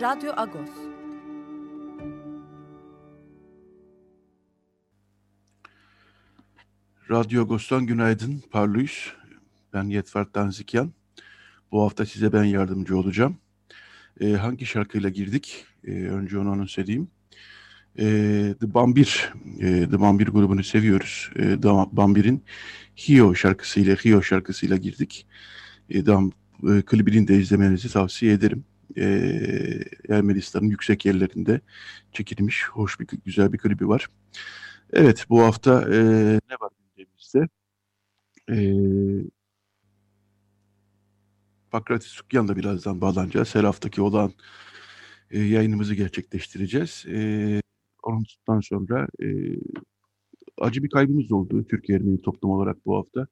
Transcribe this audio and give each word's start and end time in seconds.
Radyo 0.00 0.32
Agos. 0.36 0.70
Radyo 7.10 7.42
Agos'tan 7.42 7.86
günaydın, 7.86 8.42
parlıyız. 8.50 9.12
Ben 9.72 9.84
Yetvart 9.84 10.34
Danzikyan. 10.34 10.92
Bu 11.72 11.82
hafta 11.82 12.06
size 12.06 12.32
ben 12.32 12.44
yardımcı 12.44 12.98
olacağım. 12.98 13.36
Ee, 14.20 14.32
hangi 14.32 14.66
şarkıyla 14.66 15.08
girdik? 15.08 15.64
Ee, 15.84 15.90
önce 15.90 16.38
onu 16.38 16.50
anons 16.50 16.78
edeyim. 16.78 17.08
Ee, 17.98 18.54
The 18.60 18.74
Bambir, 18.74 19.32
e, 19.60 19.88
The 19.90 20.00
Bambir 20.00 20.26
grubunu 20.26 20.64
seviyoruz. 20.64 21.30
Ee, 21.36 21.60
The 21.60 21.68
Bambir'in 21.92 22.44
Hio 23.08 23.34
şarkısıyla, 23.34 23.96
Hio 23.96 24.22
şarkısıyla 24.22 24.76
girdik. 24.76 25.26
Ee, 25.90 26.06
Dam, 26.06 26.32
e, 26.62 26.82
klibini 26.82 27.28
de 27.28 27.36
izlemenizi 27.36 27.92
tavsiye 27.92 28.32
ederim 28.32 28.64
e, 28.96 29.06
Ermenistan'ın 30.08 30.68
yüksek 30.68 31.06
yerlerinde 31.06 31.60
çekilmiş 32.12 32.68
hoş 32.68 33.00
bir 33.00 33.06
güzel 33.24 33.52
bir 33.52 33.58
klibi 33.58 33.88
var. 33.88 34.08
Evet 34.92 35.26
bu 35.30 35.42
hafta 35.42 35.82
e, 35.82 35.98
ne 36.50 36.54
var 36.60 36.70
gündemimizde? 36.78 37.48
E, 38.50 38.56
Pakratis 41.70 42.08
Sukyan'la 42.08 42.56
birazdan 42.56 43.00
bağlanacağız. 43.00 43.54
Her 43.54 43.64
haftaki 43.64 44.02
olan 44.02 44.32
e, 45.30 45.40
yayınımızı 45.40 45.94
gerçekleştireceğiz. 45.94 47.06
E, 47.08 47.60
ondan 48.02 48.60
sonra 48.60 49.08
e, 49.22 49.26
acı 50.58 50.82
bir 50.82 50.90
kaybımız 50.90 51.32
oldu 51.32 51.64
Türkiye 51.64 51.98
Ermeni 51.98 52.22
toplum 52.22 52.50
olarak 52.50 52.86
bu 52.86 52.96
hafta. 52.96 53.26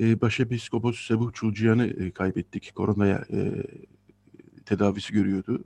E, 0.00 0.20
Başepiskopos 0.20 1.06
Sebuh 1.06 1.32
Çulcuyan'ı 1.32 1.86
e, 1.86 2.10
kaybettik. 2.10 2.72
Koronaya 2.74 3.24
e, 3.32 3.62
tedavisi 4.66 5.12
görüyordu. 5.12 5.64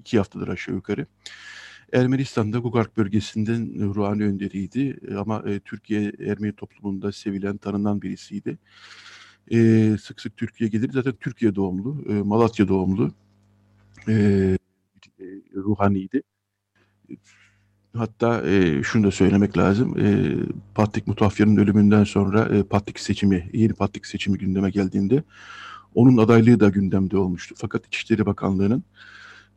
iki 0.00 0.18
haftadır 0.18 0.48
aşağı 0.48 0.74
yukarı. 0.74 1.06
Ermenistan'da 1.92 2.58
Gugark 2.58 2.96
bölgesinden 2.96 3.94
ruhani 3.94 4.24
önderiydi 4.24 5.00
ama 5.18 5.42
e, 5.46 5.60
Türkiye 5.60 6.12
Ermeni 6.26 6.52
toplumunda 6.52 7.12
sevilen, 7.12 7.56
tanınan 7.56 8.02
birisiydi. 8.02 8.58
E, 9.50 9.56
sık 10.02 10.20
sık 10.20 10.36
Türkiye 10.36 10.70
gelir. 10.70 10.90
Zaten 10.92 11.12
Türkiye 11.20 11.54
doğumlu, 11.54 12.04
e, 12.08 12.12
Malatya 12.12 12.68
doğumlu 12.68 13.12
e, 14.08 14.12
e, 14.12 15.24
ruhaniydi. 15.54 16.22
Hatta 17.96 18.46
e, 18.46 18.82
şunu 18.82 19.06
da 19.06 19.10
söylemek 19.10 19.58
lazım. 19.58 19.98
E, 19.98 20.36
Patrik 20.74 21.06
Mutafyar'ın 21.06 21.56
ölümünden 21.56 22.04
sonra 22.04 22.56
e, 22.56 22.62
Patrik 22.62 23.00
seçimi, 23.00 23.50
yeni 23.52 23.72
Patrik 23.72 24.06
seçimi 24.06 24.38
gündeme 24.38 24.70
geldiğinde 24.70 25.22
onun 25.94 26.16
adaylığı 26.16 26.60
da 26.60 26.68
gündemde 26.68 27.16
olmuştu. 27.16 27.54
Fakat 27.58 27.86
İçişleri 27.86 28.26
Bakanlığı'nın 28.26 28.84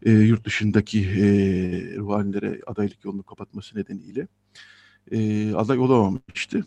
e, 0.03 0.12
yurt 0.12 0.46
dışındaki 0.46 1.00
e, 1.00 1.25
ruhanilere 1.97 2.62
adaylık 2.66 3.06
yolunu 3.06 3.23
kapatması 3.23 3.78
nedeniyle 3.78 4.28
e, 5.12 5.53
aday 5.53 5.78
olamamıştı. 5.78 6.66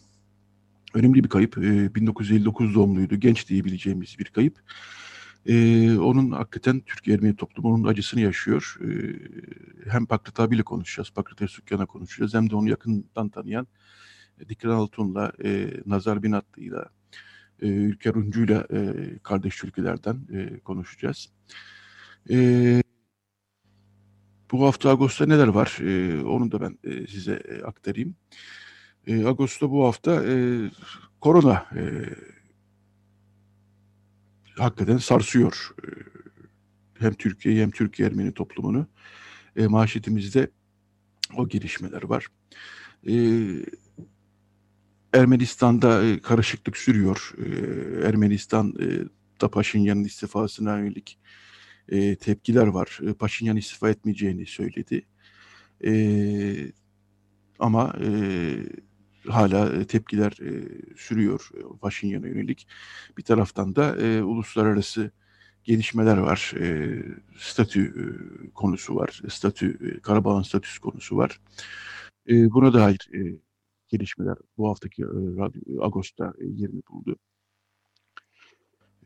Önemli 0.94 1.24
bir 1.24 1.28
kayıp. 1.28 1.58
E, 1.58 1.94
1959 1.94 2.74
doğumluydu. 2.74 3.16
Genç 3.16 3.48
diyebileceğimiz 3.48 4.18
bir 4.18 4.24
kayıp. 4.24 4.60
E, 5.46 5.98
onun 5.98 6.30
hakikaten 6.30 6.80
Türk 6.80 7.08
Ermeni 7.08 7.36
toplumu 7.36 7.74
onun 7.74 7.84
acısını 7.84 8.20
yaşıyor. 8.20 8.78
E, 8.80 8.88
hem 9.90 10.06
Pakrat 10.06 10.40
abiyle 10.40 10.62
konuşacağız, 10.62 11.10
Pakrat 11.10 11.42
Esukyan'a 11.42 11.86
konuşacağız. 11.86 12.34
Hem 12.34 12.50
de 12.50 12.56
onu 12.56 12.68
yakından 12.68 13.28
tanıyan 13.28 13.66
Dikran 14.48 14.70
Altun'la, 14.70 15.32
e, 15.44 15.70
Nazar 15.86 16.22
Binatlı'yla, 16.22 16.86
e, 17.62 17.68
Ülker 17.68 18.14
Uncu'yla 18.14 18.66
e, 18.72 18.94
kardeş 19.22 19.64
ülkelerden 19.64 20.20
e, 20.32 20.58
konuşacağız. 20.58 21.32
E, 22.30 22.82
bu 24.52 24.66
hafta 24.66 24.90
Ağustos'ta 24.90 25.26
neler 25.26 25.48
var? 25.48 25.78
E, 25.80 26.22
onu 26.24 26.52
da 26.52 26.60
ben 26.60 26.78
e, 26.84 27.06
size 27.06 27.42
aktarayım. 27.64 28.16
E, 29.06 29.24
Ağustos'ta 29.24 29.70
bu 29.70 29.86
hafta 29.86 30.24
e, 30.24 30.34
korona 31.20 31.66
e, 31.76 31.82
hakikaten 34.56 34.96
sarsıyor. 34.96 35.74
E, 35.82 35.88
hem 36.98 37.14
Türkiye'yi 37.14 37.62
hem 37.62 37.70
Türkiye 37.70 38.08
Ermeni 38.08 38.34
toplumunu. 38.34 38.86
E, 39.56 39.66
maaşetimizde 39.66 40.50
o 41.36 41.48
gelişmeler 41.48 42.02
var. 42.02 42.26
E, 43.08 43.14
Ermenistan'da 45.12 46.04
e, 46.04 46.20
karışıklık 46.22 46.76
sürüyor. 46.76 47.32
E, 47.38 48.08
Ermenistan 48.08 48.74
e, 48.80 48.86
da 49.40 49.50
Paşinyan'ın 49.50 50.04
istifasına 50.04 50.78
yönelik 50.78 51.18
tepkiler 52.20 52.66
var. 52.66 53.00
Paşinyan 53.18 53.56
istifa 53.56 53.90
etmeyeceğini 53.90 54.46
söyledi. 54.46 55.06
Ama 57.58 57.94
hala 59.28 59.84
tepkiler 59.84 60.32
sürüyor 60.96 61.50
Paşinyan'a 61.80 62.26
yönelik. 62.26 62.66
Bir 63.18 63.22
taraftan 63.22 63.76
da 63.76 63.96
uluslararası 64.24 65.10
gelişmeler 65.64 66.16
var. 66.16 66.52
Statü 67.38 67.94
konusu 68.54 68.96
var. 68.96 69.22
Statü, 69.28 69.94
e, 69.96 70.00
Karabağ'ın 70.00 70.42
statüsü 70.42 70.80
konusu 70.80 71.16
var. 71.16 71.40
Buna 72.28 72.72
dair 72.72 73.08
gelişmeler 73.88 74.36
bu 74.58 74.68
haftaki 74.68 75.04
Radyo 75.04 75.82
Ağustos'ta 75.82 76.32
yerini 76.40 76.82
buldu. 76.90 77.16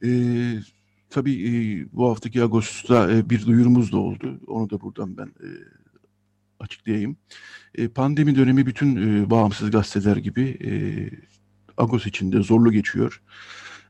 E, 0.05 0.11
tabii 1.11 1.89
bu 1.93 2.11
haftaki 2.11 2.43
Ağustos'ta 2.43 3.31
bir 3.31 3.47
duyurumuz 3.47 3.93
da 3.93 3.99
oldu. 3.99 4.41
Onu 4.47 4.71
da 4.71 4.81
buradan 4.81 5.17
ben 5.17 5.33
açıklayayım. 6.61 7.17
Pandemi 7.95 8.37
dönemi 8.37 8.67
bütün 8.67 9.31
bağımsız 9.31 9.71
gazeteler 9.71 10.17
gibi 10.17 10.59
Ağustos 11.77 12.07
içinde 12.07 12.43
zorlu 12.43 12.73
geçiyor. 12.73 13.23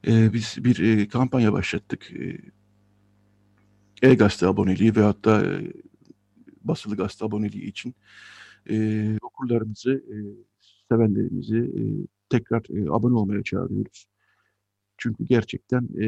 E, 0.06 0.32
biz 0.32 0.56
bir 0.58 0.78
e, 0.78 1.08
kampanya 1.08 1.52
başlattık. 1.52 2.12
E-Gazete 4.02 4.46
aboneliği 4.46 4.96
ve 4.96 5.02
hatta 5.02 5.46
e, 5.46 5.72
basılı 6.64 6.96
gazete 6.96 7.24
aboneliği 7.24 7.64
için 7.64 7.94
e, 8.70 9.18
okurlarımızı 9.22 9.92
e, 9.92 10.16
sevenlerimizi 10.92 11.58
e, 11.58 11.82
tekrar 12.28 12.62
e, 12.70 12.90
abone 12.90 13.14
olmaya 13.14 13.42
çağırıyoruz. 13.42 14.06
Çünkü 14.98 15.24
gerçekten 15.24 15.88
e, 16.00 16.06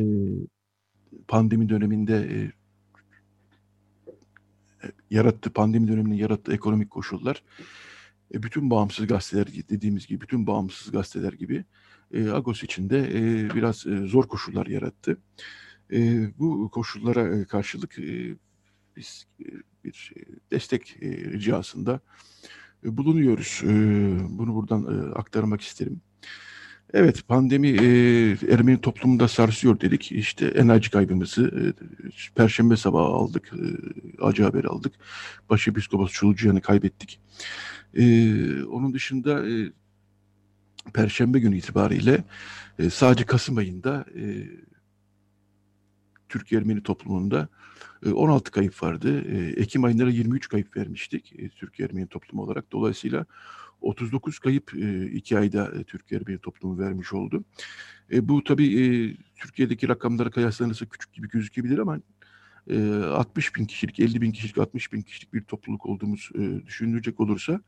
pandemi 1.28 1.69
döneminde 1.69 2.16
e, 2.16 2.38
yarattı, 5.10 5.50
pandemi 5.50 5.88
döneminin 5.88 6.16
yarattığı 6.16 6.52
ekonomik 6.52 6.90
koşullar 6.90 7.42
e, 8.34 8.42
bütün 8.42 8.70
bağımsız 8.70 9.06
gazeteler 9.06 9.46
dediğimiz 9.70 10.06
gibi, 10.06 10.20
bütün 10.20 10.46
bağımsız 10.46 10.92
gazeteler 10.92 11.32
gibi 11.32 11.64
e, 12.12 12.30
Agos 12.30 12.62
içinde 12.62 12.98
e, 12.98 13.54
biraz 13.54 13.87
e, 13.87 14.06
zor 14.06 14.28
koşullar 14.28 14.66
yarattı. 14.66 15.19
E, 15.92 16.28
bu 16.38 16.70
koşullara 16.70 17.38
e, 17.38 17.44
karşılık 17.44 17.98
e, 17.98 18.37
biz 18.96 19.26
e, 19.40 19.44
bir 19.84 20.12
destek 20.50 20.96
e, 21.02 21.08
ricasında 21.10 21.94
e, 21.94 22.63
bulunuyoruz. 22.84 23.60
E, 23.64 23.69
bunu 24.38 24.54
buradan 24.54 24.82
e, 24.82 25.14
aktarmak 25.14 25.60
isterim. 25.60 26.00
Evet 26.92 27.28
pandemi 27.28 27.69
Ermeni 28.50 28.81
toplumunda 28.81 29.28
sarsıyor 29.28 29.81
dedik. 29.81 30.12
İşte 30.12 30.46
enerji 30.46 30.90
kaybımızı 30.90 31.75
Perşembe 32.34 32.76
sabahı 32.76 33.04
aldık. 33.04 33.52
acı 34.22 34.42
haber 34.42 34.64
aldık. 34.64 34.92
Başepiskopos 35.50 36.12
Çulucuyan'ı 36.12 36.60
kaybettik. 36.60 37.20
onun 38.70 38.94
dışında 38.94 39.44
Perşembe 40.94 41.38
günü 41.38 41.56
itibariyle 41.56 42.25
sadece 42.90 43.25
Kasım 43.25 43.56
ayında 43.56 44.04
Türk 46.34 46.52
Ermeni 46.52 46.82
toplumunda 46.82 47.48
16 48.12 48.50
kayıp 48.50 48.82
vardı. 48.82 49.20
Ekim 49.56 49.84
ayında 49.84 50.08
23 50.08 50.48
kayıp 50.48 50.76
vermiştik 50.76 51.34
Türk 51.56 51.81
Ermeni 51.81 52.06
toplumu 52.06 52.42
olarak. 52.42 52.72
Dolayısıyla 52.72 53.26
39 53.84 54.38
kayıp 54.38 54.75
e, 54.75 55.06
iki 55.06 55.38
ayda 55.38 55.72
e, 55.81 55.84
Türkiye 55.84 56.20
Ermeni 56.20 56.38
toplumu 56.38 56.78
vermiş 56.78 57.12
oldu. 57.12 57.44
E, 58.12 58.28
bu 58.28 58.44
tabii 58.44 58.84
e, 58.84 59.16
Türkiye'deki 59.36 59.88
rakamlara 59.88 60.31
kıyaslanırsa 60.31 60.86
küçük 60.86 61.12
gibi 61.12 61.28
gözükebilir 61.28 61.78
ama 61.78 62.00
e, 62.70 62.94
60 62.94 63.56
bin 63.56 63.64
kişilik, 63.64 64.00
50 64.00 64.20
bin 64.20 64.32
kişilik, 64.32 64.58
60 64.58 64.92
bin 64.92 65.02
kişilik 65.02 65.34
bir 65.34 65.40
topluluk 65.40 65.87
olduğumuz 65.87 66.30
e, 66.34 66.66
düşünülecek 66.66 67.20
olursa 67.20 67.60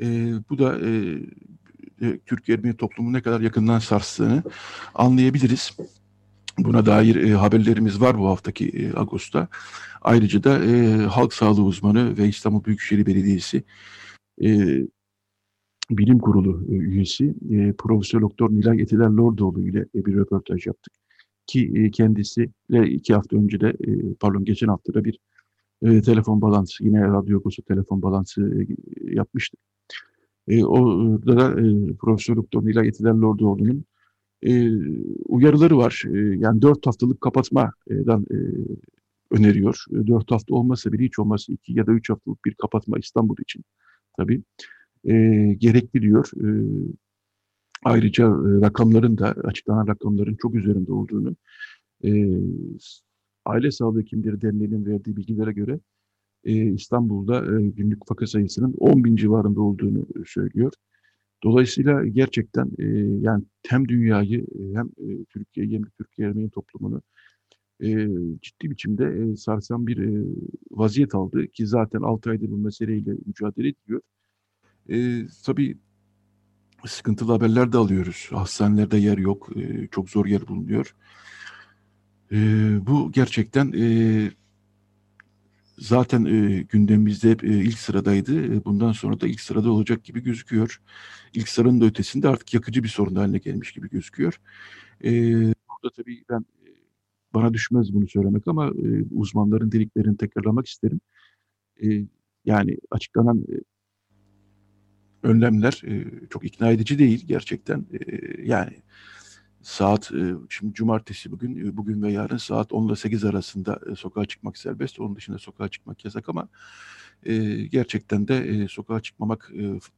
e, 0.00 0.32
bu 0.50 0.58
da 0.58 0.78
e, 0.78 1.18
e, 2.02 2.18
Türk 2.26 2.48
Ermeni 2.48 2.76
toplumu 2.76 3.12
ne 3.12 3.22
kadar 3.22 3.40
yakından 3.40 3.78
sarstığını 3.78 4.42
anlayabiliriz. 4.94 5.76
Buna 6.58 6.86
dair 6.86 7.16
e, 7.16 7.30
haberlerimiz 7.34 8.00
var 8.00 8.18
bu 8.18 8.26
haftaki 8.28 8.68
e, 8.68 8.92
Ağustos'ta. 8.92 9.48
Ayrıca 10.02 10.44
da 10.44 10.64
e, 10.64 10.96
halk 10.96 11.32
sağlığı 11.32 11.64
uzmanı 11.64 12.18
ve 12.18 12.28
İstanbul 12.28 12.64
Büyükşehir 12.64 13.06
Belediyesi 13.06 13.62
e, 14.42 14.48
Bilim 15.90 16.18
Kurulu 16.18 16.64
e, 16.68 16.72
üyesi 16.72 17.34
e, 17.50 17.72
Profesör 17.72 18.20
Doktor 18.20 18.50
Nilay 18.50 18.82
Etiler 18.82 19.08
Lordoğlu 19.08 19.68
ile 19.68 19.80
e, 19.94 20.06
bir 20.06 20.14
röportaj 20.14 20.66
yaptık. 20.66 20.92
Ki 21.46 21.72
e, 21.74 21.90
kendisiyle 21.90 22.88
iki 22.88 23.14
hafta 23.14 23.36
önce 23.36 23.60
de, 23.60 23.68
e, 23.68 24.14
pardon 24.20 24.44
geçen 24.44 24.68
hafta 24.68 24.94
da 24.94 25.04
bir 25.04 25.18
e, 25.82 26.02
telefon 26.02 26.40
balansı, 26.42 26.84
yine 26.84 27.02
Radyo 27.02 27.38
Agos'u 27.38 27.62
telefon 27.62 28.02
balansı 28.02 28.42
e, 28.42 28.66
yapmıştık. 29.14 29.60
E, 30.48 30.64
orada 30.64 31.36
da 31.36 31.60
e, 31.60 31.94
Profesör 31.94 32.36
Doktor 32.36 32.64
Nilay 32.64 32.88
Etiler 32.88 33.12
Lordoğlu'nun 33.12 33.84
e, 34.42 34.70
uyarıları 35.28 35.78
var. 35.78 36.04
E, 36.14 36.18
yani 36.18 36.62
dört 36.62 36.86
haftalık 36.86 37.20
kapatmadan 37.20 38.26
e, 38.30 38.36
öneriyor. 39.30 39.84
E, 39.92 40.06
dört 40.06 40.30
hafta 40.30 40.54
olmasa 40.54 40.92
bile 40.92 41.04
hiç 41.04 41.18
olmazsa 41.18 41.52
iki 41.52 41.72
ya 41.72 41.86
da 41.86 41.92
üç 41.92 42.10
haftalık 42.10 42.44
bir 42.44 42.54
kapatma 42.54 42.98
İstanbul 42.98 43.36
için 43.42 43.64
tabii 44.16 44.42
e, 45.04 45.14
gerekli 45.58 46.02
diyor. 46.02 46.30
E, 46.36 46.48
ayrıca 47.84 48.24
e, 48.24 48.60
rakamların 48.60 49.18
da 49.18 49.26
açıklanan 49.44 49.86
rakamların 49.86 50.36
çok 50.42 50.54
üzerinde 50.54 50.92
olduğunu 50.92 51.36
e, 52.04 52.10
Aile 53.44 53.70
Sağlığı 53.70 54.00
Hekimleri 54.00 54.40
Derneği'nin 54.40 54.86
verdiği 54.86 55.16
bilgilere 55.16 55.52
göre 55.52 55.80
e, 56.44 56.52
İstanbul'da 56.52 57.60
e, 57.60 57.68
günlük 57.68 58.10
vaka 58.10 58.26
sayısının 58.26 58.74
10 58.78 59.04
bin 59.04 59.16
civarında 59.16 59.60
olduğunu 59.60 60.06
söylüyor. 60.26 60.72
Dolayısıyla 61.44 62.06
gerçekten 62.06 62.70
e, 62.78 62.84
yani 63.20 63.44
hem 63.68 63.88
dünyayı 63.88 64.46
hem 64.74 64.86
e, 64.86 65.24
Türkiye'yi 65.24 65.74
hem 65.74 65.82
de 65.86 65.90
Türkiye 65.98 66.28
Ermeni 66.28 66.50
toplumunu 66.50 67.02
e, 67.82 68.08
ciddi 68.42 68.70
biçimde 68.70 69.04
e, 69.04 69.36
sarsan 69.36 69.86
bir 69.86 69.98
e, 69.98 70.24
vaziyet 70.70 71.14
aldı 71.14 71.46
ki 71.46 71.66
zaten 71.66 72.00
6 72.00 72.30
aydır 72.30 72.50
bu 72.50 72.56
meseleyle 72.56 73.10
mücadele 73.26 73.68
ediyor. 73.68 74.00
E, 74.90 75.26
tabii 75.46 75.78
sıkıntılı 76.86 77.32
haberler 77.32 77.72
de 77.72 77.78
alıyoruz. 77.78 78.28
Hastanelerde 78.30 78.96
yer 78.96 79.18
yok, 79.18 79.48
e, 79.56 79.88
çok 79.90 80.10
zor 80.10 80.26
yer 80.26 80.48
bulunuyor. 80.48 80.94
E, 82.32 82.36
bu 82.86 83.12
gerçekten 83.12 83.72
e, 83.72 84.30
zaten 85.80 86.24
e, 86.24 86.62
gündemimizde 86.62 87.36
e, 87.42 87.48
ilk 87.48 87.78
sıradaydı. 87.78 88.44
E, 88.44 88.64
bundan 88.64 88.92
sonra 88.92 89.20
da 89.20 89.28
ilk 89.28 89.40
sırada 89.40 89.70
olacak 89.70 90.04
gibi 90.04 90.20
gözüküyor. 90.22 90.82
İlk 91.34 91.48
sıranın 91.48 91.80
da 91.80 91.84
ötesinde 91.84 92.28
artık 92.28 92.54
yakıcı 92.54 92.82
bir 92.82 92.88
sorun 92.88 93.14
haline 93.14 93.38
gelmiş 93.38 93.72
gibi 93.72 93.90
gözüküyor. 93.90 94.40
E, 95.04 95.10
burada 95.44 95.94
tabii 95.96 96.24
ben 96.30 96.40
e, 96.40 96.68
bana 97.34 97.54
düşmez 97.54 97.94
bunu 97.94 98.08
söylemek 98.08 98.48
ama 98.48 98.68
e, 98.68 99.04
uzmanların 99.14 99.72
dediklerini 99.72 100.16
tekrarlamak 100.16 100.66
isterim. 100.66 101.00
E, 101.82 101.86
yani 102.44 102.76
açıklanan 102.90 103.38
e, 103.38 103.56
önlemler 105.22 105.82
e, 105.86 106.04
çok 106.30 106.44
ikna 106.44 106.70
edici 106.70 106.98
değil 106.98 107.26
gerçekten. 107.26 107.86
E, 107.92 108.18
yani 108.42 108.82
saat 109.62 110.12
e, 110.12 110.34
şimdi 110.48 110.74
cumartesi 110.74 111.30
bugün 111.30 111.68
e, 111.68 111.76
bugün 111.76 112.02
ve 112.02 112.12
yarın 112.12 112.36
saat 112.36 112.72
10 112.72 112.88
ile 112.88 112.96
8 112.96 113.24
arasında 113.24 113.80
e, 113.92 113.94
sokağa 113.94 114.24
çıkmak 114.24 114.58
serbest. 114.58 115.00
Onun 115.00 115.16
dışında 115.16 115.38
sokağa 115.38 115.68
çıkmak 115.68 116.04
yasak 116.04 116.28
ama 116.28 116.48
gerçekten 117.70 118.28
de 118.28 118.68
sokağa 118.68 119.00
çıkmamak 119.00 119.50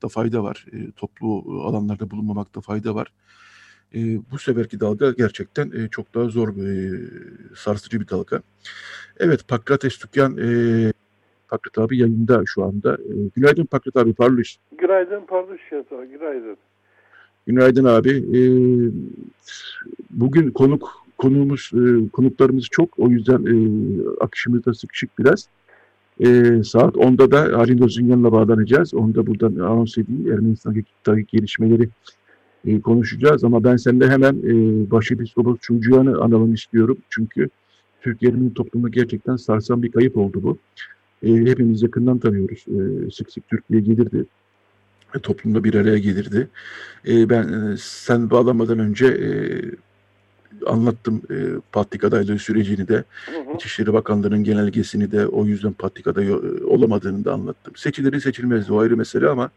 da 0.02 0.08
fayda 0.08 0.44
var. 0.44 0.66
Toplu 0.96 1.62
alanlarda 1.64 2.10
bulunmamakta 2.10 2.60
fayda 2.60 2.94
var. 2.94 3.12
Bu 4.30 4.38
seferki 4.38 4.80
dalga 4.80 5.10
gerçekten 5.10 5.88
çok 5.90 6.14
daha 6.14 6.24
zor 6.24 6.48
sarsıcı 7.56 8.00
bir 8.00 8.08
dalga. 8.08 8.42
Evet 9.16 9.48
Pakrates 9.48 9.98
Tükyan 9.98 10.36
Pakrat 11.48 11.78
abi 11.78 11.98
yayında 11.98 12.42
şu 12.46 12.64
anda. 12.64 12.98
Günaydın 13.36 13.64
Pakrat 13.64 13.96
abi 13.96 14.14
Parlış. 14.14 14.58
Günaydın 14.78 15.26
Parlış 15.26 15.60
Şeto, 15.70 16.06
günaydın. 16.08 16.56
Günaydın 17.46 17.84
abi. 17.84 18.10
Ee, 18.10 18.42
bugün 20.10 20.50
konuk 20.50 21.02
konuğumuz, 21.18 21.70
e, 21.74 22.08
konuklarımız 22.08 22.64
çok. 22.70 22.98
O 22.98 23.08
yüzden 23.08 23.44
e, 23.46 23.56
akışımız 24.20 24.64
da 24.64 24.74
sıkışık 24.74 25.18
biraz. 25.18 25.48
E, 26.20 26.26
saat 26.64 26.94
10'da 26.94 27.30
da 27.30 27.58
Halil 27.58 27.84
Özünyan'la 27.84 28.32
bağlanacağız. 28.32 28.94
Onu 28.94 29.14
da 29.14 29.26
buradan 29.26 29.54
anons 29.56 29.98
edeyim. 29.98 30.32
Ermenistan'daki 30.32 31.26
gelişmeleri 31.32 31.88
konuşacağız. 32.84 33.44
Ama 33.44 33.64
ben 33.64 33.76
sende 33.76 34.08
hemen 34.08 34.42
Başepiskopos 34.90 35.58
Çucuyan'ı 35.60 36.20
analım 36.20 36.54
istiyorum. 36.54 36.98
Çünkü 37.10 37.48
Türk 38.00 38.22
Ermeni 38.22 38.54
toplumu 38.54 38.90
gerçekten 38.90 39.36
sarsan 39.36 39.82
bir 39.82 39.92
kayıp 39.92 40.16
oldu 40.16 40.42
bu. 40.42 40.58
E, 41.22 41.28
hepimiz 41.28 41.82
yakından 41.82 42.18
tanıyoruz. 42.18 42.64
Sık 43.14 43.32
sık 43.32 43.48
Türkiye'ye 43.48 43.84
gelirdi 43.86 44.26
toplumda 45.18 45.64
bir 45.64 45.74
araya 45.74 45.98
gelirdi. 45.98 46.48
E, 47.08 47.30
ben 47.30 47.42
e, 47.42 47.76
sen 47.76 48.30
bağlamadan 48.30 48.78
önce 48.78 49.06
e, 49.06 49.30
anlattım 50.66 51.22
e, 51.30 51.36
patlik 51.72 52.04
adaylığı 52.04 52.38
sürecini 52.38 52.88
de, 52.88 53.04
hı 53.26 53.50
hı. 53.50 53.54
İçişleri 53.54 53.92
Bakanlığı'nın 53.92 54.44
genelgesini 54.44 55.12
de 55.12 55.26
o 55.26 55.44
yüzden 55.46 55.72
patlik 55.72 56.06
aday 56.06 56.28
e, 56.28 56.64
olamadığını 56.64 57.24
da 57.24 57.32
anlattım. 57.32 57.76
Seçileri 57.76 58.20
seçilmezdi 58.20 58.72
o 58.72 58.78
ayrı 58.78 58.96
mesele 58.96 59.28
ama 59.28 59.50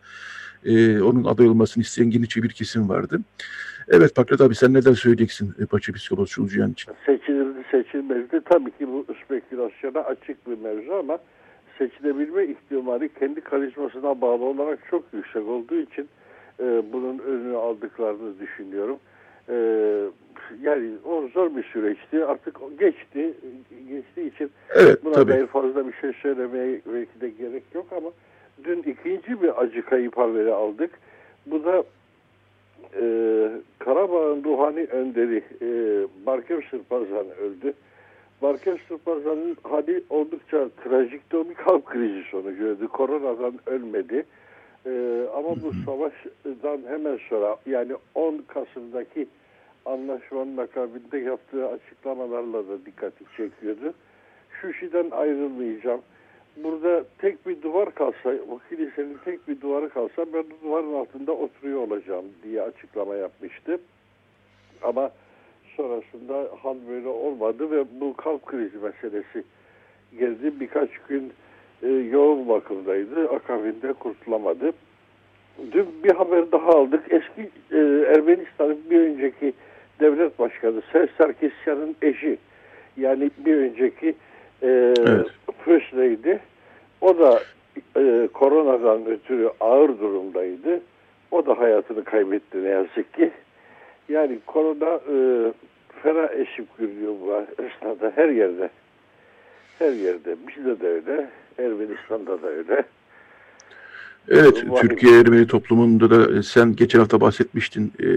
e, 0.65 1.01
onun 1.01 1.23
aday 1.23 1.47
olmasını 1.47 1.81
isteyen 1.81 2.09
geniş 2.09 2.37
bir 2.37 2.49
kesim 2.49 2.89
vardı. 2.89 3.19
Evet 3.87 4.15
Pakrat 4.15 4.41
abi 4.41 4.55
sen 4.55 4.73
neden 4.73 4.93
söyleyeceksin 4.93 5.55
e, 5.59 5.65
Paça 5.65 5.93
Psikopos 5.93 6.29
Çulcuyan 6.29 6.71
için? 6.71 6.93
Seçilirdi 7.05 7.65
seçilmezdi. 7.71 8.41
Tabii 8.49 8.71
ki 8.71 8.87
bu 8.87 9.05
spekülasyona 9.25 9.99
açık 9.99 10.47
bir 10.47 10.57
mevzu 10.57 10.93
ama 10.93 11.17
seçilebilme 11.77 12.45
ihtimali 12.45 13.09
kendi 13.09 13.41
karizmasına 13.41 14.21
bağlı 14.21 14.43
olarak 14.43 14.79
çok 14.89 15.03
yüksek 15.13 15.47
olduğu 15.47 15.75
için 15.75 16.07
e, 16.59 16.83
bunun 16.93 17.19
önünü 17.19 17.55
aldıklarını 17.55 18.39
düşünüyorum. 18.39 18.97
E, 19.49 19.55
yani 20.61 20.91
o 21.05 21.27
zor 21.33 21.55
bir 21.55 21.63
süreçti. 21.63 22.25
Artık 22.25 22.79
geçti. 22.79 23.33
Geçtiği 23.89 24.27
için 24.35 24.51
evet, 24.75 25.05
buna 25.05 25.13
tabii. 25.13 25.31
dair 25.31 25.47
fazla 25.47 25.87
bir 25.87 25.93
şey 25.93 26.13
söylemeye 26.13 26.81
belki 26.93 27.21
de 27.21 27.29
gerek 27.29 27.63
yok 27.73 27.85
ama 27.97 28.09
dün 28.63 28.79
ikinci 28.79 29.41
bir 29.41 29.61
acı 29.61 29.85
kayıp 29.85 30.17
haberi 30.17 30.53
aldık. 30.53 30.91
Bu 31.45 31.63
da 31.63 31.83
e, 33.01 33.03
Karabağ'ın 33.79 34.43
ruhani 34.43 34.85
önderi 34.85 35.43
e, 35.61 35.67
Barkev 36.25 36.61
Sırpazan 36.71 37.25
öldü. 37.41 37.73
Barkev 38.41 38.77
Sırpazan'ın 38.87 39.57
hali 39.63 40.03
oldukça 40.09 40.69
trajikti. 40.83 41.37
O 41.37 41.49
bir 41.49 41.53
kalp 41.53 41.85
krizi 41.85 42.23
sonucuydu. 42.31 42.87
Koronadan 42.87 43.59
ölmedi. 43.65 44.25
Ee, 44.85 45.25
ama 45.35 45.49
bu 45.49 45.71
savaştan 45.85 46.81
hemen 46.87 47.19
sonra 47.29 47.57
yani 47.65 47.93
10 48.15 48.37
Kasım'daki 48.47 49.27
anlaşmanın 49.85 50.57
akabinde 50.57 51.17
yaptığı 51.17 51.67
açıklamalarla 51.67 52.67
da 52.67 52.85
dikkati 52.85 53.23
çekiyordu. 53.37 53.93
Şu 54.61 54.73
şeyden 54.73 55.11
ayrılmayacağım. 55.11 56.01
Burada 56.63 57.03
tek 57.17 57.47
bir 57.47 57.61
duvar 57.61 57.95
kalsa, 57.95 58.33
bu 58.49 58.59
kilisenin 58.69 59.17
tek 59.25 59.47
bir 59.47 59.61
duvarı 59.61 59.89
kalsa 59.89 60.25
ben 60.33 60.43
bu 60.43 60.67
duvarın 60.67 60.93
altında 60.93 61.31
oturuyor 61.31 61.79
olacağım 61.79 62.25
diye 62.43 62.61
açıklama 62.61 63.15
yapmıştı. 63.15 63.79
Ama 64.81 65.11
sonrasında 65.77 66.49
hal 66.63 66.75
böyle 66.89 67.07
olmadı 67.07 67.71
ve 67.71 67.85
bu 67.99 68.13
kalp 68.13 68.45
krizi 68.45 68.77
meselesi 68.77 69.43
geldi. 70.19 70.59
Birkaç 70.59 70.89
gün 71.09 71.33
e, 71.83 71.87
yoğun 71.87 72.49
bakımdaydı. 72.49 73.29
Akabinde 73.29 73.93
kurtulamadı. 73.93 74.71
Dün 75.71 75.87
bir 76.03 76.11
haber 76.11 76.51
daha 76.51 76.69
aldık. 76.69 77.03
Eski 77.09 77.49
e, 77.71 77.77
Ermenistan'ın 78.15 78.79
bir 78.89 78.99
önceki 78.99 79.53
devlet 79.99 80.39
başkanı 80.39 80.81
Ser 80.91 81.09
Sarkisyan'ın 81.17 81.95
eşi 82.01 82.37
yani 82.97 83.31
bir 83.37 83.55
önceki 83.55 84.15
e, 84.61 84.93
evet. 84.97 85.93
Lady 85.93 86.37
o 87.01 87.19
da 87.19 87.39
e, 87.97 88.27
koronadan 88.33 89.05
ötürü 89.05 89.49
ağır 89.59 89.99
durumdaydı. 89.99 90.81
O 91.31 91.45
da 91.45 91.59
hayatını 91.59 92.03
kaybetti 92.03 92.63
ne 92.63 92.69
yazık 92.69 93.13
ki. 93.13 93.31
Yani 94.09 94.39
konuda 94.45 94.95
e, 94.95 95.15
fena 96.03 96.27
eşip 96.33 96.77
görüyor 96.77 97.13
bu 97.21 97.45
esnada 97.63 98.11
her 98.15 98.29
yerde. 98.29 98.69
Her 99.79 99.91
yerde. 99.91 100.35
Bizde 100.47 100.79
de 100.79 100.87
öyle. 100.87 101.29
Ermenistan'da 101.59 102.41
da 102.41 102.47
öyle. 102.47 102.83
Evet, 104.29 104.69
Var. 104.69 104.81
Türkiye 104.81 105.19
Ermeni 105.19 105.47
toplumunda 105.47 106.09
da 106.09 106.37
e, 106.37 106.43
sen 106.43 106.75
geçen 106.75 106.99
hafta 106.99 107.21
bahsetmiştin. 107.21 107.93
E, 107.99 108.07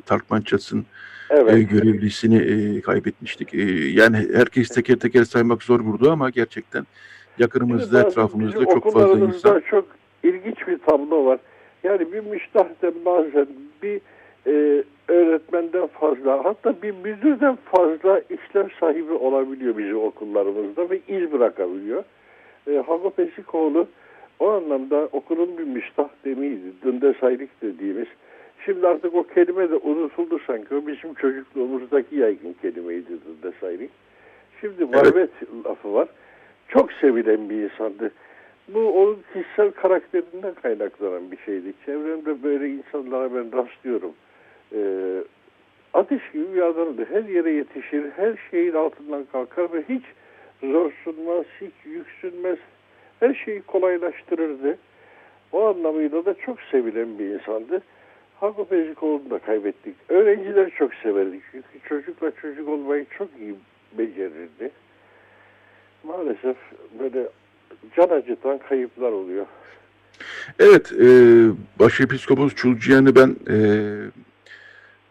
Tarkmanças'ın 0.00 0.86
Evet. 1.30 1.54
e, 1.54 1.62
görevlisini 1.62 2.36
e, 2.36 2.80
kaybetmiştik. 2.80 3.54
E, 3.54 3.62
yani 3.88 4.16
herkes 4.34 4.68
teker 4.68 4.96
teker 4.96 5.24
saymak 5.24 5.62
zor 5.62 5.86
burada 5.86 6.12
ama 6.12 6.30
gerçekten 6.30 6.86
yakınımızda, 7.38 8.02
etrafımızda 8.02 8.64
çok 8.64 8.92
fazla 8.92 9.18
insan. 9.26 9.62
çok 9.70 9.86
ilginç 10.22 10.68
bir 10.68 10.78
tablo 10.78 11.24
var. 11.24 11.38
Yani 11.84 12.12
bir 12.12 12.20
müştahten 12.20 12.94
bazen 13.04 13.46
bir 13.82 14.00
e, 14.46 14.84
öğretmenden 15.08 15.86
fazla 15.86 16.44
hatta 16.44 16.82
bir 16.82 16.94
müdürden 17.04 17.58
fazla 17.64 18.20
işlem 18.20 18.68
sahibi 18.80 19.12
olabiliyor 19.12 19.78
bizim 19.78 19.98
okullarımızda 19.98 20.90
ve 20.90 21.00
iz 21.08 21.32
bırakabiliyor. 21.32 22.04
E, 22.66 22.76
Hago 22.76 23.10
Pesikoğlu 23.10 23.86
o 24.38 24.50
anlamda 24.50 25.08
okulun 25.12 25.58
bir 25.58 25.64
müstahdemiydi. 25.64 26.82
Dındesaylık 26.84 27.62
dediğimiz. 27.62 28.06
Şimdi 28.64 28.88
artık 28.88 29.14
o 29.14 29.22
kelime 29.22 29.70
de 29.70 29.76
unutuldu 29.76 30.38
sanki. 30.46 30.74
O 30.74 30.86
bizim 30.86 31.14
çocukluğumuzdaki 31.14 32.16
yaygın 32.16 32.52
kelimeydi 32.62 33.08
Dındesaylık. 33.24 33.90
Şimdi 34.60 34.92
varvet 34.92 35.30
lafı 35.64 35.92
var. 35.92 36.08
Çok 36.68 36.92
sevilen 36.92 37.50
bir 37.50 37.62
insandı. 37.62 38.12
Bu 38.68 39.02
onun 39.02 39.18
kişisel 39.32 39.70
karakterinden 39.70 40.54
kaynaklanan 40.62 41.30
bir 41.30 41.36
şeydi. 41.36 41.72
Çevremde 41.86 42.42
böyle 42.42 42.68
insanlara 42.68 43.34
ben 43.34 43.52
rastlıyorum. 43.52 44.12
Ee, 44.74 45.24
ateş 45.94 46.30
gibi 46.32 46.54
bir 46.54 46.62
adamdı. 46.62 47.06
Her 47.10 47.24
yere 47.24 47.50
yetişir, 47.50 48.04
her 48.16 48.34
şeyin 48.50 48.74
altından 48.74 49.24
kalkar 49.32 49.72
ve 49.72 49.82
hiç 49.88 50.02
zorsunmaz, 50.62 51.44
hiç 51.60 51.72
yüksünmez. 51.84 52.58
Her 53.20 53.34
şeyi 53.34 53.62
kolaylaştırırdı. 53.62 54.78
O 55.52 55.66
anlamıyla 55.66 56.24
da 56.24 56.34
çok 56.34 56.60
sevilen 56.60 57.18
bir 57.18 57.24
insandı. 57.24 57.82
Hakkı 58.40 58.64
Pezikoğlu'nu 58.64 59.30
da 59.30 59.38
kaybettik. 59.38 59.94
Öğrenciler 60.08 60.70
çok 60.70 60.94
severdik. 60.94 61.42
Çünkü 61.52 61.88
çocukla 61.88 62.30
çocuk 62.30 62.68
olmayı 62.68 63.06
çok 63.18 63.28
iyi 63.40 63.54
becerirdi. 63.98 64.70
Maalesef 66.04 66.56
böyle 67.00 67.28
can 67.96 68.08
acıtan 68.08 68.58
kayıplar 68.58 69.12
oluyor. 69.12 69.46
Evet, 70.58 70.92
e, 70.92 71.06
Başepiskopos 71.78 72.54
Çulcuyan'ı 72.54 73.16
ben 73.16 73.36
e, 73.50 73.56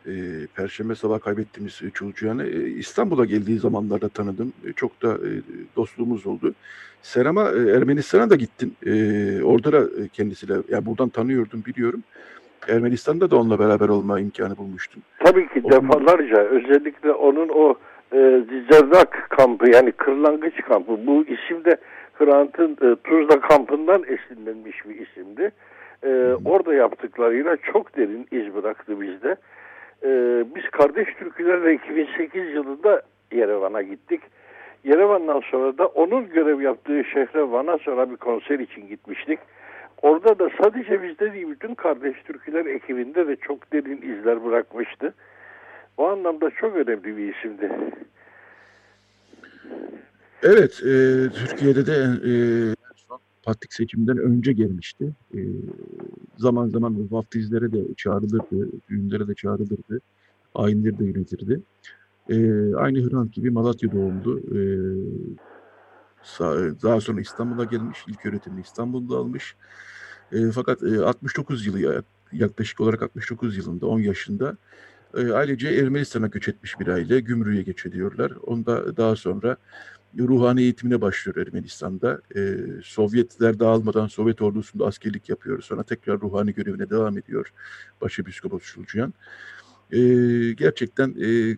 e, 0.05 0.11
Perşembe 0.55 0.95
sabah 0.95 1.19
kaybettiğimiz 1.19 1.81
Çulcuyan'ı 1.93 2.45
e, 2.45 2.69
İstanbul'a 2.69 3.25
geldiği 3.25 3.59
zamanlarda 3.59 4.09
tanıdım. 4.09 4.53
E, 4.67 4.73
çok 4.73 5.01
da 5.01 5.13
e, 5.13 5.29
dostluğumuz 5.75 6.27
oldu. 6.27 6.53
Serama 7.01 7.51
e, 7.51 7.69
Ermenistan'a 7.71 8.29
da 8.29 8.35
gittin. 8.35 8.73
E, 8.85 8.91
orada 9.43 9.71
da 9.71 10.03
e, 10.03 10.07
kendisiyle, 10.07 10.53
yani 10.69 10.85
buradan 10.85 11.09
tanıyordum, 11.09 11.63
biliyorum. 11.65 12.03
Ermenistan'da 12.67 13.31
da 13.31 13.37
onunla 13.37 13.59
beraber 13.59 13.89
olma 13.89 14.19
imkanı 14.19 14.57
bulmuştum. 14.57 15.01
Tabii 15.19 15.47
ki 15.47 15.61
O- 15.63 15.71
defalarca 15.71 16.37
özellikle 16.41 17.11
onun 17.11 17.49
o 17.49 17.75
e, 18.13 18.43
Zizerdak 18.49 19.27
kampı 19.29 19.69
yani 19.69 19.91
kırlangıç 19.91 20.61
kampı 20.67 21.07
bu 21.07 21.23
isim 21.25 21.65
de 21.65 21.77
Hrant'ın 22.13 22.71
e, 22.71 22.95
Tuzla 23.03 23.39
kampından 23.41 24.03
esinlenmiş 24.03 24.85
bir 24.89 25.07
isimdi. 25.07 25.51
E, 26.03 26.09
orada 26.45 26.73
yaptıklarıyla 26.73 27.57
çok 27.57 27.97
derin 27.97 28.27
iz 28.31 28.55
bıraktı 28.55 29.01
bizde. 29.01 29.35
E, 30.03 30.09
biz 30.55 30.69
kardeş 30.71 31.07
türkülerle 31.13 31.73
2008 31.73 32.53
yılında 32.53 33.01
Yerevan'a 33.31 33.81
gittik. 33.81 34.21
Yerevan'dan 34.83 35.39
sonra 35.51 35.77
da 35.77 35.87
onun 35.87 36.29
görev 36.29 36.61
yaptığı 36.61 37.03
şehre 37.03 37.51
Van'a 37.51 37.77
sonra 37.77 38.11
bir 38.11 38.15
konser 38.15 38.59
için 38.59 38.87
gitmiştik. 38.87 39.39
Orada 40.01 40.39
da 40.39 40.49
sadece 40.61 41.03
bizde 41.03 41.33
değil 41.33 41.49
bütün 41.49 41.75
kardeş 41.75 42.23
türküler 42.23 42.65
ekibinde 42.65 43.27
de 43.27 43.35
çok 43.35 43.73
derin 43.73 44.01
izler 44.01 44.45
bırakmıştı. 44.45 45.13
O 45.97 46.07
anlamda 46.07 46.49
çok 46.49 46.75
önemli 46.75 47.17
bir 47.17 47.35
isimdi. 47.35 47.71
Evet, 50.43 50.81
e, 50.83 50.93
Türkiye'de 51.29 51.85
de 51.85 51.93
e, 52.29 52.31
patrik 53.49 53.73
seçiminden 53.73 54.17
önce 54.17 54.53
gelmişti. 54.53 55.15
E, 55.35 55.39
zaman 56.37 56.67
zaman 56.69 56.95
bu 56.97 57.15
vaftizlere 57.15 57.71
de 57.71 57.93
çağrılırdı, 57.97 58.69
düğünlere 58.89 59.27
de 59.27 59.35
çağrılırdı, 59.35 60.01
ayinleri 60.55 60.99
de 60.99 61.05
yönetirdi. 61.05 61.61
E, 62.29 62.35
aynı 62.75 63.09
Hrant 63.09 63.33
gibi 63.33 63.51
Malatya 63.51 63.91
doğumlu. 63.91 64.39
E, 64.39 64.61
daha 66.83 67.01
sonra 67.01 67.21
İstanbul'a 67.21 67.65
gelmiş, 67.65 68.05
ilk 68.07 68.25
öğretimini 68.25 68.61
İstanbul'da 68.61 69.17
almış. 69.17 69.55
E, 70.31 70.51
fakat 70.51 70.83
e, 70.83 71.05
69 71.05 71.65
yılı 71.65 71.79
ya- 71.79 72.03
yaklaşık 72.31 72.81
olarak 72.81 73.01
69 73.03 73.57
yılında 73.57 73.85
10 73.85 73.99
yaşında 73.99 74.57
e, 75.17 75.31
ailece 75.31 75.67
Ermenistan'a 75.69 76.27
göç 76.27 76.47
etmiş 76.47 76.79
bir 76.79 76.87
aile. 76.87 77.19
Gümrüğe 77.19 77.61
göç 77.61 77.85
ediyorlar. 77.85 78.31
Onda 78.31 78.97
daha 78.97 79.15
sonra 79.15 79.57
ruhani 80.17 80.61
eğitimine 80.61 81.01
başlıyor 81.01 81.47
Ermenistan'da. 81.47 82.21
E, 82.35 82.57
Sovyetler 82.83 83.59
dağılmadan 83.59 84.07
Sovyet 84.07 84.41
ordusunda 84.41 84.85
askerlik 84.85 85.29
yapıyor. 85.29 85.61
Sonra 85.61 85.83
tekrar 85.83 86.21
ruhani 86.21 86.53
görevine 86.53 86.89
devam 86.89 87.17
ediyor 87.17 87.53
Başepiskopos 88.01 88.63
Şulcuyan. 88.63 89.13
E, 89.91 89.99
gerçekten 90.51 91.09
e, 91.09 91.57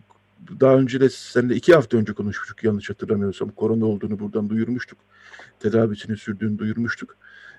daha 0.60 0.76
önce 0.76 1.00
de 1.00 1.08
seninle 1.08 1.54
iki 1.54 1.74
hafta 1.74 1.96
önce 1.96 2.12
konuşmuştuk 2.12 2.64
yanlış 2.64 2.90
hatırlamıyorsam. 2.90 3.50
Korona 3.50 3.86
olduğunu 3.86 4.18
buradan 4.18 4.50
duyurmuştuk. 4.50 4.98
Tedavisini 5.60 6.16
sürdüğünü 6.16 6.58
duyurmuştuk. 6.58 7.16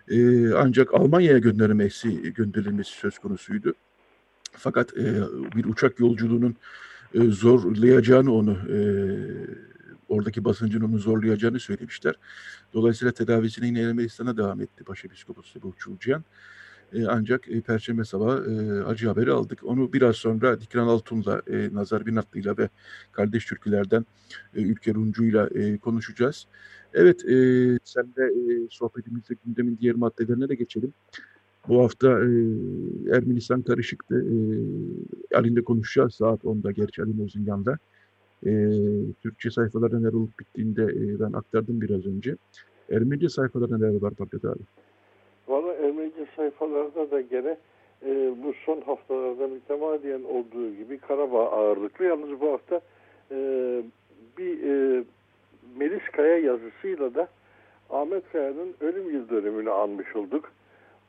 E, 0.08 0.50
ancak 0.54 0.94
Almanya'ya 0.94 1.38
gönderilmesi, 1.38 2.34
gönderilmesi 2.34 2.92
söz 2.92 3.20
konusuydu. 3.20 3.74
Fakat 4.52 4.98
e, 4.98 5.22
bir 5.56 5.66
uçak 5.66 6.00
yolculuğunun 6.00 6.56
e, 7.14 7.20
zorlayacağını 7.24 8.34
onu 8.34 8.52
e, 8.52 8.78
oradaki 10.14 10.46
basıncın 10.46 10.82
onu 10.82 10.98
zorlayacağını 10.98 11.60
söylemişler. 11.60 12.16
Dolayısıyla 12.74 13.12
tedavisine 13.12 13.68
yine 13.68 13.82
Ermenistan'a 13.82 14.38
devam 14.38 14.62
etti 14.62 14.88
Başepiskopos 14.88 15.54
Sebuh 15.54 15.74
Çulcuyan. 15.78 16.24
E, 16.94 17.06
ancak 17.06 17.50
e, 17.50 17.62
Perşembe 17.62 18.04
sabahı 18.04 18.52
e, 18.52 18.84
acı 18.84 19.08
haberi 19.08 19.32
aldık. 19.32 19.60
Onu 19.64 19.94
biraz 19.94 20.16
sonra 20.16 20.62
Dikran 20.62 20.88
Altun'la, 20.88 21.42
e, 21.48 21.70
Nazar 21.74 22.06
Binatlı'yla 22.06 22.58
ve 22.58 22.70
Kardeş 23.12 23.46
Türküler'den 23.46 24.06
e, 24.56 24.62
Ülker 24.62 24.96
Uncu'yla 24.96 25.50
e, 25.56 25.78
konuşacağız. 25.78 26.48
Evet, 26.94 27.26
e, 27.26 27.36
sen 27.84 28.06
de 28.16 28.24
e, 28.24 28.68
sohbetimizde 28.70 29.36
gündemin 29.46 29.78
diğer 29.82 29.96
maddelerine 29.96 30.50
de 30.50 30.56
geçelim. 30.56 30.94
Bu 31.68 31.84
hafta 31.84 32.08
e, 32.08 32.30
Ermenistan 33.12 33.62
karışıktı. 33.62 34.16
E, 34.16 35.36
Ali'nde 35.38 35.64
konuşacağız 35.64 36.14
saat 36.16 36.44
10'da 36.44 36.72
gerçi 36.72 37.02
Ali 37.02 37.14
Mozinyan'da. 37.14 37.78
E, 38.46 38.52
Türkçe 39.22 39.52
sayfalarda 39.52 40.00
neler 40.00 40.14
olup 40.14 40.40
bittiğinde 40.40 40.84
e, 40.84 41.20
ben 41.20 41.34
aktardım 41.34 41.82
biraz 41.82 42.06
önce. 42.06 42.36
Ermenice 42.92 43.30
sayfalarda 43.30 43.78
neler 43.78 44.02
var 44.02 44.14
Fakret 44.18 44.46
abi? 44.46 44.64
Valla 45.48 45.74
Ermenice 45.74 46.26
sayfalarda 46.36 47.12
da 47.12 47.22
gene 47.22 47.58
e, 48.06 48.34
bu 48.44 48.54
son 48.66 48.82
haftalarda 48.82 49.48
mütemadiyen 49.48 50.24
olduğu 50.24 50.76
gibi 50.76 50.98
Karabağ 50.98 51.52
ağırlıklı. 51.52 52.06
Yalnız 52.06 52.42
bu 52.42 52.52
hafta 52.52 52.82
e, 53.32 53.38
bir 54.38 54.64
e, 54.64 55.04
Melis 55.78 56.04
Kaya 56.12 56.38
yazısıyla 56.38 57.16
da 57.16 57.28
Ahmet 57.90 58.32
Kaya'nın 58.32 58.74
ölüm 58.82 59.14
yıl 59.14 59.30
dönümünü 59.30 59.72
anmış 59.72 60.16
olduk. 60.16 60.52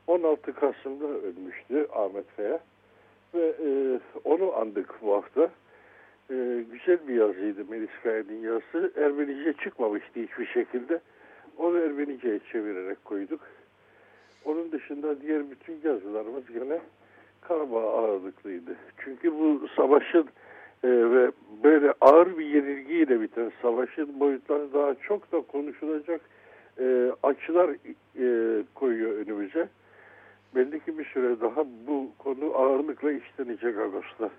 16 0.07 0.53
Kasım'da 0.53 1.07
ölmüştü 1.07 1.87
Ahmet 1.93 2.35
Kaya 2.35 2.59
ve 3.33 3.55
e, 3.65 3.99
onu 4.23 4.55
andık 4.55 5.01
bu 5.01 5.13
hafta. 5.13 5.49
E, 6.31 6.65
güzel 6.71 7.07
bir 7.07 7.13
yazıydı 7.13 7.65
Melis 7.69 7.89
Kaya'nın 8.03 8.41
yazısı. 8.41 8.91
Ermenice 8.95 9.53
çıkmamıştı 9.53 10.19
hiçbir 10.19 10.45
şekilde. 10.45 10.99
Onu 11.57 11.77
Ermenice'ye 11.77 12.39
çevirerek 12.51 13.05
koyduk. 13.05 13.41
Onun 14.45 14.71
dışında 14.71 15.21
diğer 15.21 15.51
bütün 15.51 15.79
yazılarımız 15.83 16.43
gene 16.53 16.79
Karabağ 17.41 17.93
ağırlıklıydı. 17.93 18.75
Çünkü 18.97 19.33
bu 19.33 19.67
savaşın 19.75 20.25
e, 20.83 20.87
ve 20.89 21.31
böyle 21.63 21.93
ağır 22.01 22.37
bir 22.37 22.45
yenilgiyle 22.45 23.21
biten 23.21 23.51
savaşın 23.61 24.19
boyutları 24.19 24.73
daha 24.73 24.95
çok 24.95 25.31
da 25.31 25.41
konuşulacak 25.41 26.21
e, 26.79 27.11
açılar 27.23 27.69
e, 28.19 28.63
koyuyor 28.75 29.11
önümüze. 29.11 29.69
Belli 30.55 30.79
ki 30.79 30.97
bir 30.97 31.05
süre 31.05 31.41
daha 31.41 31.65
bu 31.87 32.11
konu 32.17 32.55
ağırlıkla 32.55 33.11
işlenecek 33.11 33.77
Ağustos'ta. 33.77 34.29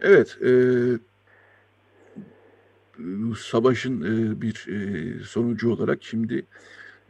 Evet, 0.00 0.38
e, 0.44 0.52
savaşın 3.38 4.00
e, 4.02 4.40
bir 4.40 4.66
e, 4.68 5.24
sonucu 5.24 5.72
olarak 5.72 5.98
şimdi 6.02 6.46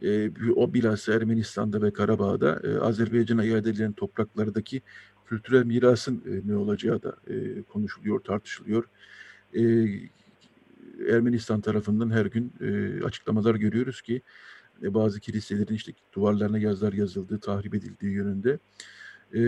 e, 0.01 0.31
o 0.55 0.73
bilhassa 0.73 1.13
Ermenistan'da 1.13 1.81
ve 1.81 1.93
Karabağ'da 1.93 2.61
e, 2.63 2.79
Azerbaycan'a 2.79 3.43
iade 3.45 3.69
edilen 3.69 3.93
topraklardaki 3.93 4.81
kültürel 5.25 5.65
mirasın 5.65 6.23
e, 6.27 6.51
ne 6.51 6.55
olacağı 6.55 7.03
da 7.03 7.15
e, 7.27 7.61
konuşuluyor, 7.61 8.19
tartışılıyor. 8.19 8.83
E, 9.53 9.63
Ermenistan 11.09 11.61
tarafından 11.61 12.11
her 12.11 12.25
gün 12.25 12.53
e, 12.61 13.03
açıklamalar 13.03 13.55
görüyoruz 13.55 14.01
ki 14.01 14.21
e, 14.83 14.93
bazı 14.93 15.19
kiliselerin 15.19 15.75
işte 15.75 15.91
duvarlarına 16.13 16.57
yazılar 16.57 16.93
yazıldığı, 16.93 17.39
tahrip 17.39 17.75
edildiği 17.75 18.13
yönünde. 18.13 18.59
E, 19.33 19.39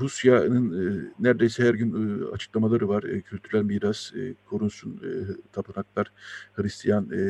Rusya'nın 0.00 0.66
e, 0.72 1.12
neredeyse 1.20 1.64
her 1.64 1.74
gün 1.74 2.20
e, 2.22 2.24
açıklamaları 2.24 2.88
var. 2.88 3.02
E, 3.02 3.20
kültürel 3.20 3.62
miras 3.62 4.12
e, 4.14 4.34
korunsun, 4.46 4.90
e, 4.90 5.10
tapınaklar, 5.52 6.12
Hristiyan 6.52 7.10
e, 7.12 7.20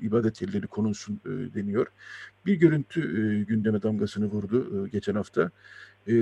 ibadet 0.00 0.42
yerleri 0.42 0.66
konulsun 0.66 1.20
e, 1.26 1.54
deniyor. 1.54 1.86
Bir 2.46 2.54
görüntü 2.54 3.00
e, 3.00 3.44
gündeme 3.44 3.82
damgasını 3.82 4.26
vurdu 4.26 4.86
e, 4.86 4.88
geçen 4.88 5.14
hafta. 5.14 5.50
E, 6.08 6.14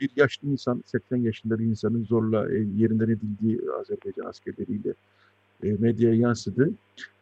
bir 0.00 0.10
yaşlı 0.16 0.48
insan, 0.48 0.84
80 0.86 1.16
yaşında 1.16 1.58
bir 1.58 1.64
insanın 1.64 2.04
zorla 2.04 2.52
e, 2.52 2.58
yerinden 2.58 3.10
edildiği 3.10 3.60
Azerbaycan 3.80 4.26
askerleriyle 4.26 4.94
e, 5.62 5.72
medyaya 5.72 6.14
yansıdı. 6.14 6.70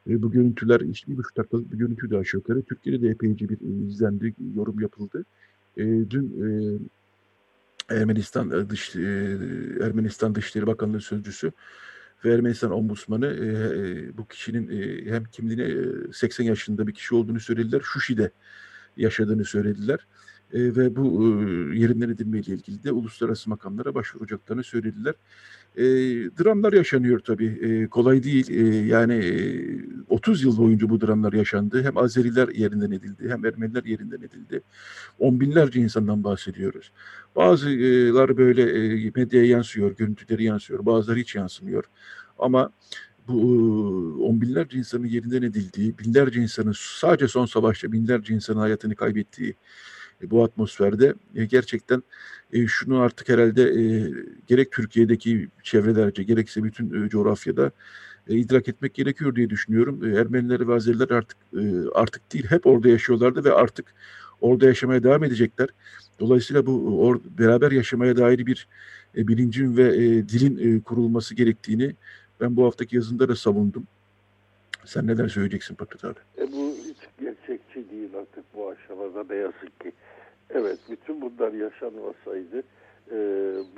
E, 0.08 0.22
bu 0.22 0.30
görüntüler 0.30 0.80
işte 0.80 1.12
bir 1.12 1.16
buçuk 1.16 1.36
dakikalık 1.36 1.72
bir 1.72 1.78
görüntüydü 1.78 2.16
aşağı 2.16 2.38
yukarı. 2.38 2.62
Türkiye'de 2.62 3.02
de 3.02 3.08
epeyce 3.08 3.48
bir 3.48 3.58
izlendi, 3.88 4.34
yorum 4.56 4.80
yapıldı. 4.80 5.24
Dün 5.76 6.80
e, 7.90 7.94
Ermenistan 7.94 8.50
e, 8.50 8.70
dış 8.70 8.96
e, 8.96 9.00
Ermenistan 9.80 10.34
Dışişleri 10.34 10.66
Bakanlığı 10.66 11.00
sözcüsü 11.00 11.52
ve 12.24 12.34
Ermenistan 12.34 12.70
Ombudsmanı 12.70 13.26
e, 13.26 13.46
e, 13.46 14.18
bu 14.18 14.28
kişinin 14.28 14.68
e, 14.68 15.10
hem 15.10 15.24
kimliğine 15.24 15.62
e, 15.62 16.12
80 16.12 16.44
yaşında 16.44 16.86
bir 16.86 16.94
kişi 16.94 17.14
olduğunu 17.14 17.40
söylediler. 17.40 17.80
Şuşi'de 17.84 18.30
yaşadığını 18.96 19.44
söylediler. 19.44 20.06
E, 20.52 20.76
ve 20.76 20.96
bu 20.96 21.22
e, 21.22 21.78
yerinden 21.78 22.08
edilmeyle 22.08 22.52
ilgili 22.54 22.84
de 22.84 22.92
uluslararası 22.92 23.50
makamlara 23.50 23.94
başvuracaklarını 23.94 24.64
söylediler. 24.64 25.14
E, 25.76 25.82
dramlar 26.44 26.72
yaşanıyor 26.72 27.18
tabii. 27.20 27.58
E, 27.62 27.86
kolay 27.86 28.22
değil. 28.22 28.50
E, 28.50 28.76
yani 28.86 29.14
e, 29.14 29.34
30 30.08 30.42
yıl 30.42 30.58
boyunca 30.58 30.88
bu 30.88 31.00
dramlar 31.00 31.32
yaşandı. 31.32 31.82
Hem 31.82 31.96
Azeriler 31.98 32.48
yerinden 32.48 32.90
edildi 32.90 33.28
hem 33.28 33.44
Ermeniler 33.44 33.84
yerinden 33.84 34.16
edildi. 34.18 34.62
On 35.18 35.40
binlerce 35.40 35.80
insandan 35.80 36.24
bahsediyoruz. 36.24 36.92
Bazıları 37.36 38.36
böyle 38.36 38.62
e, 39.06 39.12
medyaya 39.16 39.46
yansıyor, 39.46 39.96
görüntüleri 39.96 40.44
yansıyor. 40.44 40.86
Bazıları 40.86 41.18
hiç 41.18 41.34
yansımıyor. 41.34 41.84
Ama 42.38 42.70
bu 43.28 43.34
on 44.22 44.40
binlerce 44.40 44.78
insanın 44.78 45.06
yerinden 45.06 45.42
edildiği, 45.42 45.98
binlerce 45.98 46.40
insanın 46.40 46.74
sadece 46.76 47.28
son 47.28 47.46
savaşta 47.46 47.92
binlerce 47.92 48.34
insanın 48.34 48.60
hayatını 48.60 48.94
kaybettiği 48.94 49.54
e, 50.22 50.30
bu 50.30 50.44
atmosferde 50.44 51.14
e, 51.34 51.44
gerçekten 51.44 52.02
e, 52.52 52.66
şunu 52.66 52.98
artık 52.98 53.28
herhalde 53.28 53.62
e, 53.62 54.10
gerek 54.46 54.72
Türkiye'deki 54.72 55.48
çevrelerce 55.62 56.22
gerekse 56.22 56.64
bütün 56.64 57.08
coğrafyada 57.08 57.70
idrak 58.28 58.68
etmek 58.68 58.94
gerekiyor 58.94 59.36
diye 59.36 59.50
düşünüyorum. 59.50 60.04
E, 60.04 60.20
Ermeniler 60.20 60.68
ve 60.68 60.74
Azeriler 60.74 61.10
artık 61.10 61.38
artık 61.94 62.32
değil 62.32 62.46
hep 62.48 62.66
orada 62.66 62.88
yaşıyorlardı 62.88 63.44
ve 63.44 63.52
artık 63.52 63.94
orada 64.40 64.66
yaşamaya 64.66 65.02
devam 65.02 65.24
edecekler. 65.24 65.68
Dolayısıyla 66.20 66.66
bu 66.66 67.00
or, 67.06 67.20
beraber 67.38 67.72
yaşamaya 67.72 68.16
dair 68.16 68.46
bir 68.46 68.68
bilincin 69.16 69.76
ve 69.76 69.92
dilin 70.28 70.80
kurulması 70.80 71.34
gerektiğini 71.34 71.94
ben 72.40 72.56
bu 72.56 72.64
haftaki 72.64 72.96
yazında 72.96 73.28
da 73.28 73.36
savundum. 73.36 73.86
Sen 74.84 75.06
neden 75.06 75.26
söyleyeceksin 75.26 75.74
Patrat 75.74 76.04
abi? 76.04 76.18
E 76.38 76.52
bu 76.52 76.74
hiç 76.84 76.96
gerçekçi 77.20 77.90
değil 77.90 78.08
artık 78.20 78.44
bu 78.54 78.68
aşamada 78.70 79.24
ne 79.30 79.36
yazık 79.36 79.80
ki. 79.80 79.92
Evet 80.54 80.78
bütün 80.90 81.20
bunlar 81.20 81.52
yaşanmasaydı 81.52 82.62
e, 83.10 83.18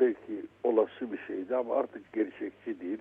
belki 0.00 0.42
olası 0.64 1.12
bir 1.12 1.18
şeydi 1.26 1.56
ama 1.56 1.74
artık 1.74 2.12
gerçekçi 2.12 2.80
değil. 2.80 2.98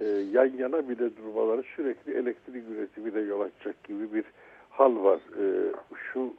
E, 0.00 0.04
yan 0.06 0.52
yana 0.58 0.88
bile 0.88 1.16
durmaları 1.16 1.62
sürekli 1.76 2.14
elektrik 2.14 2.64
üretimine 2.68 3.20
yol 3.20 3.40
açacak 3.40 3.84
gibi 3.84 4.14
bir 4.14 4.24
hal 4.70 5.04
var 5.04 5.20
e, 5.38 5.72
şu 6.12 6.34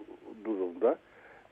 durumda. 0.46 0.98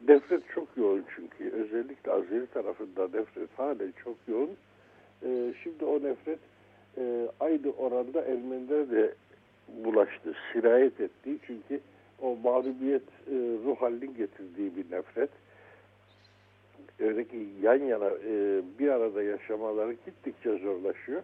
Nefret 0.08 0.49
çok 0.55 0.67
yoğun 0.77 1.03
çünkü. 1.15 1.51
Özellikle 1.51 2.12
Azeri 2.12 2.47
tarafında 2.47 3.03
nefret 3.03 3.49
halen 3.58 3.93
çok 4.03 4.15
yoğun. 4.27 4.51
E, 5.23 5.53
şimdi 5.63 5.86
o 5.86 6.03
nefret 6.03 6.39
e, 6.97 7.27
aynı 7.39 7.71
oranda 7.77 8.21
Ermenilere 8.21 8.91
de 8.91 9.13
bulaştı, 9.67 10.34
sirayet 10.53 11.01
etti. 11.01 11.38
Çünkü 11.47 11.79
o 12.21 12.36
mağlubiyet 12.43 13.03
e, 13.27 13.36
ruh 13.65 13.82
halinin 13.82 14.15
getirdiği 14.15 14.75
bir 14.75 14.91
nefret. 14.91 15.29
Öyle 16.99 17.23
ki 17.27 17.47
yan 17.62 17.79
yana 17.79 18.10
e, 18.10 18.62
bir 18.79 18.89
arada 18.89 19.23
yaşamaları 19.23 19.93
gittikçe 19.93 20.58
zorlaşıyor. 20.58 21.21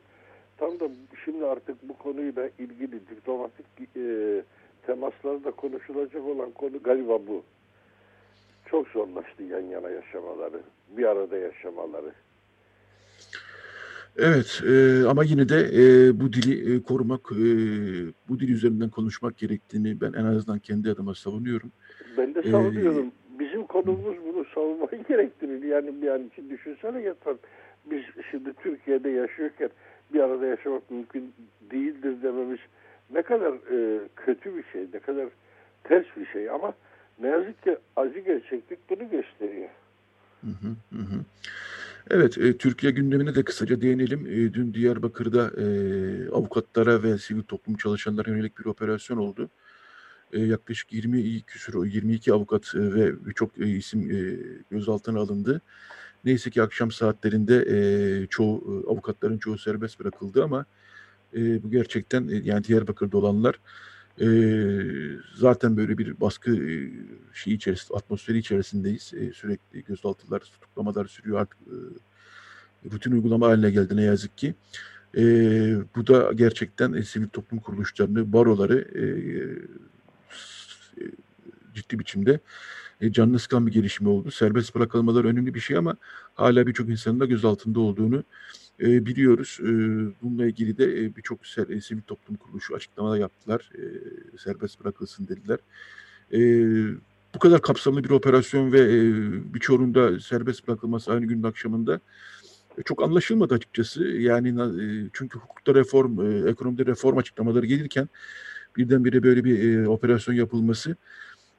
Tam 0.58 0.80
da 0.80 0.90
şimdi 1.26 1.46
artık 1.46 1.90
bu 1.90 1.98
konuyla 1.98 2.50
ilgili 2.60 3.08
diplomatik 3.10 3.66
e, 3.98 4.42
temaslarda 4.86 5.52
konuşulacak 5.52 6.26
olan 6.26 6.52
konu 6.52 6.84
galiba 6.84 7.28
bu. 7.28 7.44
Çok 8.66 8.88
zorlaştı 8.88 9.44
yan 9.44 9.62
yana 9.62 9.90
yaşamaları, 9.90 10.62
bir 10.90 11.06
arada 11.06 11.38
yaşamaları. 11.38 12.12
Evet 14.18 14.62
e, 14.68 15.04
ama 15.08 15.24
yine 15.24 15.50
de 15.50 15.60
e, 15.74 16.20
bu 16.20 16.34
dili 16.34 16.76
e, 16.76 16.84
korumak, 16.84 17.32
e, 17.32 17.46
bu 18.30 18.40
dil 18.40 18.50
üzerinden 18.50 18.90
konuşmak 18.90 19.38
gerektiğini 19.38 20.02
ben 20.02 20.14
en 20.14 20.26
azından 20.26 20.60
kendi 20.60 20.92
adıma 20.92 21.16
savunuyorum. 21.16 21.72
Ben 22.18 22.36
de 22.36 22.44
savunuyorum. 22.52 23.08
Ee, 23.08 23.40
Bizim 23.40 23.64
konumuz 23.68 24.16
bunu 24.28 24.46
savunmayı 24.56 25.04
gerektirir. 25.10 25.64
Yani 25.64 26.02
bir 26.02 26.08
an 26.08 26.28
için 26.28 26.50
düşünsene 26.50 27.02
yeter. 27.02 27.36
Biz 27.92 28.02
şimdi 28.32 28.54
Türkiye'de 28.54 29.10
yaşıyorken 29.10 29.70
bir 30.14 30.20
arada 30.20 30.46
yaşamak 30.46 30.92
mümkün 30.92 31.34
değildir 31.72 32.16
dememiz 32.24 32.60
ne 33.14 33.22
kadar 33.22 33.54
e, 33.54 34.00
kötü 34.16 34.58
bir 34.58 34.64
şey, 34.74 34.88
ne 34.94 35.00
kadar 35.00 35.28
ters 35.84 36.06
bir 36.18 36.26
şey 36.26 36.50
ama 36.50 36.74
ne 37.20 37.28
yazık 37.28 37.64
ki 37.64 37.78
acı 37.96 38.20
gerçeklik 38.20 38.90
bunu 38.90 39.10
gösteriyor. 39.10 39.70
Hı 40.42 40.48
hı 40.48 41.00
hı. 41.00 41.20
Evet, 42.10 42.38
e, 42.38 42.58
Türkiye 42.58 42.92
gündemine 42.92 43.36
de 43.36 43.44
kısaca 43.44 43.82
değinelim. 43.82 44.26
E, 44.26 44.54
dün 44.54 44.74
Diyarbakır'da 44.74 45.52
e, 45.62 45.66
avukatlara 46.30 47.04
ve 47.04 47.18
sivil 47.18 47.44
toplum 47.44 47.78
çalışanlara 47.78 48.30
yönelik 48.30 48.60
bir 48.60 48.66
operasyon 48.66 49.18
oldu. 49.18 49.50
E, 50.34 50.40
yaklaşık 50.42 50.94
20 50.94 51.42
küsur, 51.42 51.86
22 51.86 52.34
avukat 52.34 52.76
e, 52.76 52.80
ve 52.94 53.26
birçok 53.26 53.58
e, 53.60 53.68
isim 53.68 54.12
e, 54.12 54.38
gözaltına 54.72 55.20
alındı. 55.20 55.62
Neyse 56.26 56.50
ki 56.50 56.62
akşam 56.62 56.92
saatlerinde 56.92 57.66
e, 57.70 58.28
çoğu 58.28 58.84
e, 58.88 58.92
avukatların 58.92 59.38
çoğu 59.38 59.58
serbest 59.58 60.00
bırakıldı 60.00 60.44
ama 60.44 60.66
e, 61.36 61.64
bu 61.64 61.72
gerçekten 61.72 62.28
e, 62.28 62.36
yani 62.44 62.64
Diyarbakır'da 62.64 63.18
olanlar 63.18 63.60
e, 64.22 64.28
zaten 65.36 65.78
böyle 65.78 65.98
bir 65.98 66.20
baskı 66.20 66.52
e, 66.52 66.92
şey 67.34 67.54
içerisinde, 67.54 67.98
atmosferi 67.98 68.38
içerisindeyiz. 68.38 69.14
E, 69.14 69.34
sürekli 69.34 69.84
gözaltılar, 69.84 70.40
tutuklamalar 70.40 71.06
sürüyor 71.06 71.40
artık. 71.42 71.58
E, 71.68 72.92
rutin 72.92 73.12
uygulama 73.12 73.48
haline 73.48 73.72
geldi 73.72 73.96
ne 73.96 74.04
yazık 74.04 74.38
ki. 74.38 74.56
E, 75.18 75.22
bu 75.96 76.08
da 76.08 76.32
gerçekten 76.34 76.94
e, 76.94 77.04
sivil 77.04 77.28
toplum 77.28 77.60
kuruluşlarını, 77.60 78.34
baroları 78.34 78.88
e, 78.96 79.04
e, 81.02 81.08
ciddi 81.76 82.00
biçimde 82.00 82.40
e, 83.02 83.12
canını 83.12 83.40
sıkan 83.40 83.68
bir 83.68 83.72
gelişme 83.72 84.10
oldu. 84.10 84.32
Serbest 84.32 84.76
bırakılmalar 84.76 85.26
önemli 85.26 85.54
bir 85.54 85.60
şey 85.60 85.78
ama 85.78 85.96
hala 86.36 86.68
birçok 86.68 86.90
insanın 86.90 87.20
da 87.20 87.26
gözaltında 87.26 87.80
olduğunu 87.80 88.24
e, 88.80 89.06
biliyoruz. 89.06 89.60
E, 89.62 89.68
bununla 90.22 90.46
ilgili 90.46 90.78
de 90.78 90.84
e, 90.84 91.16
birçok 91.16 91.40
e, 91.70 91.82
sivil 91.82 92.02
toplum 92.02 92.38
kuruluşu 92.38 92.76
açıklamalar 92.76 93.18
yaptılar. 93.18 93.72
E, 93.76 93.84
serbest 94.38 94.84
bırakılsın 94.84 95.28
dediler. 95.28 95.60
E, 96.34 96.40
bu 97.36 97.40
kadar 97.40 97.62
kapsamlı 97.62 98.04
bir 98.04 98.10
operasyon 98.10 98.72
ve 98.72 98.80
e, 98.80 99.04
birçoğunun 99.54 99.96
da 99.96 100.20
serbest 100.20 100.68
bırakılması 100.68 101.12
aynı 101.12 101.26
günün 101.26 101.44
akşamında 101.44 102.00
çok 102.86 103.04
anlaşılmadı 103.04 103.54
açıkçası. 103.54 104.06
Yani 104.06 104.50
e, 104.50 105.10
çünkü 105.14 105.40
hukukta 105.40 105.76
reform, 105.76 106.20
e, 106.20 106.50
ekonomide 106.50 106.86
reform 106.86 107.18
açıklamaları 107.18 107.66
gelirken 107.66 108.10
birdenbire 108.78 109.24
böyle 109.24 109.44
bir 109.44 109.84
e, 109.84 109.88
operasyon 109.88 110.36
yapılması 110.36 110.96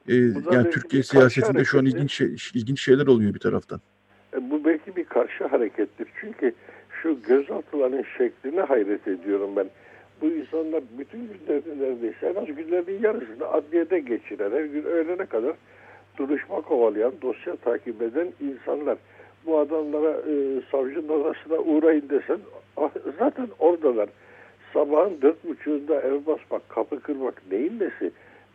e, 0.09 0.15
yani 0.51 0.69
Türkiye 0.71 1.03
siyasetinde 1.03 1.65
şu 1.65 1.79
an 1.79 1.85
ilginç 1.85 2.11
şey, 2.11 2.35
ilginç 2.53 2.81
şeyler 2.81 3.07
oluyor 3.07 3.33
bir 3.33 3.39
taraftan. 3.39 3.81
E, 4.33 4.49
bu 4.49 4.65
belki 4.65 4.95
bir 4.95 5.05
karşı 5.05 5.47
harekettir. 5.47 6.07
Çünkü 6.21 6.53
şu 7.01 7.21
gözaltıların 7.21 8.05
şekline 8.17 8.61
hayret 8.61 9.07
ediyorum 9.07 9.55
ben. 9.55 9.67
Bu 10.21 10.25
insanlar 10.25 10.83
bütün 10.97 11.19
günlerini 11.19 11.83
neredeyse 11.83 12.27
en 12.27 12.35
az 12.35 12.45
günlerinin 12.45 13.03
yarısını 13.03 13.47
adliyede 13.47 13.99
geçiren, 13.99 14.51
her 14.51 14.63
gün 14.65 14.83
öğlene 14.83 15.25
kadar 15.25 15.53
duruşma 16.17 16.61
kovalayan, 16.61 17.13
dosya 17.21 17.55
takip 17.55 18.01
eden 18.01 18.27
insanlar. 18.39 18.97
Bu 19.45 19.57
adamlara 19.59 20.11
e, 20.11 20.61
savcının 20.71 21.09
odasına 21.09 21.57
uğrayın 21.57 22.09
desen 22.09 22.39
ah, 22.77 22.89
zaten 23.19 23.47
oradalar. 23.59 24.09
Sabahın 24.73 25.21
dört 25.21 25.49
buçuğunda 25.49 26.01
ev 26.01 26.25
basmak, 26.25 26.69
kapı 26.69 26.99
kırmak 26.99 27.41
neyin 27.51 27.79
nesi? 27.79 28.11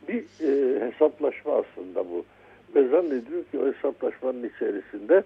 Bir 0.09 0.25
e, 0.41 0.81
hesaplaşma 0.81 1.53
aslında 1.53 2.05
bu. 2.11 2.25
Ve 2.75 2.89
zannediyor 2.89 3.45
ki 3.45 3.59
o 3.59 3.67
hesaplaşmanın 3.67 4.51
içerisinde 4.57 5.23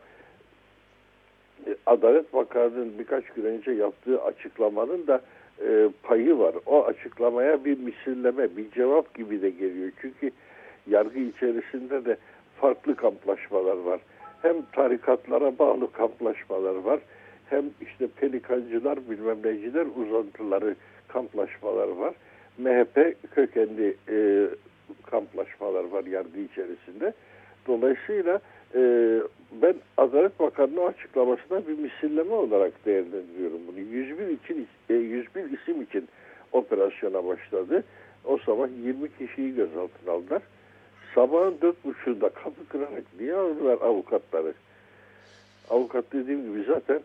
Adalet 1.87 2.35
Bakanı'nın 2.35 2.98
birkaç 2.98 3.24
gün 3.24 3.44
önce 3.44 3.70
yaptığı 3.70 4.22
açıklamanın 4.22 5.07
da 5.07 5.20
e, 5.64 5.88
payı 6.02 6.38
var. 6.38 6.55
O 6.66 6.85
açıklamaya 6.85 7.64
bir 7.64 7.79
misilleme, 7.79 8.57
bir 8.57 8.70
cevap 8.70 9.14
gibi 9.14 9.42
de 9.42 9.50
geliyor. 9.50 9.92
Çünkü 10.00 10.31
yargı 10.87 11.18
içerisinde 11.18 12.05
de 12.05 12.16
farklı 12.61 12.96
kamplaşmalar 12.96 13.76
var. 13.76 14.00
Hem 14.42 14.57
tarikatlara 14.72 15.59
bağlı 15.59 15.92
kamplaşmalar 15.92 16.74
var. 16.74 17.00
Hem 17.50 17.64
işte 17.81 18.07
pelikancılar, 18.07 19.11
bilmem 19.11 19.38
neciler 19.44 19.87
uzantıları 19.96 20.74
kamplaşmalar 21.09 21.88
var. 21.88 22.14
MHP 22.59 23.16
kökenli 23.35 23.96
e, 24.09 24.46
kamplaşmalar 25.11 25.85
var 25.85 26.05
yargı 26.05 26.40
içerisinde. 26.40 27.12
Dolayısıyla 27.66 28.40
e, 28.77 28.83
ben 29.62 29.75
Adalet 29.97 30.41
Bakanlığı 30.41 30.85
açıklamasına 30.85 31.67
bir 31.69 31.79
misilleme 31.79 32.35
olarak 32.35 32.87
değerlendiriyorum 32.87 33.61
bunu. 33.69 33.79
101 33.79 34.27
için 34.29 34.69
e, 34.91 34.95
101 34.95 35.59
isim 35.59 35.83
için 35.83 36.09
operasyona 36.53 37.25
başladı. 37.27 37.85
O 38.25 38.39
sabah 38.39 38.69
20 38.85 39.09
kişiyi 39.19 39.55
gözaltına 39.55 40.12
aldılar. 40.12 40.43
Sabahın 41.15 41.55
dört 41.62 41.85
buçuğunda 41.85 42.29
kapı 42.29 42.69
kırarak 42.69 43.05
niye 43.21 43.35
aldılar 43.35 43.79
avukatları? 43.81 44.55
Avukat 45.71 46.05
dediğim 46.12 46.53
gibi 46.53 46.65
zaten 46.69 47.01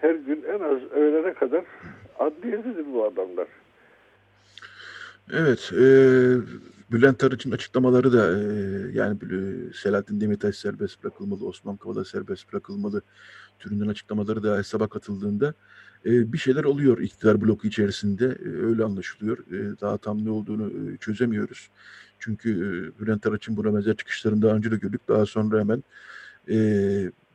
her 0.00 0.14
gün 0.14 0.44
en 0.48 0.60
az 0.60 0.92
öğlene 0.92 1.34
kadar 1.34 1.64
adliyededir 2.18 2.86
bu 2.94 3.04
adamlar. 3.04 3.46
Evet, 5.32 5.72
e, 5.72 5.84
Bülent 6.92 7.24
Arıç'ın 7.24 7.50
açıklamaları 7.50 8.12
da 8.12 8.38
e, 8.38 8.42
yani 8.92 9.18
Selahattin 9.74 10.20
Demirtaş 10.20 10.56
serbest 10.56 11.04
bırakılmalı, 11.04 11.46
Osman 11.46 11.76
Kavala 11.76 12.04
serbest 12.04 12.52
bırakılmalı 12.52 13.02
türünden 13.58 13.88
açıklamaları 13.88 14.42
da 14.42 14.58
hesaba 14.58 14.88
katıldığında 14.88 15.54
e, 16.06 16.32
bir 16.32 16.38
şeyler 16.38 16.64
oluyor 16.64 16.98
iktidar 16.98 17.40
bloku 17.40 17.66
içerisinde. 17.66 18.24
E, 18.24 18.48
öyle 18.48 18.84
anlaşılıyor. 18.84 19.38
E, 19.38 19.80
daha 19.80 19.98
tam 19.98 20.24
ne 20.24 20.30
olduğunu 20.30 20.70
e, 20.70 20.96
çözemiyoruz. 20.96 21.68
Çünkü 22.18 22.50
e, 22.50 23.00
Bülent 23.00 23.26
Arıç'ın 23.26 23.56
buna 23.56 23.74
benzer 23.74 23.96
çıkışlarını 23.96 24.42
daha 24.42 24.56
önce 24.56 24.70
de 24.70 24.76
gördük. 24.76 25.00
Daha 25.08 25.26
sonra 25.26 25.60
hemen 25.60 25.84
e, 26.48 26.56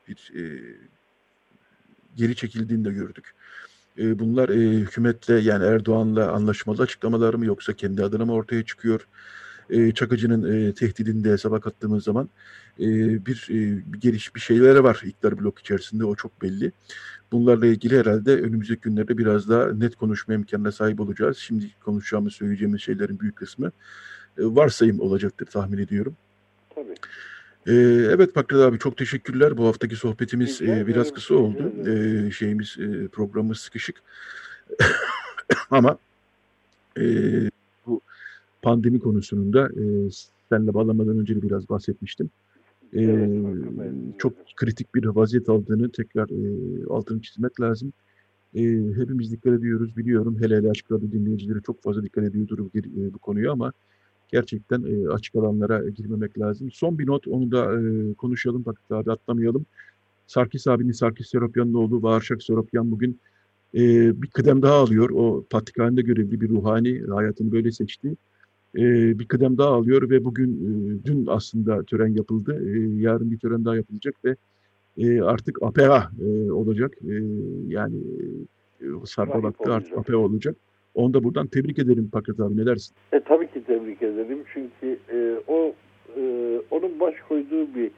bir 0.08 0.32
e, 0.36 0.44
geri 2.16 2.36
çekildiğini 2.36 2.86
de 2.86 2.92
gördük. 2.92 3.34
Bunlar 3.98 4.50
e, 4.50 4.80
hükümetle 4.80 5.34
yani 5.34 5.66
Erdoğan'la 5.66 6.32
anlaşmalı 6.32 6.82
açıklamalar 6.82 7.34
mı 7.34 7.46
yoksa 7.46 7.74
kendi 7.74 8.04
adına 8.04 8.26
mı 8.26 8.34
ortaya 8.34 8.66
çıkıyor? 8.66 9.08
E, 9.70 9.92
Çakıcı'nın 9.92 10.70
e, 10.70 10.74
tehdidini 10.74 11.24
de 11.24 11.32
hesaba 11.32 11.60
kattığımız 11.60 12.04
zaman 12.04 12.30
e, 12.80 12.86
bir, 13.26 13.48
e, 13.50 13.84
bir 13.94 14.00
geliş 14.00 14.36
bir 14.36 14.40
şeylere 14.40 14.84
var 14.84 15.02
iktidar 15.06 15.40
blok 15.40 15.60
içerisinde 15.60 16.06
o 16.06 16.16
çok 16.16 16.42
belli. 16.42 16.72
Bunlarla 17.32 17.66
ilgili 17.66 18.00
herhalde 18.00 18.36
önümüzdeki 18.42 18.82
günlerde 18.82 19.18
biraz 19.18 19.50
daha 19.50 19.74
net 19.74 19.96
konuşma 19.96 20.34
imkanına 20.34 20.72
sahip 20.72 21.00
olacağız. 21.00 21.38
Şimdi 21.38 21.72
konuşacağımız, 21.86 22.34
söyleyeceğimiz 22.34 22.82
şeylerin 22.82 23.20
büyük 23.20 23.36
kısmı 23.36 23.68
e, 23.68 23.72
varsayım 24.38 25.00
olacaktır 25.00 25.46
tahmin 25.46 25.78
ediyorum. 25.78 26.16
Tabii. 26.76 26.96
Ee, 27.68 27.74
evet 28.12 28.34
Pakrat 28.34 28.62
abi 28.62 28.80
çok 28.80 28.98
teşekkürler. 28.98 29.58
Bu 29.58 29.68
haftaki 29.68 29.96
sohbetimiz 29.96 30.62
e, 30.62 30.88
biraz 30.88 31.14
kısa 31.14 31.36
oldu. 31.36 31.74
Ee, 31.88 32.32
şeyimiz 32.32 32.78
e, 32.80 33.08
programımız 33.08 33.60
sıkışık. 33.60 34.02
Ama 35.72 35.98
e, 37.00 37.04
pandemi 38.68 39.00
konusunda 39.00 39.70
e, 39.70 39.84
seninle 40.50 40.74
bağlamadan 40.74 41.20
önce 41.20 41.36
de 41.36 41.42
biraz 41.42 41.70
bahsetmiştim. 41.70 42.30
E, 42.96 43.30
çok 44.18 44.34
kritik 44.56 44.96
bir 44.96 45.06
vaziyet 45.06 45.50
aldığını 45.50 45.92
tekrar 45.92 46.30
e, 46.30 46.86
altını 46.90 47.22
çizmek 47.22 47.62
lazım. 47.62 47.94
E, 48.56 48.62
hepimiz 48.96 49.32
dikkat 49.32 49.54
ediyoruz 49.54 49.98
biliyorum. 49.98 50.38
Hele 50.42 50.58
hele 50.58 50.70
açık 50.70 50.92
radyo 50.92 51.12
dinleyicileri 51.12 51.60
çok 51.66 51.84
fazla 51.84 52.04
dikkat 52.04 52.24
ediyordur 52.24 52.60
bu, 52.60 52.70
e, 52.78 53.14
bu 53.14 53.18
konuya 53.18 53.52
ama 53.52 53.72
gerçekten 54.32 54.84
e, 54.84 55.10
açık 55.10 55.36
alanlara 55.36 55.90
girmemek 55.90 56.40
lazım. 56.40 56.72
Son 56.72 57.00
bir 57.00 57.08
not 57.08 57.28
onu 57.28 57.52
da 57.52 57.82
e, 57.82 58.14
konuşalım 58.14 58.66
bak 58.66 58.78
abi 58.90 59.12
atlamayalım. 59.12 59.66
Sarkis 60.28 60.68
abinin 60.68 60.92
Sarkis 60.92 61.30
Seropyan'ın 61.30 61.74
oğlu 61.74 62.04
Varşak 62.04 62.44
Seropyan 62.44 62.92
bugün 62.92 63.20
e, 63.74 63.82
bir 64.22 64.28
kıdem 64.28 64.62
daha 64.62 64.76
alıyor. 64.76 65.10
O 65.10 65.46
Patrikhane'de 65.50 66.02
görevli 66.02 66.42
bir 66.42 66.50
ruhani 66.50 67.02
hayatını 67.10 67.52
böyle 67.52 67.72
seçti. 67.72 68.16
E, 68.78 69.20
bir 69.20 69.28
kıdem 69.28 69.58
daha 69.58 69.70
alıyor 69.70 70.10
ve 70.10 70.26
bugün 70.26 70.52
e, 70.54 71.06
dün 71.06 71.26
aslında 71.28 71.84
tören 71.84 72.14
yapıldı. 72.16 72.62
E, 72.66 73.02
yarın 73.02 73.32
bir 73.32 73.38
tören 73.38 73.66
daha 73.66 73.76
yapılacak 73.76 74.16
ve 74.26 74.36
e, 74.98 75.22
artık 75.22 75.64
APA 75.64 76.10
e, 76.22 76.52
olacak. 76.52 76.94
E, 77.04 77.14
yani 77.68 77.98
e, 78.82 78.86
Sarbalak'ta 79.06 79.74
artık 79.74 79.98
APA 79.98 80.18
olacak. 80.18 80.56
Onu 80.96 81.14
da 81.14 81.24
buradan 81.24 81.48
tebrik 81.48 81.80
ederim 81.80 82.10
Pakrat 82.10 82.40
abi 82.40 82.58
ne 82.58 82.66
dersin? 82.66 82.96
E, 83.14 83.20
tabii 83.20 83.48
ki 83.48 83.64
tebrik 83.64 84.02
ederim 84.02 84.40
çünkü 84.54 85.00
e, 85.12 85.42
o 85.48 85.74
e, 86.18 86.22
onun 86.72 87.00
baş 87.00 87.16
koyduğu 87.30 87.68
bir 87.76 87.92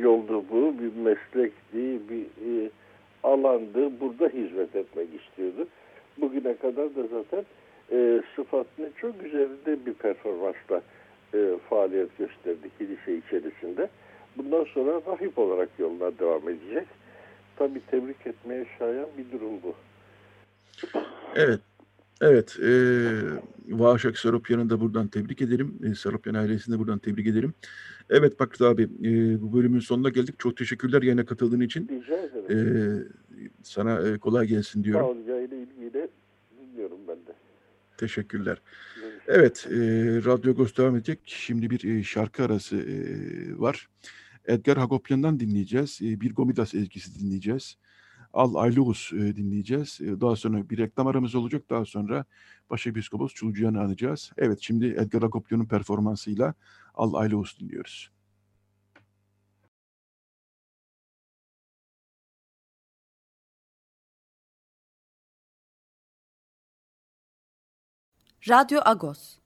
yoldu 0.00 0.44
bu, 0.50 0.74
bir 0.78 1.02
meslekti, 1.02 2.00
bir 2.10 2.22
e, 2.22 2.70
alandı. 3.22 4.00
Burada 4.00 4.28
hizmet 4.28 4.76
etmek 4.76 5.08
istiyordu. 5.22 5.68
Bugüne 6.20 6.56
kadar 6.56 6.96
da 6.96 7.02
zaten 7.12 7.44
e, 7.92 8.22
sıfatının 8.36 8.90
çok 9.00 9.22
üzerinde 9.22 9.86
bir 9.86 9.94
performansla 9.94 10.82
e, 11.34 11.58
faaliyet 11.70 12.18
gösterdi 12.18 12.70
kilise 12.78 13.16
içerisinde. 13.16 13.88
Bundan 14.36 14.64
sonra 14.64 15.00
rahip 15.06 15.38
olarak 15.38 15.68
yoluna 15.78 16.18
devam 16.18 16.48
edecek. 16.48 16.88
Tabii 17.56 17.80
tebrik 17.90 18.26
etmeye 18.26 18.66
şayan 18.78 19.08
bir 19.18 19.32
durum 19.32 19.62
bu. 19.62 19.74
Evet, 21.34 21.60
Evet, 22.20 22.56
e, 22.62 22.70
Vaşak 23.68 24.18
Saropyan'ı 24.18 24.70
da 24.70 24.80
buradan 24.80 25.08
tebrik 25.08 25.42
ederim. 25.42 25.78
E, 25.84 25.94
Saropyan 25.94 26.34
ailesini 26.34 26.74
de 26.74 26.78
buradan 26.78 26.98
tebrik 26.98 27.26
ederim. 27.26 27.54
Evet 28.10 28.40
Bakır 28.40 28.64
abi, 28.64 28.82
e, 28.82 29.42
bu 29.42 29.52
bölümün 29.52 29.80
sonuna 29.80 30.08
geldik. 30.08 30.38
Çok 30.38 30.56
teşekkürler 30.56 31.02
yayına 31.02 31.26
katıldığın 31.26 31.60
için. 31.60 31.88
Rica 31.88 32.16
ederim. 32.16 32.48
E, 32.50 33.52
sana 33.62 34.08
e, 34.08 34.18
kolay 34.18 34.46
gelsin 34.46 34.84
diyorum. 34.84 35.06
Sağ 35.06 35.10
ol, 35.10 35.16
yayına 35.28 35.54
ilgiyle. 35.54 36.05
Teşekkürler. 37.98 38.62
Evet, 39.26 39.66
e, 39.70 39.76
Radyo 40.24 40.52
Agos 40.52 40.76
devam 40.76 40.96
edecek. 40.96 41.20
Şimdi 41.24 41.70
bir 41.70 41.84
e, 41.84 42.02
şarkı 42.02 42.44
arası 42.44 42.76
e, 42.76 43.58
var. 43.58 43.88
Edgar 44.44 44.78
Hagopian'dan 44.78 45.40
dinleyeceğiz. 45.40 45.98
E, 46.02 46.20
bir 46.20 46.34
Gomidas 46.34 46.74
ezgisi 46.74 47.20
dinleyeceğiz. 47.20 47.76
Al 48.32 48.54
Aylus 48.54 49.12
e, 49.12 49.36
dinleyeceğiz. 49.36 50.00
E, 50.00 50.20
daha 50.20 50.36
sonra 50.36 50.70
bir 50.70 50.78
reklam 50.78 51.06
aramız 51.06 51.34
olacak. 51.34 51.62
Daha 51.70 51.84
sonra 51.84 52.24
Başepiskopos 52.70 53.34
Çulcuyan'ı 53.34 53.80
anacağız. 53.80 54.32
Evet 54.38 54.58
şimdi 54.60 54.86
Edgar 54.86 55.22
Agopyon'un 55.22 55.66
performansıyla 55.66 56.54
Al 56.94 57.14
Aylus 57.14 57.60
dinliyoruz. 57.60 58.10
Radyo 68.48 68.80
Agos. 68.84 69.38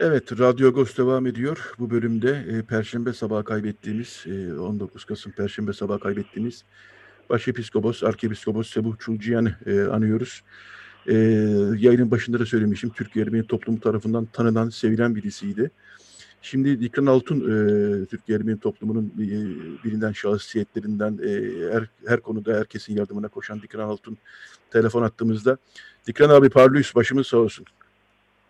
Evet, 0.00 0.38
Radyo 0.38 0.68
Agos 0.68 0.98
devam 0.98 1.26
ediyor. 1.26 1.72
Bu 1.78 1.90
bölümde 1.90 2.46
e, 2.48 2.62
Perşembe 2.62 3.12
sabahı 3.12 3.44
kaybettiğimiz, 3.44 4.24
e, 4.26 4.52
19 4.60 5.04
Kasım 5.04 5.32
Perşembe 5.32 5.72
sabahı 5.72 6.00
kaybettiğimiz 6.00 6.64
Başepiskopos, 7.30 8.04
Arkepiskopos 8.04 8.70
Sebuh 8.70 8.98
Çulciyan'ı 8.98 9.56
e, 9.66 9.80
anıyoruz. 9.80 10.42
E, 11.06 11.14
yayının 11.78 12.10
başında 12.10 12.40
da 12.40 12.46
söylemişim. 12.46 12.90
Türkiye 12.90 13.24
Ermeni 13.24 13.46
toplumu 13.46 13.80
tarafından 13.80 14.26
tanınan, 14.26 14.68
sevilen 14.68 15.14
birisiydi. 15.14 15.70
Şimdi 16.42 16.80
Dikran 16.80 17.06
Altun, 17.06 17.36
e, 17.36 18.06
Türkiye 18.06 18.38
Ermeni 18.38 18.60
toplumunun 18.60 19.12
e, 19.18 19.28
bilinen 19.84 20.12
şahsiyetlerinden 20.12 21.18
e, 21.24 21.30
her, 21.72 21.84
her 22.06 22.20
konuda 22.20 22.54
herkesin 22.58 22.96
yardımına 22.96 23.28
koşan 23.28 23.62
Dikran 23.62 23.88
Altun 23.88 24.18
telefon 24.70 25.02
attığımızda. 25.02 25.56
Dikran 26.06 26.30
abi 26.30 26.50
parlıyız, 26.50 26.92
başımız 26.94 27.26
sağ 27.26 27.36
olsun. 27.36 27.66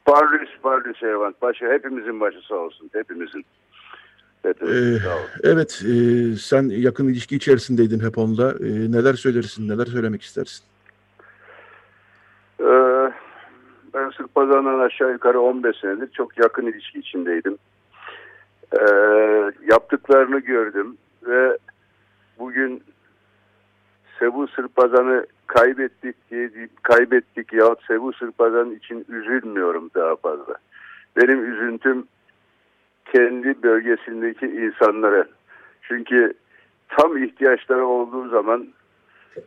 Parlıyız, 0.05 0.51
parlıyız 0.63 0.97
Ervan. 1.03 1.35
Başı, 1.43 1.65
hepimizin 1.67 2.21
başı 2.21 2.47
sağ 2.49 2.55
olsun, 2.55 2.91
hepimizin. 2.93 3.45
Ee, 4.45 4.99
evet, 5.43 5.83
e, 5.89 6.37
sen 6.37 6.69
yakın 6.69 7.09
ilişki 7.09 7.37
içerisindeydin 7.37 8.01
hep 8.01 8.19
onunla. 8.19 8.51
E, 8.51 8.93
neler 8.93 9.15
söylersin, 9.15 9.69
neler 9.69 9.87
söylemek 9.87 10.23
istersin? 10.23 10.65
Ee, 12.61 12.65
ben 13.95 14.11
Sırp 14.17 14.35
Pazarı'ndan 14.35 14.79
aşağı 14.79 15.13
yukarı 15.13 15.41
15 15.41 15.77
senedir 15.77 16.11
çok 16.13 16.39
yakın 16.39 16.67
ilişki 16.67 16.99
içindeydim. 16.99 17.59
Ee, 18.73 19.51
yaptıklarını 19.71 20.39
gördüm 20.39 20.97
ve 21.27 21.59
bugün 22.39 22.83
Sebu 24.19 24.49
Sırpazan'ı 24.49 25.27
kaybettik 25.47 26.31
diye 26.31 26.51
kaybettik 26.83 27.53
ya 27.53 27.77
Sebu 27.87 28.13
Sırpazan 28.13 28.71
için 28.71 29.07
üzülmüyorum 29.09 29.91
daha 29.95 30.17
fazla. 30.17 30.55
Benim 31.17 31.53
üzüntüm 31.53 32.07
kendi 33.13 33.63
bölgesindeki 33.63 34.47
insanlara. 34.47 35.27
Çünkü 35.83 36.33
tam 36.89 37.25
ihtiyaçları 37.25 37.87
olduğu 37.87 38.29
zaman 38.29 38.69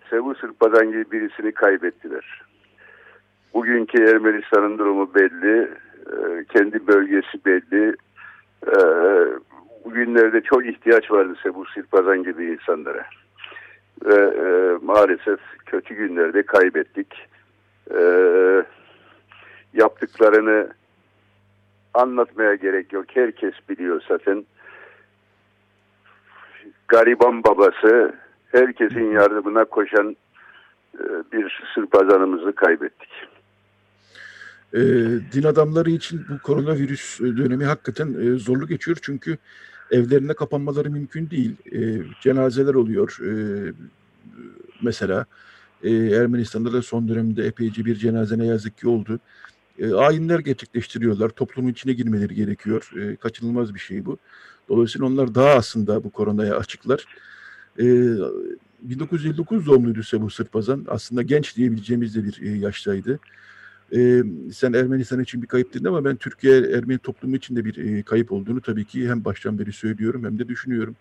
Sebu 0.10 0.36
Sırpazan 0.36 0.88
gibi 0.88 1.12
birisini 1.12 1.52
kaybettiler. 1.52 2.42
bugünkü 3.54 4.04
Ermenistan'ın 4.04 4.78
durumu 4.78 5.16
belli. 5.16 5.72
E, 6.08 6.46
kendi 6.54 6.88
bölgesi 6.88 7.46
belli. 7.46 7.96
E, 8.68 8.76
bugünlerde 9.86 10.42
çok 10.42 10.66
ihtiyaç 10.66 11.12
vardı 11.12 11.36
bu 11.56 11.66
Sirpazan 11.66 12.24
gibi 12.24 12.46
insanlara. 12.46 13.06
Ve 14.06 14.16
e, 14.16 14.78
maalesef 14.86 15.40
kötü 15.66 15.96
günlerde 15.96 16.44
kaybettik. 16.44 17.28
E, 17.94 18.02
yaptıklarını 19.74 20.70
anlatmaya 21.94 22.56
gerek 22.56 22.94
yok. 22.94 23.06
Herkes 23.14 23.54
biliyor 23.70 24.04
zaten. 24.08 24.46
Gariban 26.88 27.44
babası 27.44 28.16
herkesin 28.52 29.12
yardımına 29.12 29.66
koşan 29.66 30.16
e, 31.00 31.04
bir 31.32 31.64
sırpazanımızı 31.74 32.56
kaybettik. 32.56 33.10
E, 34.74 34.80
din 35.34 35.44
adamları 35.44 35.92
için 35.92 36.26
bu 36.30 36.40
koronavirüs 36.40 37.20
dönemi 37.20 37.66
hakikaten 37.66 38.14
e, 38.14 38.40
zorlu 38.40 38.68
geçiyor 38.68 38.98
çünkü 39.02 39.38
evlerine 39.92 40.34
kapanmaları 40.34 40.92
mümkün 40.92 41.30
değil. 41.30 41.56
E, 41.72 42.02
cenazeler 42.22 42.74
oluyor. 42.74 43.18
E, 43.22 43.32
mesela 44.82 45.26
e, 45.84 45.92
Ermenistan'da 45.94 46.74
da 46.74 46.82
son 46.82 47.08
dönemde 47.08 47.46
epeyce 47.46 47.86
bir 47.86 47.96
cenaze 47.96 48.38
ne 48.38 48.46
yazık 48.46 48.78
ki 48.78 48.88
oldu. 48.88 49.20
E, 49.80 49.94
ayinler 49.94 50.40
gerçekleştiriyorlar. 50.40 51.30
Toplumun 51.30 51.72
içine 51.72 51.94
girmeleri 51.94 52.36
gerekiyor. 52.36 52.92
E, 53.00 53.16
kaçınılmaz 53.16 53.74
bir 53.74 53.80
şey 53.80 54.06
bu. 54.06 54.18
Dolayısıyla 54.70 55.08
onlar 55.08 55.36
daha 55.36 55.50
aslında 55.50 56.04
bu 56.04 56.10
koronaya 56.10 56.58
açıklar. 56.58 57.06
E, 57.80 57.86
1959 58.82 59.66
doğumluydu 59.66 60.04
Sebu 60.04 60.30
Sırpazan. 60.30 60.86
Aslında 60.88 61.22
genç 61.22 61.58
diyebileceğimiz 61.58 62.16
de 62.16 62.24
bir 62.24 62.42
e, 62.42 62.50
yaştaydı. 62.50 63.20
E, 63.96 64.24
sen 64.54 64.74
Ermenistan 64.74 65.20
için 65.20 65.42
bir 65.42 65.48
kayıp 65.48 65.74
dedin 65.74 65.86
ama 65.86 66.06
ben 66.06 66.16
Türkiye 66.16 66.58
Ermeni 66.58 66.98
toplumu 66.98 67.36
için 67.36 67.56
de 67.56 67.66
bir 67.66 67.98
e, 67.98 68.04
kayıp 68.04 68.32
olduğunu 68.32 68.62
tabii 68.62 68.86
ki 68.86 69.10
hem 69.10 69.26
baştan 69.26 69.60
beri 69.60 69.72
söylüyorum 69.72 70.24
hem 70.26 70.40
de 70.40 70.48
düşünüyorum. 70.48 70.96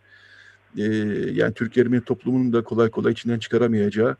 E, 0.79 0.85
yani 1.33 1.55
Türkiye 1.55 1.87
Ermeni 1.87 2.00
toplumunun 2.00 2.53
da 2.53 2.64
kolay 2.64 2.90
kolay 2.90 3.12
içinden 3.12 3.38
çıkaramayacağı 3.38 4.16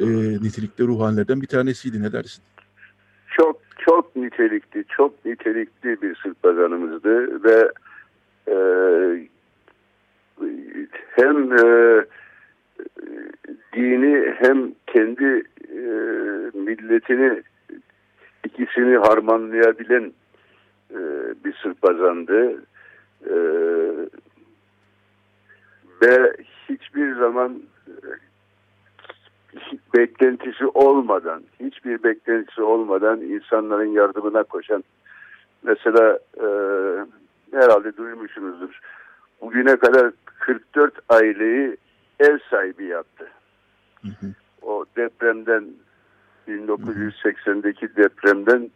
e, 0.00 0.06
nitelikli 0.42 0.84
ruhanilerden 0.84 1.42
bir 1.42 1.46
tanesiydi. 1.46 2.02
Ne 2.02 2.12
dersin? 2.12 2.42
Çok 3.36 3.60
çok 3.78 4.16
nitelikli, 4.16 4.84
çok 4.96 5.24
nitelikli 5.24 6.02
bir 6.02 6.16
Sırpazanımızdı 6.22 7.44
ve 7.44 7.72
e, 8.48 8.56
hem 11.10 11.52
e, 11.52 12.04
dini 13.74 14.34
hem 14.38 14.72
kendi 14.86 15.42
e, 15.68 15.80
milletini 16.54 17.42
ikisini 18.46 18.96
harmanlayabilen 18.96 20.12
e, 20.90 20.98
bir 21.44 21.54
sırpazandı. 21.62 22.62
E, 23.26 23.36
ve 26.02 26.36
hiçbir 26.68 27.14
zaman 27.14 27.62
e, 27.88 27.94
beklentisi 29.94 30.66
olmadan, 30.66 31.42
hiçbir 31.60 32.02
beklentisi 32.02 32.62
olmadan 32.62 33.20
insanların 33.20 33.92
yardımına 33.92 34.42
koşan 34.42 34.84
mesela 35.62 36.18
e, 36.36 36.46
herhalde 37.52 37.96
duymuşsunuzdur. 37.96 38.80
Bugüne 39.40 39.76
kadar 39.76 40.12
44 40.24 40.94
aileyi 41.08 41.76
ev 42.20 42.38
sahibi 42.50 42.84
yaptı. 42.84 43.26
Hı 44.02 44.08
hı. 44.08 44.26
O 44.62 44.84
depremden 44.96 45.64
1980'deki 46.48 47.96
depremden 47.96 48.70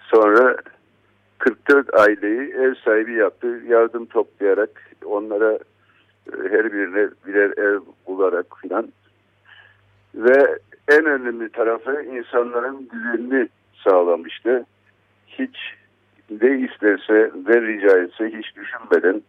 sonra 0.00 0.56
44 1.38 1.94
aileyi 1.94 2.52
ev 2.52 2.74
sahibi 2.84 3.12
yaptı. 3.14 3.60
Yardım 3.68 4.06
toplayarak 4.06 4.70
onlara 5.04 5.52
e, 5.52 6.48
her 6.50 6.72
birine 6.72 7.08
birer 7.26 7.50
ev 7.58 7.80
bularak 8.06 8.46
filan. 8.62 8.88
Ve 10.14 10.58
en 10.88 11.04
önemli 11.04 11.48
tarafı 11.48 12.02
insanların 12.02 12.88
güvenini 12.92 13.48
sağlamıştı. 13.84 14.66
Hiç 15.26 15.56
ne 16.30 16.58
isterse 16.58 17.30
ne 17.48 17.62
rica 17.62 17.98
etse 17.98 18.38
hiç 18.38 18.56
düşünmeden 18.56 19.22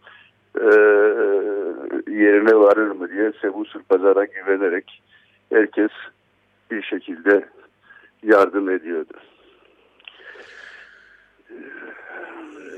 e, 0.61 0.67
yerine 2.11 2.55
varır 2.55 2.91
mı 2.91 3.09
diye 3.09 3.31
Sebu 3.41 3.63
Pazar'a 3.89 4.25
güvenerek 4.25 5.01
herkes 5.49 5.91
bir 6.71 6.81
şekilde 6.81 7.45
yardım 8.23 8.69
ediyordu. 8.69 9.13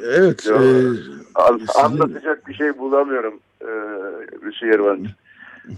Evet. 0.03 0.45
Ya, 0.45 0.55
e. 0.55 0.93
Anlatacak 1.75 2.47
bir 2.47 2.53
şey 2.53 2.77
bulamıyorum 2.77 3.39
e, 3.61 3.69
Hüseyin 4.45 5.09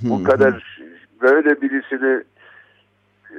Bu 0.02 0.24
kadar 0.24 0.80
böyle 1.22 1.62
birisini 1.62 2.24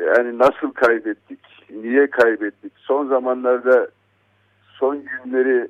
yani 0.06 0.38
nasıl 0.38 0.72
kaybettik? 0.72 1.38
Niye 1.70 2.10
kaybettik? 2.10 2.72
Son 2.76 3.08
zamanlarda 3.08 3.88
son 4.78 5.04
günleri 5.04 5.68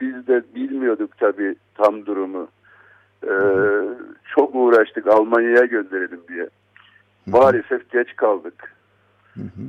biz 0.00 0.26
de 0.26 0.42
bilmiyorduk 0.54 1.18
tabii 1.18 1.56
tam 1.74 2.06
durumu. 2.06 2.48
Ee, 3.24 3.30
çok 4.34 4.54
uğraştık 4.54 5.06
Almanya'ya 5.06 5.64
gönderelim 5.64 6.20
diye. 6.28 6.48
Maalesef 7.26 7.90
geç 7.90 8.16
kaldık. 8.16 8.74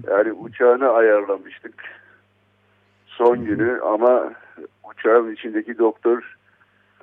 Yani 0.08 0.34
uçağını 0.34 0.90
ayarlamıştık 0.90 1.74
son 3.18 3.46
günü 3.46 3.80
ama 3.86 4.34
uçağın 4.92 5.34
içindeki 5.34 5.78
doktor 5.78 6.38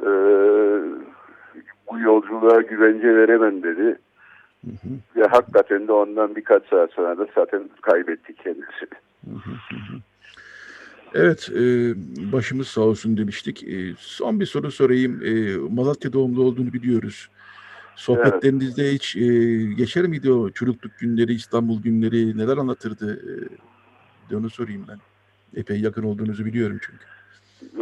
e, 0.01 0.11
bu 1.91 1.99
yolculuğa 1.99 2.61
güvence 2.61 3.17
veremem 3.17 3.63
dedi. 3.63 3.99
Hı 4.65 4.71
hı. 4.71 4.89
Ve 5.17 5.27
hakikaten 5.27 5.89
de 5.89 5.93
ondan 5.93 6.37
birkaç 6.37 6.69
saat 6.69 6.93
sonra 6.93 7.19
da 7.19 7.27
zaten 7.35 7.71
kaybettik 7.83 8.39
kendisini. 8.39 8.99
Hı 9.25 9.31
hı. 9.31 9.51
Evet, 11.15 11.51
e, 11.55 11.63
başımız 12.33 12.69
sağ 12.69 12.81
olsun 12.81 13.17
demiştik. 13.17 13.65
E, 13.69 13.95
son 13.99 14.41
bir 14.41 14.47
soru 14.47 14.71
sorayım. 14.71 15.21
E, 15.25 15.57
Malatya 15.75 16.13
doğumlu 16.13 16.43
olduğunu 16.43 16.73
biliyoruz. 16.73 17.29
Sohbetlerinizde 17.97 18.83
evet. 18.83 18.93
hiç 18.93 19.17
e, 19.17 19.27
geçer 19.75 20.07
miydi 20.07 20.33
o 20.33 20.51
çocukluk 20.51 20.99
günleri, 20.99 21.33
İstanbul 21.33 21.83
günleri, 21.83 22.39
neler 22.39 22.57
anlatırdı? 22.57 23.21
E, 24.31 24.37
onu 24.37 24.51
sorayım 24.51 24.87
ben. 24.89 24.99
Epey 25.61 25.81
yakın 25.81 26.03
olduğunuzu 26.03 26.45
biliyorum 26.45 26.79
çünkü. 26.83 27.05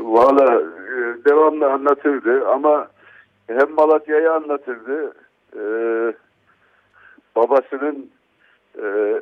Valla 0.05 0.61
e, 0.61 1.25
devamlı 1.25 1.72
anlatırdı 1.72 2.48
ama 2.48 2.88
hem 3.46 3.70
Malatya'yı 3.70 4.33
anlatırdı. 4.33 5.14
E, 5.57 5.62
babasının 7.37 8.11
e, 8.79 9.20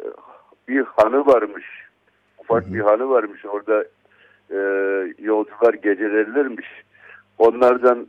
bir 0.68 0.84
hanı 0.96 1.26
varmış. 1.26 1.64
Ufak 2.38 2.64
Hı-hı. 2.64 2.74
bir 2.74 2.80
hanı 2.80 3.08
varmış. 3.08 3.44
Orada 3.44 3.84
e, 4.50 4.58
yolcular 5.18 5.74
gecelerlermiş. 5.74 6.68
Onlardan 7.38 8.06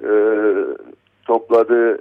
e, 0.00 0.10
topladığı 1.28 1.98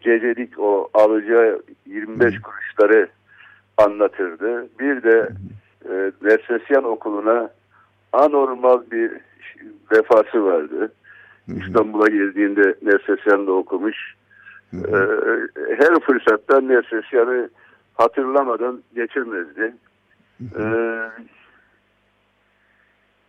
gecelik 0.00 0.58
o 0.58 0.88
alacağı 0.94 1.62
25 1.86 2.40
kuruşları 2.40 3.08
anlatırdı. 3.76 4.68
Bir 4.80 5.02
de 5.02 5.28
e, 5.90 6.12
Nersesyan 6.22 6.84
okuluna 6.84 7.50
anormal 8.12 8.82
bir 8.90 9.12
vefası 9.92 10.44
vardı. 10.44 10.92
İstanbul'a 11.48 12.08
geldiğinde 12.08 12.74
Nersesyan'da 12.82 13.52
okumuş. 13.52 14.14
E, 14.74 14.96
her 15.78 16.00
fırsatta 16.00 16.60
Nersesyan'ı 16.60 17.50
hatırlamadan 17.94 18.82
geçirmezdi. 18.94 19.74
E, 20.40 20.64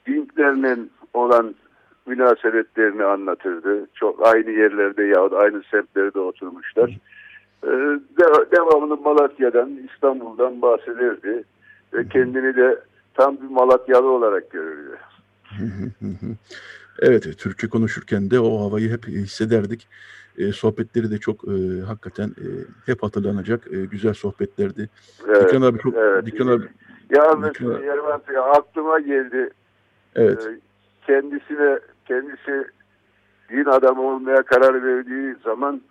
Dinklerle 0.07 0.77
olan 1.13 1.55
münasebetlerini 2.09 3.03
anlatırdı. 3.03 3.87
Çok 3.93 4.27
aynı 4.27 4.49
yerlerde 4.49 5.03
ya 5.03 5.29
aynı 5.37 5.61
semtlerde 5.71 6.19
oturmuşlar. 6.19 6.97
Ee, 7.63 7.67
de, 8.19 8.51
devamlı 8.51 8.97
Malatya'dan, 8.97 9.79
İstanbul'dan 9.93 10.61
bahsederdi. 10.61 11.43
Ve 11.93 12.07
kendini 12.07 12.55
de 12.55 12.79
tam 13.13 13.37
bir 13.41 13.47
Malatyalı 13.47 14.07
olarak 14.07 14.51
görürdü. 14.51 14.97
evet, 17.01 17.37
Türkçe 17.37 17.69
konuşurken 17.69 18.31
de 18.31 18.39
o 18.39 18.65
havayı 18.65 18.91
hep 18.91 19.07
hissederdik. 19.07 19.87
E, 20.37 20.51
sohbetleri 20.51 21.11
de 21.11 21.17
çok 21.17 21.43
e, 21.47 21.81
hakikaten 21.87 22.27
e, 22.27 22.47
hep 22.85 23.03
hatırlanacak 23.03 23.73
e, 23.73 23.85
güzel 23.85 24.13
sohbetlerdi. 24.13 24.89
Evet, 25.27 25.43
Dikran 25.43 25.61
abi 25.61 25.79
çok 25.79 25.95
evet. 25.95 26.25
Dikran 26.25 26.47
abi 26.47 26.67
ya 27.17 27.35
mesela 27.35 28.51
aklıma 28.51 28.99
geldi. 28.99 29.49
Evet. 30.15 30.47
E, 30.47 30.59
kendisine 31.07 31.79
kendisi 32.09 32.67
din 33.49 33.65
adamı 33.65 34.01
olmaya 34.01 34.43
karar 34.43 34.83
verdiği 34.83 35.35
zaman 35.43 35.81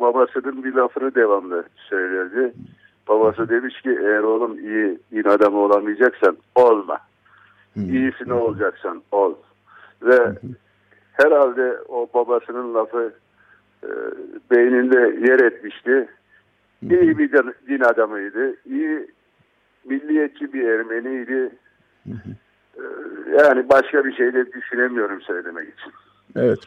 babasının 0.00 0.64
bir 0.64 0.72
lafını 0.74 1.14
devamlı 1.14 1.64
söylerdi. 1.76 2.52
Babası 3.08 3.48
demiş 3.48 3.80
ki 3.82 3.90
eğer 4.00 4.22
oğlum 4.22 4.58
iyi 4.58 4.98
din 5.12 5.28
adamı 5.28 5.58
olamayacaksan 5.58 6.36
olma. 6.54 6.98
Hmm. 7.74 7.82
İyisi 7.82 8.28
ne 8.28 8.32
olacaksan 8.32 9.02
ol. 9.12 9.34
Ve 10.02 10.32
herhalde 11.12 11.78
o 11.88 12.08
babasının 12.14 12.74
lafı 12.74 13.12
e, 13.84 13.88
beyninde 14.50 15.28
yer 15.28 15.40
etmişti. 15.40 16.08
İyi 16.82 17.18
bir 17.18 17.32
din- 17.32 17.54
din 17.68 17.80
adamıydı. 17.80 18.54
İyi 18.66 19.06
milliyetçi 19.84 20.52
bir 20.52 20.68
Ermeniydi. 20.68 21.50
E, 22.76 22.82
Yani 23.42 23.68
başka 23.68 24.04
bir 24.04 24.12
şey 24.12 24.34
de 24.34 24.52
düşünemiyorum 24.52 25.20
söylemek 25.22 25.68
için. 25.68 25.92
Evet. 26.36 26.58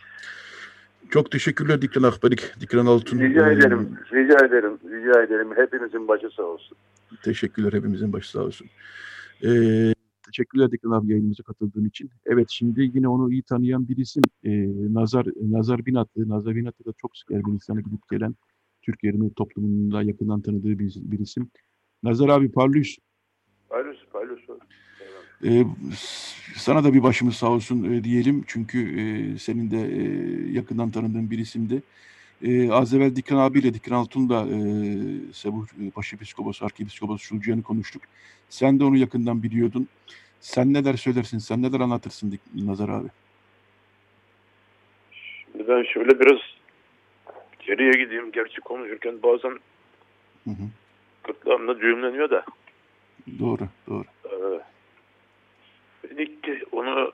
Çok 1.09 1.31
teşekkürler 1.31 1.81
Dikran 1.81 2.03
Akberik, 2.03 2.53
Dikran 2.61 2.85
Altun. 2.85 3.19
Rica 3.19 3.49
Ee, 3.49 3.53
ederim, 3.53 3.97
rica 4.13 4.45
ederim, 4.45 4.79
rica 4.85 5.23
ederim. 5.23 5.49
Hepinizin 5.55 6.07
başı 6.07 6.29
sağ 6.29 6.43
olsun. 6.43 6.77
Teşekkürler 7.23 7.73
hepimizin 7.73 8.13
başı 8.13 8.29
sağ 8.31 8.39
olsun. 8.39 8.67
Ee, 9.43 9.93
teşekkürler 10.25 10.71
Dikran 10.71 10.91
abi 10.91 11.11
yayınımıza 11.11 11.43
katıldığın 11.43 11.85
için. 11.85 12.09
Evet 12.25 12.47
şimdi 12.49 12.81
yine 12.93 13.07
onu 13.07 13.31
iyi 13.31 13.43
tanıyan 13.43 13.87
bir 13.87 13.97
isim 13.97 14.23
ee, 14.43 14.49
Nazar 14.93 15.25
Nazar 15.41 15.85
Binatlı. 15.85 16.29
Nazar 16.29 16.55
Binatlı 16.55 16.85
da 16.85 16.93
çok 17.01 17.17
sık 17.17 17.31
Ermenistan'a 17.31 17.81
gidip 17.81 18.09
gelen 18.11 18.35
Türk 18.81 19.03
Ermeni 19.03 19.33
toplumunda 19.33 20.01
yakından 20.03 20.41
tanıdığı 20.41 20.79
bir, 20.79 20.95
bir 20.97 21.19
isim. 21.19 21.49
Nazar 22.03 22.29
abi 22.29 22.51
parlıyız. 22.51 22.97
Paylaş, 23.69 23.97
paylaş. 24.13 24.39
Ee, 25.45 25.63
sana 26.55 26.83
da 26.83 26.93
bir 26.93 27.03
başımız 27.03 27.35
sağ 27.35 27.49
olsun 27.51 27.93
e, 27.93 28.03
diyelim. 28.03 28.43
Çünkü 28.47 28.79
e, 28.99 29.37
senin 29.39 29.71
de 29.71 29.77
e, 29.77 30.01
yakından 30.51 30.91
tanıdığın 30.91 31.31
bir 31.31 31.37
isimdi. 31.39 31.81
E, 32.43 32.71
az 32.71 32.93
evvel 32.93 33.15
Dikran 33.15 33.37
abiyle 33.37 33.73
Dikran 33.73 33.97
Altun'la 33.97 34.41
e, 34.41 34.57
Sebuh 35.33 35.65
e, 35.67 35.95
Başepiskopos, 35.95 36.63
Arkipiskopos 36.63 37.21
Şulcuyan'ı 37.21 37.63
konuştuk. 37.63 38.01
Sen 38.49 38.79
de 38.79 38.83
onu 38.83 38.97
yakından 38.97 39.43
biliyordun. 39.43 39.87
Sen 40.41 40.73
neler 40.73 40.93
söylersin, 40.93 41.37
sen 41.37 41.61
neler 41.61 41.79
anlatırsın 41.79 42.31
Dik- 42.31 42.67
Nazar 42.67 42.89
abi? 42.89 43.07
Şimdi 45.51 45.67
ben 45.67 45.83
şöyle 45.83 46.19
biraz 46.19 46.39
geriye 47.59 47.91
gideyim. 47.91 48.31
Gerçi 48.31 48.61
konuşurken 48.61 49.23
bazen 49.23 49.59
Hı 50.43 50.49
hı. 50.49 50.67
gırtlağımda 51.23 51.79
düğümleniyor 51.79 52.29
da. 52.29 52.45
Doğru, 53.39 53.63
doğru. 53.87 54.05
İlk 56.17 56.49
onu 56.71 57.11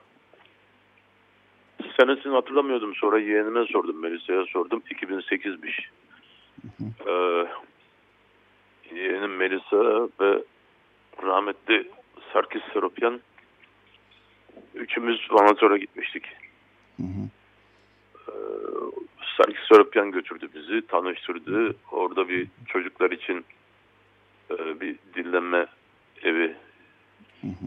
senesini 2.00 2.32
hatırlamıyordum. 2.32 2.94
Sonra 2.94 3.18
yeğenime 3.18 3.66
sordum. 3.66 4.00
Melisa'ya 4.00 4.44
sordum. 4.44 4.82
2008'miş. 4.90 5.88
Ee, 7.06 7.46
yeğenim 8.94 9.36
Melisa 9.36 10.08
ve 10.20 10.42
rahmetli 11.22 11.90
Sarkis 12.32 12.62
Seropyan 12.72 13.20
üçümüz 14.74 15.26
Vanator'a 15.30 15.76
gitmiştik. 15.76 16.26
Hı 16.96 17.02
hı. 17.02 17.28
Ee, 18.28 18.32
Sarkis 19.36 19.68
Seropyan 19.68 20.10
götürdü 20.10 20.48
bizi, 20.54 20.86
tanıştırdı. 20.86 21.76
Orada 21.90 22.28
bir 22.28 22.48
çocuklar 22.66 23.10
için 23.10 23.44
e, 24.50 24.80
bir 24.80 24.96
dinlenme 25.14 25.66
evi 26.22 26.56
Hı 27.40 27.46
hı. 27.48 27.66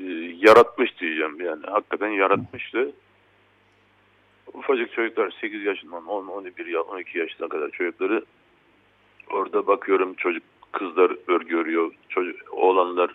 E, 0.00 0.36
yaratmış 0.48 1.00
diyeceğim. 1.00 1.40
Yani 1.40 1.66
hakikaten 1.66 2.08
yaratmıştı. 2.08 2.92
Ufacık 4.54 4.92
çocuklar 4.92 5.34
8 5.40 5.64
yaşından 5.64 6.06
10, 6.06 6.26
11, 6.26 6.66
ya- 6.66 6.82
12 6.82 7.18
yaşına 7.18 7.48
kadar 7.48 7.70
çocukları 7.70 8.24
orada 9.30 9.66
bakıyorum 9.66 10.14
çocuk 10.14 10.42
kızlar 10.72 11.16
örgü 11.26 11.56
örüyor, 11.56 11.92
çocuk, 12.08 12.54
oğlanlar 12.54 13.10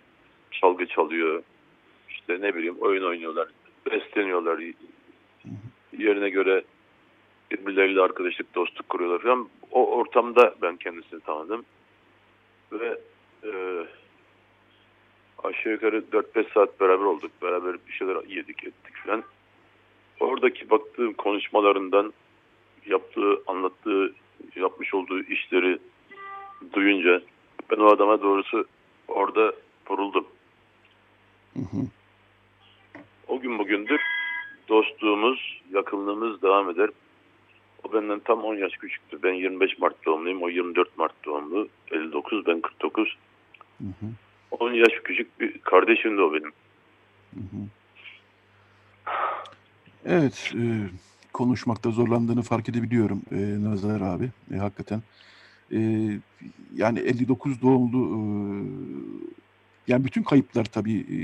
çalgı 0.52 0.86
çalıyor. 0.86 1.44
İşte 2.10 2.42
ne 2.42 2.56
bileyim 2.56 2.76
oyun 2.80 3.04
oynuyorlar, 3.04 3.48
besleniyorlar. 3.92 4.64
Yerine 5.98 6.30
göre 6.30 6.64
birbirleriyle 7.52 8.02
arkadaşlık, 8.02 8.56
dostluk 8.56 8.90
kuruyorlar 8.90 9.22
falan. 9.22 9.50
O 9.72 9.96
ortamda 9.98 10.56
ben 10.62 10.78
kendisini 10.78 11.20
tanıdım. 11.20 11.66
Ve 12.72 12.98
e, 13.44 13.52
aşağı 15.46 15.74
yukarı 15.74 16.04
4-5 16.12 16.54
saat 16.54 16.80
beraber 16.80 17.06
olduk. 17.06 17.32
Beraber 17.42 17.76
bir 17.88 17.94
şeyler 17.94 18.16
yedik 18.28 18.64
ettik 18.64 18.96
falan. 19.06 19.24
Oradaki 20.20 20.70
baktığım 20.70 21.14
konuşmalarından 21.14 22.14
yaptığı, 22.86 23.42
anlattığı, 23.48 24.14
yapmış 24.56 24.94
olduğu 24.94 25.24
işleri 25.24 25.80
duyunca 26.74 27.22
ben 27.72 27.78
o 27.78 27.86
adama 27.86 28.22
doğrusu 28.22 28.66
orada 29.08 29.54
vuruldum. 29.90 30.28
Hı 31.54 31.60
hı. 31.60 31.88
O 33.28 33.40
gün 33.40 33.60
bugündür 33.60 34.02
dostluğumuz, 34.70 35.62
yakınlığımız 35.74 36.42
devam 36.42 36.70
eder. 36.70 36.90
O 37.84 37.94
benden 37.94 38.20
tam 38.20 38.44
10 38.44 38.56
yaş 38.56 38.74
küçüktü. 38.74 39.24
Ben 39.24 39.34
25 39.34 39.80
Mart 39.80 40.06
doğumluyum. 40.06 40.44
O 40.44 40.50
24 40.50 40.98
Mart 40.98 41.26
doğumlu. 41.26 41.68
59, 41.92 42.46
ben 42.46 42.62
49. 42.62 43.18
Hı 43.78 43.84
hı. 43.84 44.06
10 44.60 44.74
yaş 44.74 44.94
küçük 45.04 45.40
bir 45.40 45.58
kardeşim 45.58 46.18
de 46.18 46.22
o 46.22 46.34
benim. 46.34 46.52
Hı 47.34 47.40
hı. 47.40 47.62
Evet, 50.06 50.52
e, 50.56 50.64
konuşmakta 51.34 51.92
zorlandığını 51.92 52.42
fark 52.42 52.70
edebiliyorum 52.70 53.22
e, 53.32 53.64
Nazar 53.64 54.02
abi. 54.02 54.30
E, 54.54 54.58
hakikaten. 54.58 55.02
E, 55.72 55.80
yani 56.76 57.00
59 57.00 57.62
doğumlu 57.62 57.98
e, 57.98 58.20
yani 59.88 60.06
bütün 60.06 60.24
kayıplar 60.24 60.66
tabii 60.66 61.00
e, 61.00 61.18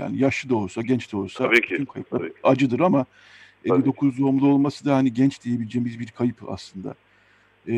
yani 0.00 0.18
yaşlı 0.18 0.50
da 0.50 0.56
olsa 0.56 0.82
genç 0.82 1.12
de 1.12 1.16
olsa 1.16 1.44
Tabii 1.44 1.60
ki, 1.60 1.70
bütün 1.70 1.84
kayıplar 1.84 2.18
tabii 2.18 2.28
ki. 2.34 2.40
acıdır 2.42 2.80
ama 2.80 3.06
Tabii 3.68 3.78
59 3.78 4.18
doğumlu 4.18 4.48
olması 4.48 4.84
da 4.84 4.96
hani 4.96 5.12
genç 5.12 5.44
diyebileceğimiz 5.44 5.98
bir 6.00 6.06
kayıp 6.06 6.36
aslında. 6.48 6.94
E, 7.68 7.74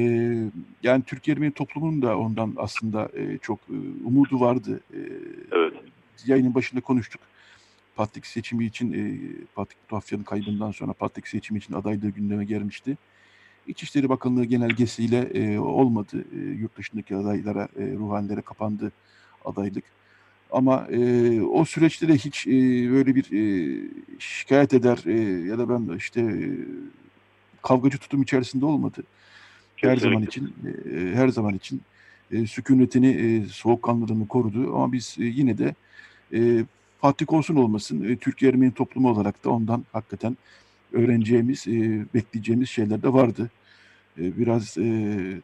yani 0.82 1.02
Türk 1.02 1.28
Ermeni 1.28 1.52
toplumunun 1.52 2.02
da 2.02 2.18
ondan 2.18 2.54
aslında 2.56 3.08
e, 3.14 3.38
çok 3.38 3.58
e, 3.58 3.76
umudu 4.04 4.40
vardı. 4.40 4.80
E, 4.94 4.98
Evet. 5.52 5.72
yayının 6.26 6.54
başında 6.54 6.80
konuştuk. 6.80 7.20
Patrik 7.96 8.26
seçimi 8.26 8.64
için 8.64 8.92
e, 8.92 9.18
Patrik 9.54 9.88
Tuhafya'nın 9.88 10.24
kaybından 10.24 10.70
sonra 10.70 10.92
Patrik 10.92 11.28
seçimi 11.28 11.58
için 11.58 11.74
adaylığı 11.74 12.10
gündeme 12.10 12.44
gelmişti. 12.44 12.96
İçişleri 13.66 14.08
Bakanlığı 14.08 14.44
genelgesiyle 14.44 15.18
e, 15.18 15.58
olmadı. 15.58 16.24
E, 16.36 16.38
yurt 16.38 16.76
dışındaki 16.78 17.16
adaylara, 17.16 17.68
e, 17.78 17.92
ruhanilere 17.92 18.40
kapandı 18.40 18.92
adaylık. 19.44 19.84
Ama 20.50 20.86
e, 20.90 21.40
o 21.42 21.64
süreçte 21.64 22.08
de 22.08 22.14
hiç 22.14 22.46
e, 22.46 22.50
böyle 22.92 23.14
bir 23.14 23.24
e, 23.32 23.80
şikayet 24.18 24.74
eder 24.74 24.98
e, 25.06 25.20
ya 25.48 25.58
da 25.58 25.68
ben 25.68 25.96
işte 25.96 26.20
e, 26.20 26.38
kavgacı 27.62 27.98
tutum 27.98 28.22
içerisinde 28.22 28.66
olmadı. 28.66 29.02
Her 29.90 29.96
zaman 29.96 30.22
için 30.22 30.54
e, 30.94 31.14
her 31.14 31.28
zaman 31.28 31.54
için 31.54 31.80
e, 32.32 32.46
sükunetini, 32.46 33.08
e, 33.08 33.48
soğukkanlılığını 33.48 34.28
korudu. 34.28 34.76
Ama 34.76 34.92
biz 34.92 35.16
e, 35.20 35.24
yine 35.24 35.58
de 35.58 35.74
e, 36.34 36.64
Fatih 37.00 37.32
olsun 37.32 37.56
olmasın 37.56 38.12
e, 38.12 38.16
Türk 38.16 38.42
Ermeni 38.42 38.74
toplumu 38.74 39.10
olarak 39.10 39.44
da 39.44 39.50
ondan 39.50 39.84
hakikaten 39.92 40.36
öğreneceğimiz, 40.92 41.68
e, 41.68 42.04
bekleyeceğimiz 42.14 42.70
şeyler 42.70 43.02
de 43.02 43.12
vardı. 43.12 43.50
E, 44.18 44.38
biraz 44.38 44.78
e, 44.78 44.82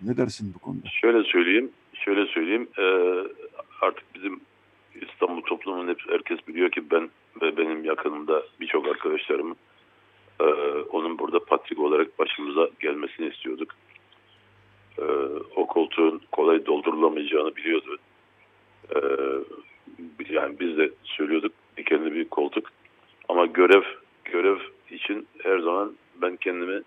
ne 0.03 0.17
dersin 0.17 0.53
bu 0.55 0.59
konuda? 0.59 0.89
Şöyle 1.01 1.25
söyleyeyim, 1.25 1.71
şöyle 1.95 2.27
söyleyeyim. 2.27 2.69
Ee, 2.79 2.83
artık 3.81 4.05
bizim 4.15 4.41
İstanbul 4.95 5.43
toplumunun 5.43 5.89
hep 5.89 6.01
herkes 6.09 6.39
biliyor 6.49 6.71
ki 6.71 6.91
ben 6.91 7.11
ve 7.43 7.57
benim 7.57 7.85
yakınımda 7.85 8.43
birçok 8.61 8.87
arkadaşlarım 8.89 9.57
e, 10.41 10.45
onun 10.91 11.19
burada 11.19 11.45
patrik 11.45 11.79
olarak 11.79 12.19
başımıza 12.19 12.69
gelmesini 12.81 13.29
istiyorduk. 13.29 13.75
E, 15.01 15.05
o 15.57 15.67
koltuğun 15.67 16.21
kolay 16.33 16.67
doldurulamayacağını 16.67 17.57
biliyordu. 17.57 17.99
E, 18.95 18.99
yani 20.31 20.61
biz 20.61 20.79
de 20.79 20.91
söylüyorduk 21.05 21.53
dikenli 21.77 22.15
bir 22.15 22.29
koltuk. 22.29 22.69
Ama 23.29 23.47
görev 23.47 23.83
görev 24.25 24.59
için 24.91 25.27
her 25.43 25.59
zaman 25.59 25.97
ben 26.23 26.37
kendimi 26.37 26.83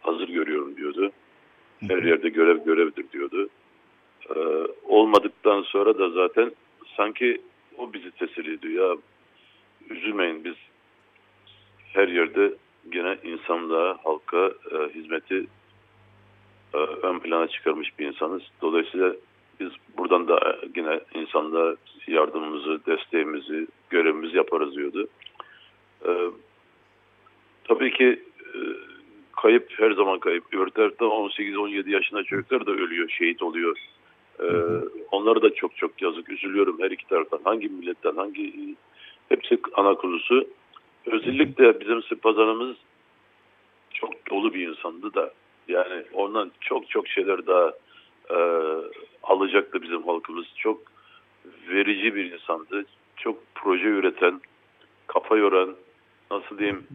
hazır 0.00 0.28
görüyorum 0.28 0.76
diyordu. 0.76 1.12
Her 1.88 2.02
yerde 2.02 2.28
görev 2.28 2.64
görevdir 2.64 3.10
diyordu. 3.12 3.48
Ee, 4.36 4.40
olmadıktan 4.84 5.62
sonra 5.62 5.98
da 5.98 6.10
zaten 6.10 6.52
sanki 6.96 7.40
o 7.78 7.92
bizi 7.92 8.10
teselli 8.10 8.54
ediyor. 8.54 8.90
Ya 8.90 8.96
üzülmeyin 9.96 10.44
biz 10.44 10.54
her 11.92 12.08
yerde 12.08 12.54
gene 12.90 13.16
insanlığa, 13.24 13.98
halka 14.04 14.52
e, 14.70 14.94
hizmeti 14.94 15.46
e, 16.74 16.78
ön 16.78 17.18
plana 17.18 17.48
çıkarmış 17.48 17.98
bir 17.98 18.06
insanız. 18.06 18.42
Dolayısıyla 18.62 19.14
biz 19.60 19.68
buradan 19.98 20.28
da 20.28 20.36
e, 20.38 20.68
yine 20.76 21.00
insanlığa 21.14 21.76
yardımımızı, 22.06 22.80
desteğimizi, 22.86 23.66
görevimizi 23.90 24.36
yaparız 24.36 24.76
diyordu. 24.76 25.08
E, 26.06 26.10
tabii 27.64 27.92
ki 27.92 28.22
e, 28.54 28.58
kayıp 29.42 29.72
her 29.76 29.90
zaman 29.90 30.18
kayıp. 30.18 30.74
Tarafta 30.74 31.04
18-17 31.04 31.90
yaşında 31.90 32.24
çocuklar 32.24 32.66
da 32.66 32.70
ölüyor, 32.70 33.08
şehit 33.08 33.42
oluyor. 33.42 33.78
Ee, 34.40 34.46
onlara 35.10 35.42
da 35.42 35.54
çok 35.54 35.76
çok 35.76 36.02
yazık. 36.02 36.30
Üzülüyorum 36.30 36.78
her 36.80 36.90
iki 36.90 37.06
taraftan. 37.06 37.40
Hangi 37.44 37.68
milletten, 37.68 38.16
hangi 38.16 38.74
hepsi 39.28 39.58
ana 39.74 39.94
kuzusu. 39.94 40.48
Özellikle 41.06 41.80
bizim 41.80 42.02
Spazanımız 42.02 42.76
çok 43.94 44.30
dolu 44.30 44.54
bir 44.54 44.68
insandı 44.68 45.14
da 45.14 45.30
yani 45.68 46.04
ondan 46.12 46.52
çok 46.60 46.90
çok 46.90 47.08
şeyler 47.08 47.46
daha 47.46 47.72
e, 48.30 48.38
alacaktı 49.22 49.82
bizim 49.82 50.02
halkımız. 50.02 50.46
Çok 50.56 50.80
verici 51.68 52.14
bir 52.14 52.32
insandı. 52.32 52.84
Çok 53.16 53.38
proje 53.54 53.88
üreten, 53.88 54.40
kafa 55.06 55.36
yoran, 55.36 55.76
nasıl 56.30 56.58
diyeyim, 56.58 56.86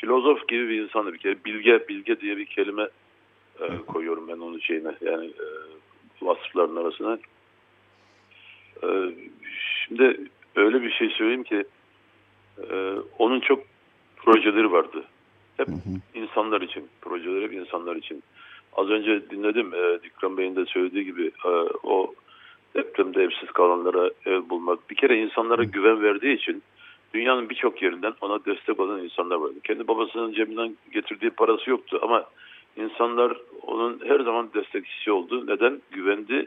filozof 0.00 0.48
gibi 0.48 0.68
bir 0.68 0.82
insandı 0.82 1.12
bir 1.12 1.18
kere. 1.18 1.44
Bilge, 1.44 1.88
bilge 1.88 2.20
diye 2.20 2.36
bir 2.36 2.46
kelime 2.46 2.88
e, 3.60 3.66
koyuyorum 3.86 4.28
ben 4.28 4.38
onun 4.38 4.58
şeyine. 4.58 4.94
Yani 5.00 5.26
e, 5.26 5.46
vasıfların 6.22 6.76
arasına. 6.76 7.18
E, 8.82 8.88
şimdi 9.84 10.20
öyle 10.56 10.82
bir 10.82 10.90
şey 10.90 11.08
söyleyeyim 11.08 11.44
ki 11.44 11.64
e, 12.70 12.94
onun 13.18 13.40
çok 13.40 13.64
projeleri 14.16 14.72
vardı. 14.72 15.04
Hep 15.60 15.68
hı 15.68 15.72
hı. 15.72 16.20
insanlar 16.24 16.60
için. 16.60 16.88
Projeleri 17.00 17.44
hep 17.44 17.52
insanlar 17.52 17.96
için. 17.96 18.22
Az 18.76 18.88
önce 18.90 19.30
dinledim 19.30 19.74
e, 19.74 20.02
Dikran 20.02 20.36
Bey'in 20.36 20.56
de 20.56 20.64
söylediği 20.64 21.04
gibi 21.04 21.32
e, 21.44 21.48
o 21.82 22.14
depremde 22.74 23.22
evsiz 23.22 23.50
kalanlara 23.50 24.10
ev 24.26 24.48
bulmak. 24.48 24.90
Bir 24.90 24.94
kere 24.94 25.22
insanlara 25.22 25.64
güven 25.64 26.02
verdiği 26.02 26.36
için 26.36 26.62
dünyanın 27.14 27.50
birçok 27.50 27.82
yerinden 27.82 28.12
ona 28.20 28.44
destek 28.44 28.80
olan 28.80 29.04
insanlar 29.04 29.36
vardı. 29.36 29.54
Kendi 29.64 29.88
babasının 29.88 30.32
cebinden 30.32 30.76
getirdiği 30.92 31.30
parası 31.30 31.70
yoktu 31.70 31.98
ama 32.02 32.24
insanlar 32.76 33.36
onun 33.62 34.00
her 34.04 34.20
zaman 34.20 34.50
destekçisi 34.54 35.12
oldu. 35.12 35.46
Neden? 35.46 35.82
Güvendi 35.90 36.46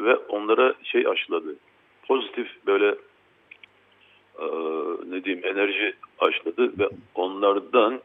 ve 0.00 0.16
onlara 0.16 0.74
şey 0.82 1.06
aşıladı. 1.06 1.56
Pozitif 2.08 2.48
böyle 2.66 2.94
e, 4.38 4.46
ne 5.10 5.24
diyeyim 5.24 5.46
enerji 5.46 5.94
aşıladı 6.18 6.78
ve 6.78 6.88
onlardan 7.14 8.00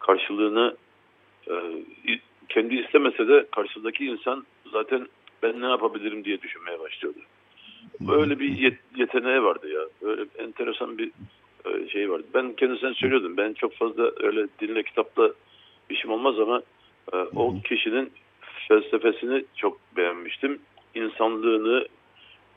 karşılığını 0.00 0.76
e, 1.50 1.54
kendi 2.48 2.74
istemese 2.74 3.28
de 3.28 3.46
karşısındaki 3.52 4.06
insan 4.06 4.46
zaten 4.72 5.06
ben 5.42 5.60
ne 5.60 5.66
yapabilirim 5.66 6.24
diye 6.24 6.42
düşünmeye 6.42 6.80
başlıyordu. 6.80 7.18
Böyle 8.00 8.38
bir 8.38 8.58
yet 8.58 8.78
yeteneği 8.96 9.42
vardı 9.42 9.68
ya. 9.72 9.80
Böyle 10.02 10.24
enteresan 10.38 10.98
bir 10.98 11.10
e, 11.64 11.88
şey 11.88 12.10
vardı. 12.10 12.26
Ben 12.34 12.52
kendisine 12.52 12.94
söylüyordum. 12.94 13.36
Ben 13.36 13.52
çok 13.52 13.74
fazla 13.74 14.10
öyle 14.16 14.46
dinle 14.60 14.82
kitapla 14.82 15.32
işim 15.90 16.10
olmaz 16.10 16.40
ama 16.40 16.62
e, 17.12 17.16
o 17.16 17.60
kişinin 17.64 18.12
felsefesini 18.68 19.44
çok 19.56 19.78
beğenmiştim. 19.96 20.58
İnsanlığını, 20.94 21.86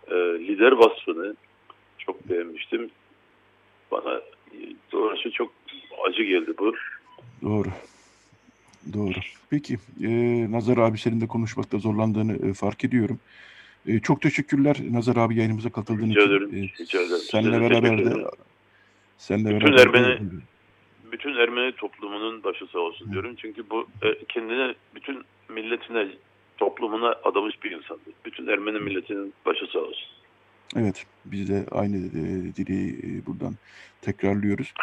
e, 0.07 0.15
lider 0.15 0.71
vasfını 0.71 1.35
çok 1.97 2.29
beğenmiştim. 2.29 2.89
Bana 3.91 4.21
doğrusu 4.91 5.31
çok 5.31 5.53
acı 6.07 6.23
geldi 6.23 6.53
bu. 6.59 6.73
Doğru. 7.43 7.69
Doğru. 8.93 9.19
Peki, 9.49 9.77
e, 10.03 10.11
Nazar 10.51 10.77
abi 10.77 10.97
senin 10.97 11.21
de 11.21 11.27
konuşmakta 11.27 11.77
zorlandığını 11.77 12.49
e, 12.49 12.53
fark 12.53 12.83
ediyorum. 12.83 13.19
E, 13.87 13.99
çok 13.99 14.21
teşekkürler 14.21 14.77
Nazar 14.91 15.15
abi 15.15 15.37
yayınımıza 15.37 15.69
katıldığın 15.69 16.09
rica 16.09 16.21
için. 16.21 16.31
Ederim, 16.31 16.49
e, 16.53 16.83
rica 16.83 16.99
ederim. 17.01 17.21
Seninle 17.31 17.61
beraber 17.61 18.05
de 18.05 18.27
seninle 19.17 19.55
bütün 19.55 19.75
beraber 19.75 20.01
Ermeni, 20.01 20.31
de, 20.31 20.35
bütün 21.11 21.35
Ermeni 21.35 21.71
toplumunun 21.71 22.43
başı 22.43 22.67
sağ 22.67 22.79
olsun 22.79 23.11
diyorum. 23.11 23.35
Çünkü 23.35 23.69
bu 23.69 23.87
e, 24.01 24.25
kendine 24.29 24.75
bütün 24.95 25.23
milletine 25.49 26.07
toplumuna 26.57 27.15
adamış 27.23 27.63
bir 27.63 27.71
insandı. 27.71 28.01
Bütün 28.25 28.47
Ermeni 28.47 28.79
milletinin 28.79 29.33
başı 29.45 29.65
sağ 29.73 29.79
olsun. 29.79 30.07
Evet, 30.76 31.05
biz 31.26 31.49
de 31.49 31.65
aynı 31.71 31.97
e, 31.97 32.55
dili 32.55 32.89
e, 32.89 33.26
buradan 33.26 33.55
tekrarlıyoruz. 34.01 34.74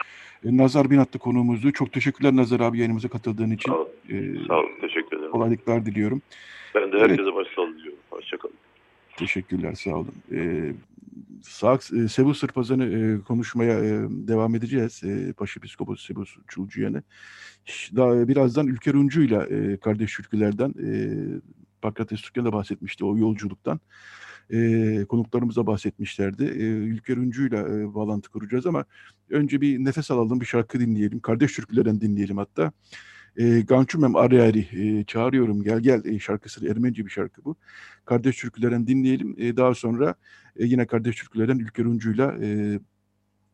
E, 0.44 0.56
Nazar 0.56 0.90
Binatlı 0.90 1.18
konuğumuzdu. 1.18 1.72
Çok 1.72 1.92
teşekkürler 1.92 2.36
Nazar 2.36 2.60
abi 2.60 2.78
yayınımıza 2.78 3.08
katıldığın 3.08 3.50
için. 3.50 3.72
Sağ 3.72 3.78
ol, 3.78 3.86
ee, 4.10 4.46
sağ 4.48 4.54
ol 4.54 4.66
teşekkür 4.80 5.16
ederim. 5.16 5.32
Kolaylıklar 5.32 5.86
diliyorum. 5.86 6.22
Ben 6.74 6.92
de 6.92 6.98
herkese 6.98 7.22
evet. 7.22 7.34
başsağlığı 7.34 7.78
diliyorum. 7.78 7.98
Hoşçakalın. 8.10 8.54
Teşekkürler, 9.16 9.74
sağ 9.74 9.94
olun. 9.94 10.14
Ee, 10.32 10.72
Sağ, 11.42 11.74
e, 11.74 12.08
Sebu 12.08 12.34
Sırpazan'ı 12.34 12.84
e, 12.84 13.24
konuşmaya 13.24 13.78
e, 13.78 13.90
devam 14.10 14.54
edeceğiz. 14.54 15.02
E, 15.04 15.34
Başepiskopos 15.40 16.06
Sebu 16.06 16.24
Çulcuyan'ı. 16.48 17.02
Daha 17.96 18.28
birazdan 18.28 18.66
Ülker 18.66 18.94
Uncu'yla 18.94 19.46
e, 19.46 19.76
kardeş 19.76 20.16
türkülerden 20.16 20.74
e, 20.86 20.90
Pakrates 21.82 22.22
Türk'ten 22.22 22.44
de 22.44 22.52
bahsetmişti 22.52 23.04
o 23.04 23.16
yolculuktan 23.16 23.80
e, 24.52 25.04
konuklarımıza 25.04 25.66
bahsetmişlerdi. 25.66 26.44
E, 26.44 26.64
Ülker 26.66 27.16
Üncü'yle 27.16 27.58
e, 27.58 27.94
bağlantı 27.94 28.30
kuracağız 28.30 28.66
ama 28.66 28.84
önce 29.30 29.60
bir 29.60 29.78
nefes 29.78 30.10
alalım, 30.10 30.40
bir 30.40 30.46
şarkı 30.46 30.80
dinleyelim. 30.80 31.20
Kardeş 31.20 31.52
türkülerden 31.52 32.00
dinleyelim 32.00 32.36
hatta. 32.36 32.72
E, 33.36 33.60
Gançumem 33.60 34.16
Ariyari 34.16 34.68
e, 34.72 35.04
çağırıyorum 35.04 35.62
gel 35.62 35.80
gel 35.80 36.04
e, 36.04 36.18
şarkısı 36.18 36.66
Ermenice 36.66 37.04
bir 37.04 37.10
şarkı 37.10 37.44
bu. 37.44 37.56
Kardeş 38.04 38.36
türkülerden 38.36 38.86
dinleyelim. 38.86 39.34
E, 39.38 39.56
daha 39.56 39.74
sonra 39.74 40.14
e, 40.56 40.64
yine 40.66 40.86
kardeş 40.86 41.16
türkülerden 41.16 41.58
Ülker 41.58 41.84
Uncu'yla 41.84 42.36
e, 42.42 42.80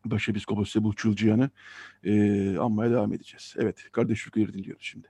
Başepiskopos 0.05 0.71
Sebuh 0.71 0.95
Çılcıyan'ı 0.95 1.49
e, 2.03 2.57
anmaya 2.57 2.91
devam 2.91 3.13
edeceğiz. 3.13 3.55
Evet, 3.57 3.85
kardeş 3.91 4.23
türküleri 4.23 4.53
dinliyoruz 4.53 4.83
şimdi. 4.83 5.07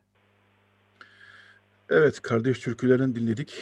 Evet, 1.89 2.21
kardeş 2.21 2.59
türkülerden 2.59 3.15
dinledik. 3.15 3.53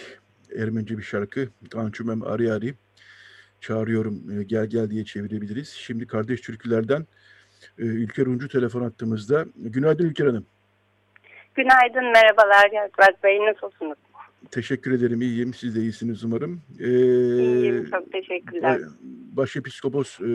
Ermenice 0.57 0.97
bir 0.97 1.03
şarkı. 1.03 1.47
Gançumem 1.71 2.23
Ari 2.23 2.51
Ari. 2.51 2.73
Çağırıyorum 3.61 4.39
e, 4.39 4.43
gel 4.43 4.65
gel 4.65 4.89
diye 4.89 5.05
çevirebiliriz. 5.05 5.69
Şimdi 5.69 6.07
kardeş 6.07 6.41
türkülerden 6.41 7.05
e, 7.79 7.83
Ülker 7.83 8.25
Uncu 8.25 8.47
telefon 8.47 8.81
attığımızda. 8.81 9.45
Günaydın 9.55 10.05
Ülker 10.05 10.25
Hanım. 10.25 10.45
Günaydın, 11.55 12.11
merhabalar 12.11 12.71
Yalçın 12.71 13.23
Bey. 13.23 13.39
Nasılsınız? 13.39 13.97
Teşekkür 14.51 14.91
ederim. 14.91 15.21
İyiyim. 15.21 15.53
Siz 15.53 15.75
de 15.75 15.79
iyisiniz 15.79 16.23
umarım. 16.23 16.61
Ee, 16.79 16.87
İyiyim. 16.87 17.89
Çok 17.91 18.11
teşekkürler. 18.11 18.81
Başepiskopos 19.31 20.19
e, 20.21 20.29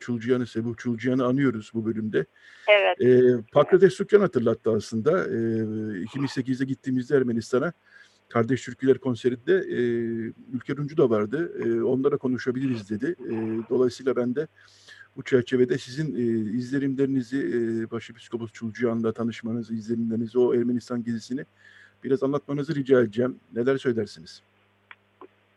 Çulcuyan'ı, 0.00 0.46
Sebuh 0.46 0.76
Çulcuyan'ı 0.76 1.24
anıyoruz 1.24 1.70
bu 1.74 1.86
bölümde. 1.86 2.26
Evet. 2.68 3.00
E, 3.00 3.42
Pakrates 3.52 3.94
Sükyan 3.94 4.20
hatırlattı 4.20 4.70
aslında. 4.70 5.10
E, 5.10 5.38
2008'de 6.04 6.64
gittiğimizde 6.64 7.16
Ermenistan'a 7.16 7.72
Kardeş 8.30 8.64
Türküler 8.64 8.98
konserinde 8.98 9.52
e, 9.52 9.80
Ülker 10.56 10.78
Uncu 10.78 10.96
da 10.96 11.10
vardı. 11.10 11.52
E, 11.64 11.82
onlara 11.82 12.16
konuşabiliriz 12.16 12.90
dedi. 12.90 13.14
E, 13.20 13.34
dolayısıyla 13.70 14.16
ben 14.16 14.34
de 14.34 14.46
bu 15.16 15.22
çerçevede 15.22 15.78
sizin 15.78 16.14
e, 16.14 16.22
izlenimlerinizi, 16.58 17.38
e, 17.38 17.90
Başepiskopos 17.90 18.52
Çulcuyan'la 18.52 19.12
tanışmanızı, 19.12 19.74
izlenimlerinizi, 19.74 20.38
o 20.38 20.54
Ermenistan 20.54 21.04
gezisini 21.04 21.44
biraz 22.04 22.22
anlatmanızı 22.22 22.74
rica 22.74 23.00
edeceğim. 23.00 23.40
Neler 23.54 23.76
söylersiniz? 23.76 24.42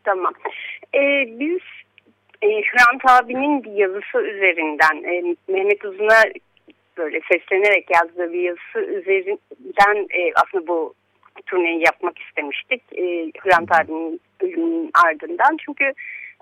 Tamam. 0.04 0.32
Ee, 0.94 1.26
biz 1.40 1.60
e, 2.42 2.46
Hrant 2.46 3.02
abinin 3.10 3.64
bir 3.64 3.72
yazısı 3.72 4.18
üzerinden 4.18 5.02
e, 5.04 5.36
Mehmet 5.48 5.84
Uzun'a 5.84 6.22
böyle 6.96 7.20
seslenerek 7.32 7.90
yazdığı 7.90 8.32
bir 8.32 8.40
yazısı 8.40 8.78
üzerinden 8.78 10.06
e, 10.10 10.32
aslında 10.34 10.66
bu 10.66 10.94
turneyi 11.46 11.80
yapmak 11.84 12.18
istemiştik. 12.18 12.82
E, 12.92 13.30
Hrant 13.40 13.72
abinin 13.72 14.20
ölümünün 14.40 14.90
ardından. 15.06 15.56
Çünkü 15.64 15.84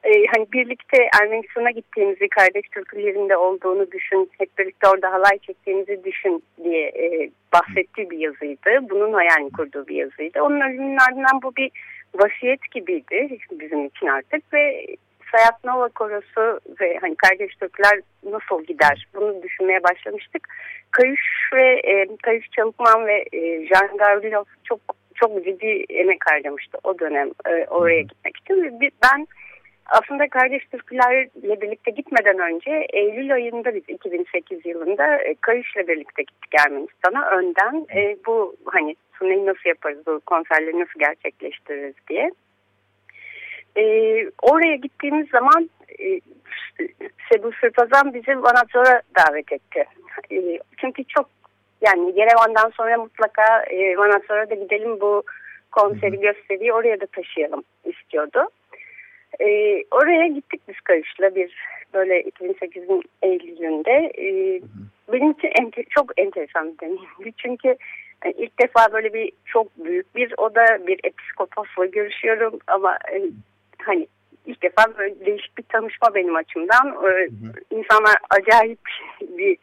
e, 0.03 0.27
hani 0.35 0.47
birlikte 0.53 1.09
Ermenistan'a 1.23 1.71
gittiğimizi, 1.71 2.29
kardeş 2.29 2.69
türkülerinde 2.73 3.37
olduğunu 3.37 3.91
düşün, 3.91 4.31
hep 4.39 4.59
birlikte 4.59 4.89
orada 4.89 5.13
halay 5.13 5.39
çektiğimizi 5.39 6.05
düşün 6.05 6.43
diye 6.65 6.89
e, 6.89 7.31
bahsettiği 7.53 8.11
bir 8.11 8.19
yazıydı. 8.19 8.91
Bunun 8.91 9.13
hayalini 9.13 9.53
kurduğu 9.53 9.87
bir 9.87 9.97
yazıydı. 9.97 10.43
Onun 10.43 10.61
ölümünün 10.61 10.99
ardından 11.09 11.43
bu 11.43 11.57
bir 11.57 11.71
vasiyet 12.15 12.71
gibiydi 12.71 13.39
bizim 13.51 13.87
için 13.87 14.07
artık 14.07 14.53
ve 14.53 14.87
Sayat 15.33 15.65
Nova 15.65 15.89
Korosu 15.89 16.61
ve 16.81 16.99
hani 17.01 17.17
kardeş 17.17 17.55
Türkler 17.55 18.01
nasıl 18.25 18.65
gider 18.65 19.07
bunu 19.15 19.43
düşünmeye 19.43 19.83
başlamıştık. 19.83 20.49
Kayış 20.91 21.21
ve 21.53 21.81
e, 21.85 22.17
Kayış 22.23 22.51
Çalıkman 22.51 23.07
ve 23.07 23.25
e, 23.33 23.67
Jan 23.67 23.97
Gavrilov 23.97 24.45
çok 24.65 24.81
çok 25.15 25.45
ciddi 25.45 25.85
emek 25.89 26.31
harcamıştı 26.31 26.79
o 26.85 26.99
dönem 26.99 27.31
e, 27.47 27.67
oraya 27.67 28.01
gitmek 28.01 28.37
için. 28.37 28.81
Ve 28.81 28.91
ben 29.03 29.27
aslında 29.87 30.29
Kardeş 30.29 30.65
Türkülerle 30.65 31.31
birlikte 31.37 31.91
gitmeden 31.91 32.39
önce 32.39 32.87
Eylül 32.93 33.35
ayında 33.35 33.75
biz 33.75 33.83
2008 33.89 34.67
yılında 34.67 35.17
e, 35.17 35.35
Kayış'la 35.41 35.89
birlikte 35.89 36.23
gittik 36.23 36.55
Ermenistan'a 36.67 37.31
önden. 37.31 37.87
E, 37.97 38.17
bu 38.27 38.57
hani 38.65 38.97
suneyi 39.19 39.47
nasıl 39.47 39.69
yaparız, 39.69 40.07
bu 40.07 40.21
konserleri 40.21 40.81
nasıl 40.81 41.01
gerçekleştiririz 41.01 41.95
diye. 42.09 42.31
E, 43.77 43.85
oraya 44.43 44.77
gittiğimiz 44.77 45.29
zaman 45.29 45.71
e, 46.01 46.21
Sebu 47.33 47.51
Sırpazan 47.61 48.15
bizi 48.15 48.43
Vanadzor'a 48.43 49.03
davet 49.19 49.53
etti. 49.53 49.85
E, 50.33 50.59
çünkü 50.77 51.05
çok 51.05 51.29
yani 51.81 52.13
Yerevan'dan 52.19 52.71
sonra 52.71 52.97
mutlaka 52.97 53.63
e, 53.63 53.97
Vanadzor'a 53.97 54.51
da 54.51 54.55
gidelim 54.55 55.01
bu 55.01 55.23
konseri 55.73 56.21
gösteriyi 56.21 56.73
oraya 56.73 57.01
da 57.01 57.07
taşıyalım 57.07 57.63
istiyordu. 57.85 58.49
E, 59.41 59.47
oraya 59.91 60.27
gittik 60.27 60.61
biz 60.69 60.81
Kayış'la 60.81 61.35
bir 61.35 61.55
böyle 61.95 62.23
2008'in 62.23 63.03
Eylül'ünde. 63.23 64.13
E, 64.19 64.61
benim 65.13 65.31
için 65.31 65.53
ente, 65.61 65.85
çok 65.91 66.21
enteresan 66.21 66.73
bir 66.73 66.79
deneyimdi. 66.79 67.33
Çünkü 67.37 67.77
yani 68.25 68.35
ilk 68.39 68.61
defa 68.61 68.93
böyle 68.93 69.15
bir 69.15 69.33
çok 69.47 69.85
büyük 69.85 70.17
bir 70.17 70.35
oda 70.37 70.87
bir 70.87 71.01
episkoposla 71.05 71.87
görüşüyorum 71.87 72.59
ama 72.67 72.99
e, 73.13 73.23
hani 73.85 74.07
ilk 74.47 74.63
defa 74.63 74.99
böyle 74.99 75.27
değişik 75.27 75.59
bir 75.59 75.63
tanışma 75.63 76.15
benim 76.15 76.37
açımdan. 76.37 76.89
E, 76.89 77.09
hı 77.09 77.25
hı. 77.25 77.53
İnsanlar 77.71 78.15
acayip 78.31 78.81
bir 79.21 79.59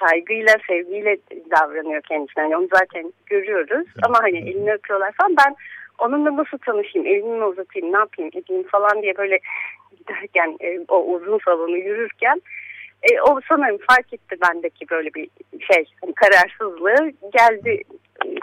saygıyla, 0.00 0.56
sevgiyle 0.68 1.16
davranıyor 1.50 2.02
kendisine. 2.02 2.42
Yani 2.42 2.56
onu 2.56 2.68
zaten 2.72 3.12
görüyoruz. 3.26 3.86
Ama 4.02 4.18
hani 4.22 4.38
elini 4.38 4.72
öpüyorlar 4.72 5.12
falan. 5.12 5.36
Ben 5.36 5.56
onunla 5.98 6.36
nasıl 6.36 6.58
tanışayım, 6.58 7.06
elimi 7.06 7.38
mi 7.38 7.44
uzatayım, 7.44 7.92
ne 7.92 7.98
yapayım, 7.98 8.30
edeyim 8.34 8.62
falan 8.62 9.02
diye 9.02 9.16
böyle 9.16 9.38
giderken 9.98 10.56
e, 10.60 10.78
o 10.88 11.04
uzun 11.04 11.38
salonu 11.44 11.76
yürürken 11.76 12.42
e, 13.04 13.20
o 13.20 13.40
sanırım 13.48 13.78
fark 13.88 14.12
etti 14.12 14.36
bendeki 14.42 14.88
böyle 14.90 15.14
bir 15.14 15.28
şey 15.72 15.84
hani 16.00 16.14
kararsızlığı 16.14 17.12
geldi 17.32 17.82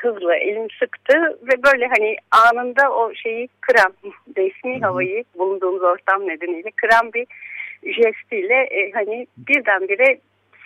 hızlı 0.01 0.36
elim 0.36 0.68
sıktı 0.80 1.39
ve 1.41 1.64
böyle 1.64 1.88
hani 1.88 2.16
anında 2.32 2.93
o 2.93 3.14
şeyi 3.14 3.49
kıran 3.62 3.93
resmi 4.38 4.82
havayı 4.82 5.24
bulunduğumuz 5.38 5.84
ortam 5.84 6.28
nedeniyle 6.28 6.72
kıran 6.76 7.14
bir 7.14 7.28
jestiyle 7.84 8.64
e, 8.64 8.91
hani 8.91 9.28
birdenbire 9.38 10.20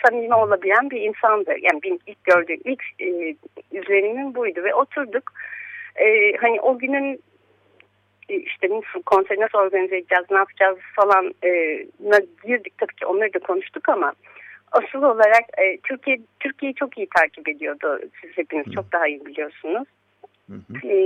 samimi 0.06 0.36
olabilen 0.36 0.90
bir 0.90 1.02
insandı. 1.02 1.52
Yani 1.62 1.80
benim 1.84 2.00
ilk 2.08 2.24
gördüğüm 2.24 2.60
ilk 2.66 2.84
e, 3.00 3.36
izlenimim 3.72 4.36
buydu 4.36 4.64
ve 4.64 4.76
oturduk. 4.76 5.32
E, 5.96 6.38
hani 6.42 6.62
o 6.62 6.78
günün 6.78 7.20
işte 8.30 8.70
nasıl 8.70 9.04
konseri 9.06 9.40
nasıl 9.40 9.58
organize 9.58 9.98
edeceğiz, 9.98 10.26
ne 10.32 10.38
yapacağız 10.38 10.78
falan 10.96 11.34
e, 11.44 11.50
girdik 12.46 12.74
tabii 12.78 12.96
ki 12.96 13.06
onları 13.06 13.34
da 13.34 13.40
konuştuk 13.40 13.90
ama 13.90 14.14
asıl 14.72 15.04
olarak 15.04 15.44
e, 15.58 15.78
Türkiye 15.78 16.20
Türkiye'yi 16.40 16.76
çok 16.76 16.98
iyi 16.98 17.08
takip 17.18 17.50
ediyordu. 17.50 18.00
Siz 18.22 18.38
hepiniz 18.38 18.66
çok 18.76 18.92
daha 18.92 19.08
iyi 19.08 19.26
biliyorsunuz. 19.26 19.88
Hı 20.50 20.54
hı. 20.54 20.88
E, 20.88 20.98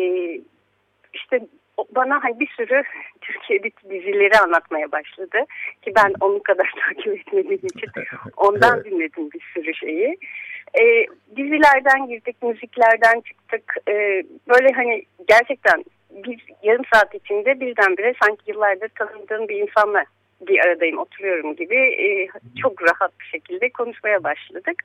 işte 1.13 1.39
bana 1.95 2.24
hani 2.24 2.39
bir 2.39 2.47
sürü 2.47 2.84
Türkiye'deki 3.22 3.89
dizileri 3.89 4.39
anlatmaya 4.39 4.91
başladı. 4.91 5.38
Ki 5.82 5.91
ben 5.95 6.13
onun 6.22 6.39
kadar 6.39 6.74
takip 6.88 7.07
etmediğim 7.07 7.65
için 7.65 7.89
ondan 8.38 8.84
dinledim 8.84 9.32
bir 9.32 9.41
sürü 9.53 9.74
şeyi. 9.76 10.17
E, 10.82 11.05
dizilerden 11.36 12.07
girdik, 12.07 12.43
müziklerden 12.43 13.22
çıktık. 13.22 13.76
E, 13.88 14.24
böyle 14.49 14.67
hani 14.76 15.03
gerçekten 15.28 15.84
bir 16.12 16.45
yarım 16.64 16.86
saat 16.93 17.16
içinde 17.16 17.60
birdenbire 17.60 18.14
sanki 18.24 18.41
yıllardır 18.47 18.89
tanıdığım 18.89 19.47
bir 19.47 19.55
insanla 19.55 20.03
bir 20.41 20.60
aradayım, 20.60 20.97
oturuyorum 20.97 21.55
gibi 21.55 21.76
e, 21.76 22.28
çok 22.62 22.84
rahat 22.84 23.20
bir 23.20 23.26
şekilde 23.26 23.70
konuşmaya 23.70 24.24
başladık. 24.24 24.84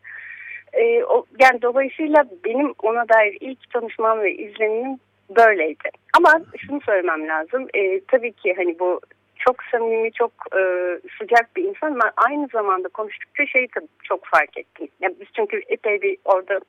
E, 0.72 1.04
o, 1.04 1.24
yani 1.40 1.62
dolayısıyla 1.62 2.24
benim 2.44 2.74
ona 2.82 3.08
dair 3.08 3.36
ilk 3.40 3.70
tanışmam 3.70 4.22
ve 4.22 4.34
izlenimim 4.34 4.98
böyleydi. 5.36 5.90
Ama 6.16 6.40
şunu 6.58 6.80
söylemem 6.80 7.28
lazım. 7.28 7.66
E, 7.74 8.00
tabii 8.00 8.32
ki 8.32 8.54
hani 8.56 8.78
bu 8.78 9.00
çok 9.38 9.56
samimi, 9.72 10.12
çok 10.12 10.32
e, 10.56 10.62
sıcak 11.18 11.56
bir 11.56 11.64
insan 11.64 11.92
ama 11.92 12.12
aynı 12.16 12.48
zamanda 12.52 12.88
konuştukça 12.88 13.46
şeyi 13.46 13.68
çok 14.02 14.24
fark 14.24 14.58
ettim. 14.58 14.88
Yani 15.00 15.14
biz 15.20 15.28
çünkü 15.36 15.62
epey 15.68 16.02
bir 16.02 16.16
orada 16.24 16.60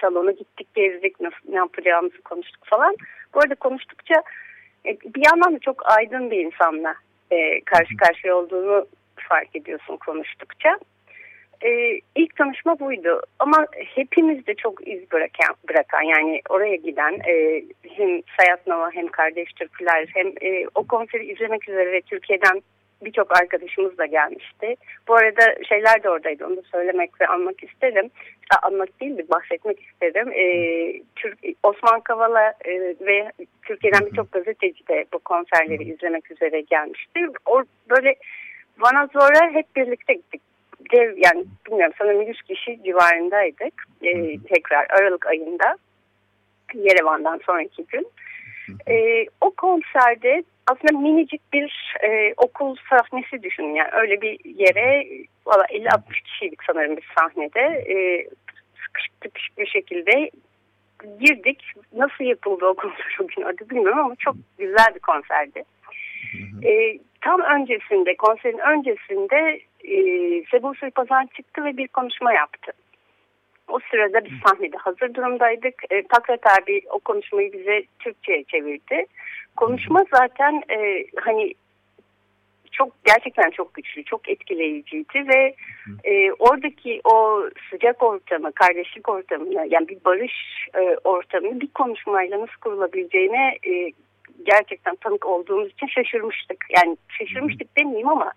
salona 0.00 0.30
gittik, 0.30 0.68
gezdik, 0.74 1.20
nasıl, 1.20 1.48
ne 1.48 1.56
yapacağımızı 1.56 2.22
konuştuk 2.22 2.66
falan. 2.66 2.96
Bu 3.34 3.40
arada 3.40 3.54
konuştukça 3.54 4.14
e, 4.86 4.90
bir 5.14 5.26
yandan 5.26 5.54
da 5.54 5.58
çok 5.58 5.96
aydın 5.98 6.30
bir 6.30 6.44
insanla 6.44 6.94
e, 7.30 7.60
karşı 7.60 7.96
karşıya 7.96 8.36
olduğunu 8.36 8.86
fark 9.28 9.56
ediyorsun 9.56 9.96
konuştukça. 9.96 10.78
E, 11.64 12.00
ilk 12.14 12.36
tanışma 12.36 12.78
buydu 12.78 13.22
ama 13.38 13.66
hepimiz 13.94 14.46
de 14.46 14.54
çok 14.54 14.88
iz 14.88 15.12
bırakan, 15.12 15.56
bırakan 15.68 16.02
yani 16.02 16.40
oraya 16.48 16.76
giden 16.76 17.12
e, 17.28 17.62
hem 17.88 18.22
Sayat 18.38 18.66
Nova 18.66 18.90
hem 18.90 19.08
Kardeş 19.08 19.52
Türküler 19.52 20.08
hem 20.14 20.26
e, 20.26 20.66
o 20.74 20.86
konseri 20.86 21.32
izlemek 21.32 21.68
üzere 21.68 22.00
Türkiye'den 22.00 22.62
birçok 23.02 23.40
arkadaşımız 23.40 23.98
da 23.98 24.06
gelmişti. 24.06 24.74
Bu 25.08 25.14
arada 25.14 25.64
şeyler 25.68 26.02
de 26.02 26.10
oradaydı 26.10 26.46
onu 26.46 26.56
da 26.56 26.62
söylemek 26.62 27.20
ve 27.20 27.26
anmak 27.26 27.62
isterim. 27.62 28.10
Anmak 28.62 29.00
değil 29.00 29.18
de 29.18 29.28
bahsetmek 29.28 29.82
isterim. 29.82 30.32
Ee, 30.32 31.02
Türk, 31.16 31.38
Osman 31.62 32.00
Kavala 32.00 32.54
e, 32.64 32.72
ve 33.00 33.32
Türkiye'den 33.62 34.06
birçok 34.06 34.32
gazeteci 34.32 34.88
de 34.88 35.04
bu 35.12 35.18
konserleri 35.18 35.84
izlemek 35.84 36.30
üzere 36.30 36.60
gelmişti. 36.60 37.20
O 37.46 37.62
böyle 37.90 38.14
Van'a 38.78 39.06
Zor'a 39.06 39.50
hep 39.50 39.76
birlikte 39.76 40.14
gittik. 40.14 40.42
Dev, 40.92 41.14
yani 41.16 41.44
bilmiyorum 41.66 41.94
sanırım 41.98 42.22
100 42.22 42.42
kişi 42.42 42.82
civarındaydık. 42.84 43.84
Ee, 44.02 44.38
tekrar 44.48 44.86
Aralık 44.90 45.26
ayında. 45.26 45.76
Yerevan'dan 46.74 47.40
sonraki 47.46 47.86
gün. 47.86 48.06
E, 48.88 49.26
o 49.40 49.50
konserde 49.50 50.42
aslında 50.70 50.98
minicik 50.98 51.52
bir 51.52 51.94
e, 52.02 52.34
okul 52.36 52.76
sahnesi 52.90 53.42
düşünün. 53.42 53.74
Yani 53.74 53.90
öyle 53.92 54.20
bir 54.20 54.38
yere 54.44 55.06
valla 55.46 55.64
50-60 55.64 56.22
kişiydik 56.24 56.64
sanırım 56.66 56.96
bir 56.96 57.08
sahnede. 57.18 57.60
E, 57.60 58.26
sıkışık 58.84 59.20
tıkışık 59.20 59.58
bir 59.58 59.66
şekilde 59.66 60.30
girdik. 61.20 61.64
Nasıl 61.92 62.24
yapıldı 62.24 62.66
o 62.66 62.74
konser 62.74 63.16
o 63.20 63.26
gün 63.26 63.42
adı 63.42 63.70
bilmiyorum 63.70 63.98
ama 63.98 64.14
çok 64.18 64.36
güzel 64.58 64.94
bir 64.94 65.00
konserdi. 65.00 65.62
E, 66.64 66.98
tam 67.20 67.40
öncesinde, 67.40 68.16
konserin 68.16 68.58
öncesinde 68.58 69.60
e, 69.84 69.96
Sebu 70.50 70.72
Pazar 70.94 71.26
çıktı 71.36 71.64
ve 71.64 71.76
bir 71.76 71.88
konuşma 71.88 72.32
yaptı. 72.32 72.72
O 73.70 73.78
sırada 73.90 74.24
biz 74.24 74.32
sahnede 74.46 74.76
hazır 74.76 75.14
durumdaydık. 75.14 75.74
E, 75.90 76.02
Takrat 76.06 76.46
abi 76.46 76.80
o 76.90 76.98
konuşmayı 76.98 77.52
bize 77.52 77.82
Türkçe'ye 77.98 78.44
çevirdi. 78.44 79.06
Konuşma 79.56 80.04
zaten 80.12 80.62
e, 80.68 81.04
hani 81.20 81.54
çok 82.72 83.04
gerçekten 83.04 83.50
çok 83.50 83.74
güçlü, 83.74 84.04
çok 84.04 84.28
etkileyiciydi 84.28 85.28
ve 85.28 85.54
e, 86.04 86.32
oradaki 86.32 87.00
o 87.04 87.44
sıcak 87.70 88.02
ortamı, 88.02 88.52
kardeşlik 88.52 89.08
ortamını 89.08 89.66
yani 89.70 89.88
bir 89.88 90.04
barış 90.04 90.68
e, 90.74 90.96
ortamını 91.04 91.60
bir 91.60 91.68
konuşmayla 91.68 92.40
nasıl 92.40 92.60
kurulabileceğine 92.60 93.58
e, 93.66 93.92
gerçekten 94.42 94.96
tanık 94.96 95.26
olduğumuz 95.26 95.72
için 95.72 95.86
şaşırmıştık. 95.86 96.64
Yani 96.76 96.96
şaşırmıştık 97.08 97.76
demeyeyim 97.76 98.08
ama 98.08 98.32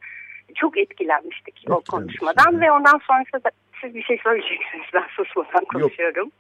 çok 0.56 0.78
etkilenmiştik 0.78 1.66
o 1.70 1.82
konuşmadan 1.92 2.62
ve 2.62 2.72
ondan 2.72 3.00
sonrası 3.08 3.44
da 3.44 3.52
siz 3.84 3.96
bir 3.96 4.04
şey 4.04 4.18
söyleyeceksiniz. 4.24 4.86
Ben 4.94 5.08
susmadan 5.16 5.66
konuşuyorum. 5.66 6.32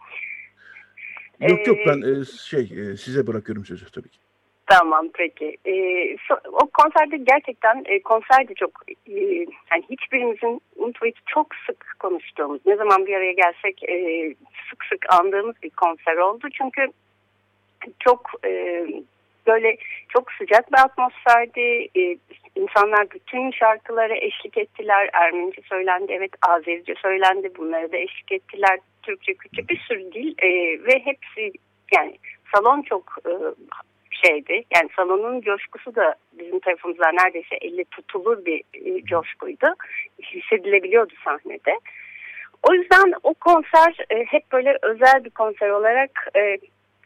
Yok 1.39 1.49
yok, 1.49 1.67
yok 1.67 1.77
ben 1.87 2.01
ee, 2.01 2.25
şey 2.25 2.61
e, 2.61 2.97
size 2.97 3.27
bırakıyorum 3.27 3.65
sözü 3.65 3.91
tabii 3.91 4.09
ki. 4.09 4.17
Tamam 4.65 5.09
peki. 5.13 5.57
Ee, 5.65 6.17
so, 6.27 6.35
o 6.51 6.67
konserde 6.67 7.17
gerçekten 7.17 7.83
e, 7.85 8.01
konserde 8.01 8.53
çok 8.53 8.71
e, 9.07 9.19
yani 9.71 9.83
hiçbirimizin 9.89 10.61
unutmayıp 10.75 11.17
çok 11.25 11.47
sık 11.67 11.95
konuştuğumuz 11.99 12.61
ne 12.65 12.75
zaman 12.75 13.05
bir 13.05 13.13
araya 13.13 13.31
gelsek 13.31 13.83
e, 13.89 13.95
sık 14.69 14.85
sık 14.85 15.13
andığımız 15.13 15.55
bir 15.63 15.69
konser 15.69 16.17
oldu. 16.17 16.47
Çünkü 16.57 16.87
çok 17.99 18.31
e, 18.45 18.85
böyle 19.47 19.77
çok 20.09 20.31
sıcak 20.31 20.71
bir 20.71 20.77
atmosferdi. 20.77 21.89
E, 21.97 22.17
insanlar 22.55 23.11
bütün 23.11 23.51
şarkılara 23.51 24.15
eşlik 24.15 24.57
ettiler. 24.57 25.09
Ermenice 25.13 25.61
söylendi, 25.69 26.13
evet 26.13 26.31
Azerice 26.41 26.95
söylendi. 27.01 27.51
Bunları 27.57 27.91
da 27.91 27.97
eşlik 27.97 28.31
ettiler. 28.31 28.79
Türkçe, 29.03 29.33
Kürtçe 29.33 29.67
bir 29.67 29.77
sürü 29.77 30.11
dil 30.11 30.35
e, 30.37 30.49
ve 30.83 30.99
hepsi 31.05 31.51
yani 31.93 32.17
salon 32.55 32.81
çok 32.81 33.15
e, 33.25 33.31
şeydi. 34.25 34.63
Yani 34.75 34.89
salonun 34.95 35.41
coşkusu 35.41 35.95
da 35.95 36.15
bizim 36.33 36.59
tarafımızdan 36.59 37.15
neredeyse 37.15 37.55
elle 37.61 37.83
tutulur 37.83 38.45
bir 38.45 38.63
e, 38.73 39.05
coşkuydu. 39.05 39.75
Hissedilebiliyordu 40.23 41.13
sahnede. 41.25 41.79
O 42.69 42.73
yüzden 42.73 43.13
o 43.23 43.33
konser 43.33 44.05
e, 44.09 44.23
hep 44.25 44.51
böyle 44.51 44.77
özel 44.81 45.23
bir 45.23 45.29
konser 45.29 45.69
olarak 45.69 46.27
e, 46.35 46.57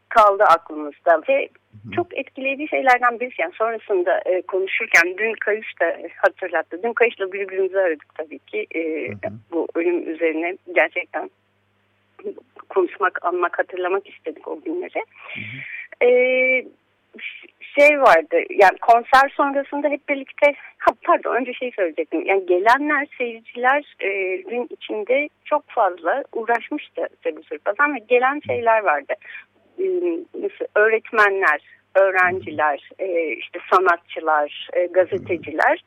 kaldı 0.10 0.44
aklımızda 0.44 1.22
ve 1.30 1.50
çok 1.96 2.18
etkileyici 2.18 2.68
şeylerden 2.68 3.20
birisi. 3.20 3.42
Yani 3.42 3.54
sonrasında 3.54 4.22
e, 4.26 4.42
konuşurken 4.42 5.18
dün 5.18 5.34
Kayış 5.34 5.80
da 5.82 5.98
hatırlattı. 6.18 6.84
Dün 6.84 6.94
Kayış'la 6.94 7.32
birbirimizi 7.32 7.80
aradık 7.80 8.16
tabii 8.16 8.40
ki. 8.40 8.68
E, 8.76 9.12
bu 9.52 9.68
ölüm 9.76 10.10
üzerine 10.10 10.58
gerçekten 10.76 11.30
konuşmak, 12.70 13.26
anmak, 13.26 13.60
hatırlamak 13.60 14.10
istedik 14.10 14.48
o 14.48 14.62
günleri. 14.62 15.04
E, 16.04 16.10
şey 17.80 18.02
vardı 18.02 18.36
yani 18.50 18.78
konser 18.82 19.30
sonrasında 19.36 19.88
hep 19.90 20.10
birlikte 20.10 20.54
ha, 20.78 20.92
pardon 21.04 21.36
önce 21.36 21.54
şey 21.54 21.72
söyleyecektim 21.72 22.26
yani 22.26 22.46
gelenler 22.46 23.08
seyircilerin 23.18 24.62
e, 24.62 24.68
içinde 24.70 25.30
çok 25.46 25.64
fazla 25.68 26.24
uğraşmıştı 26.34 27.08
Sebu 27.24 27.44
Sırpazan 27.44 27.96
ve 27.96 28.00
gelen 28.08 28.42
şeyler 28.48 28.84
vardı 28.84 29.14
öğretmenler, 30.76 31.62
öğrenciler, 31.96 32.90
e, 33.00 33.32
işte 33.32 33.60
sanatçılar, 33.74 34.70
e, 34.74 34.86
gazeteciler. 34.86 35.84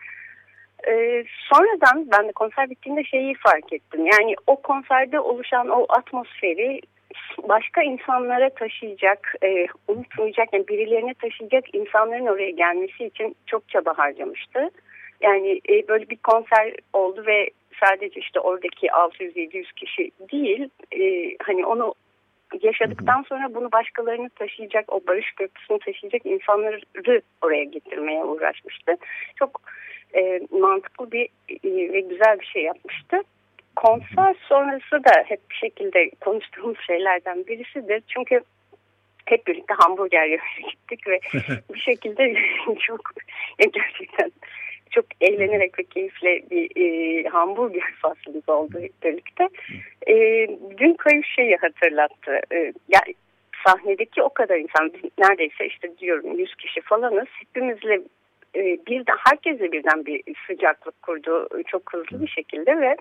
E, 0.88 1.24
sonradan 1.52 2.06
ben 2.10 2.28
de 2.28 2.32
konser 2.32 2.70
bittiğinde 2.70 3.04
şeyi 3.04 3.34
fark 3.34 3.72
ettim. 3.72 4.06
Yani 4.06 4.34
o 4.46 4.56
konserde 4.56 5.20
oluşan 5.20 5.68
o 5.68 5.86
atmosferi 5.88 6.80
başka 7.48 7.82
insanlara 7.82 8.50
taşıyacak, 8.50 9.34
e, 9.42 9.66
unutmayacak, 9.88 10.52
yani 10.52 10.68
birilerine 10.68 11.14
taşıyacak 11.14 11.74
insanların 11.74 12.26
oraya 12.26 12.50
gelmesi 12.50 13.04
için 13.04 13.36
çok 13.46 13.68
çaba 13.68 13.98
harcamıştı. 13.98 14.70
Yani 15.20 15.60
e, 15.68 15.88
böyle 15.88 16.10
bir 16.10 16.16
konser 16.16 16.74
oldu 16.92 17.24
ve 17.26 17.50
sadece 17.84 18.20
işte 18.20 18.40
oradaki 18.40 18.86
600-700 18.86 19.72
kişi 19.72 20.10
değil, 20.32 20.68
e, 20.92 21.36
hani 21.42 21.66
onu 21.66 21.94
yaşadıktan 22.62 23.22
sonra 23.22 23.54
bunu 23.54 23.72
başkalarını 23.72 24.30
taşıyacak, 24.30 24.92
o 24.92 25.00
barış 25.08 25.32
köprüsünü 25.32 25.78
taşıyacak 25.78 26.26
insanları 26.26 26.80
oraya 27.42 27.64
getirmeye 27.64 28.24
uğraşmıştı. 28.24 28.92
Çok 29.36 29.60
e, 30.14 30.40
mantıklı 30.50 31.12
bir 31.12 31.28
e, 31.48 31.92
ve 31.92 32.00
güzel 32.00 32.40
bir 32.40 32.46
şey 32.46 32.62
yapmıştı. 32.62 33.22
Konser 33.76 34.34
sonrası 34.48 35.04
da 35.04 35.24
hep 35.26 35.50
bir 35.50 35.54
şekilde 35.54 36.10
konuştuğumuz 36.20 36.78
şeylerden 36.86 37.46
birisidir. 37.46 38.02
Çünkü 38.08 38.40
hep 39.26 39.46
birlikte 39.46 39.74
hamburger 39.74 40.24
yemeye 40.24 40.70
gittik 40.70 41.06
ve 41.06 41.20
bir 41.74 41.80
şekilde 41.80 42.34
çok 42.78 43.00
gerçekten 43.58 44.32
çok 44.90 45.04
eğlenerek 45.20 45.78
ve 45.78 45.84
keyifle 45.84 46.42
bir 46.50 46.70
e, 46.76 47.28
hamburger 47.28 47.92
faslımız 48.02 48.48
oldu 48.48 48.78
birlikte. 49.04 49.48
E, 50.06 50.14
dün 50.78 50.94
kayıp 50.94 51.24
şeyi 51.24 51.56
hatırlattı. 51.56 52.40
E, 52.52 52.72
yani 52.88 53.14
sahnedeki 53.66 54.22
o 54.22 54.28
kadar 54.28 54.56
insan 54.56 54.92
neredeyse 55.18 55.66
işte 55.66 55.98
diyorum 55.98 56.38
100 56.38 56.54
kişi 56.54 56.80
falanız 56.80 57.28
hepimizle 57.28 58.00
e, 58.54 58.62
birden 58.86 59.16
herkesle 59.18 59.72
birden 59.72 60.06
bir 60.06 60.22
sıcaklık 60.46 61.02
kurdu 61.02 61.48
çok 61.66 61.92
hızlı 61.92 62.22
bir 62.22 62.28
şekilde 62.28 62.80
ve 62.80 62.96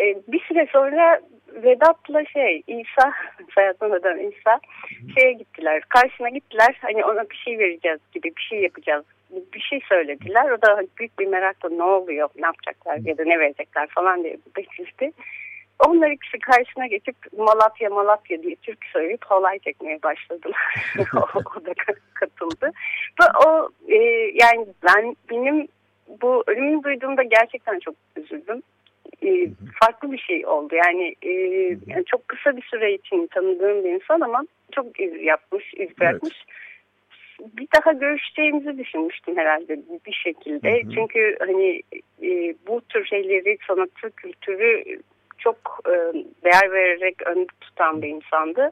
e, 0.00 0.16
bir 0.28 0.40
süre 0.40 0.66
sonra 0.72 1.20
Vedat'la 1.48 2.24
şey 2.24 2.62
İsa 2.66 3.12
soyadından 3.54 4.18
İsa 4.18 4.60
şeye 5.18 5.32
gittiler 5.32 5.82
karşısına 5.88 6.28
gittiler 6.28 6.78
hani 6.82 7.04
ona 7.04 7.30
bir 7.30 7.36
şey 7.36 7.58
vereceğiz 7.58 8.00
gibi 8.12 8.32
bir 8.36 8.42
şey 8.42 8.60
yapacağız 8.60 9.04
bir 9.54 9.60
şey 9.60 9.80
söylediler. 9.88 10.50
O 10.50 10.62
da 10.62 10.82
büyük 10.98 11.18
bir 11.18 11.26
merakla 11.26 11.68
ne 11.68 11.82
oluyor, 11.82 12.28
ne 12.36 12.46
yapacaklar 12.46 12.96
ya 12.96 13.18
da 13.18 13.24
ne 13.24 13.38
verecekler 13.38 13.88
falan 13.88 14.24
diye 14.24 14.36
bekledi. 14.56 15.12
Onlar 15.88 16.10
ikisi 16.10 16.38
karşısına 16.38 16.86
geçip 16.86 17.16
Malatya 17.38 17.90
Malatya 17.90 18.42
diye 18.42 18.56
türkü 18.56 18.88
söyleyip 18.88 19.24
halay 19.24 19.58
çekmeye 19.58 20.02
başladılar. 20.02 20.94
o, 21.56 21.64
da 21.64 21.72
katıldı. 22.14 22.72
Ve 23.20 23.24
o 23.46 23.68
e, 23.88 23.96
yani 24.34 24.66
ben 24.86 25.16
benim 25.30 25.68
bu 26.22 26.44
ölümünü 26.46 26.82
duyduğumda 26.82 27.22
gerçekten 27.22 27.78
çok 27.78 27.94
üzüldüm. 28.16 28.62
E, 29.22 29.46
farklı 29.80 30.12
bir 30.12 30.18
şey 30.18 30.46
oldu. 30.46 30.74
Yani, 30.74 31.14
e, 31.22 31.30
yani 31.86 32.04
çok 32.06 32.28
kısa 32.28 32.56
bir 32.56 32.62
süre 32.62 32.94
için 32.94 33.26
tanıdığım 33.26 33.84
bir 33.84 33.90
insan 33.90 34.20
ama 34.20 34.46
çok 34.72 35.00
iz 35.00 35.22
yapmış, 35.22 35.74
iz 35.74 35.98
bırakmış. 36.00 36.34
Evet 36.34 36.69
bir 37.56 37.68
daha 37.76 37.92
görüşeceğimizi 37.92 38.78
düşünmüştüm 38.78 39.36
herhalde 39.36 39.80
bir 40.06 40.12
şekilde. 40.12 40.82
Hı 40.82 40.86
hı. 40.86 40.90
Çünkü 40.94 41.36
hani 41.40 41.82
e, 42.22 42.54
bu 42.66 42.80
tür 42.80 43.04
şeyleri, 43.04 43.58
sanatı, 43.68 44.10
kültürü 44.16 44.98
çok 45.38 45.80
e, 45.86 45.92
değer 46.44 46.72
vererek 46.72 47.26
ön 47.26 47.46
tutan 47.60 48.02
bir 48.02 48.08
insandı. 48.08 48.70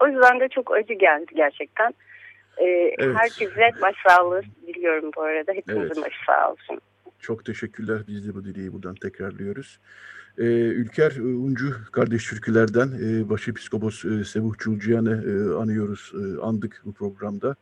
O 0.00 0.06
yüzden 0.08 0.40
de 0.40 0.48
çok 0.48 0.74
acı 0.74 0.94
geldi 0.94 1.32
gerçekten. 1.34 1.94
E, 2.58 2.64
evet. 2.98 3.16
Herkese 3.16 3.70
başsağlığı 3.82 4.42
diliyorum 4.66 5.10
bu 5.16 5.22
arada. 5.22 5.52
Hepimizin 5.52 5.86
evet. 5.86 6.04
başı 6.04 6.24
sağ 6.26 6.52
olsun. 6.52 6.80
Çok 7.20 7.44
teşekkürler. 7.44 7.98
Biz 8.08 8.28
de 8.28 8.34
bu 8.34 8.44
dileği 8.44 8.72
buradan 8.72 8.94
tekrarlıyoruz. 8.94 9.80
Ee, 10.38 10.44
Ülker 10.44 11.16
e, 11.16 11.22
Uncu 11.22 11.76
kardeş 11.92 12.28
türkülerden 12.28 12.92
e, 13.02 13.28
Başepiskopos 13.28 14.04
e, 14.04 14.24
Sevuh 14.24 14.54
Çulcuyan'ı 14.58 15.24
e, 15.26 15.62
anıyoruz, 15.62 16.12
e, 16.14 16.40
andık 16.40 16.82
bu 16.84 16.92
programda. 16.92 17.56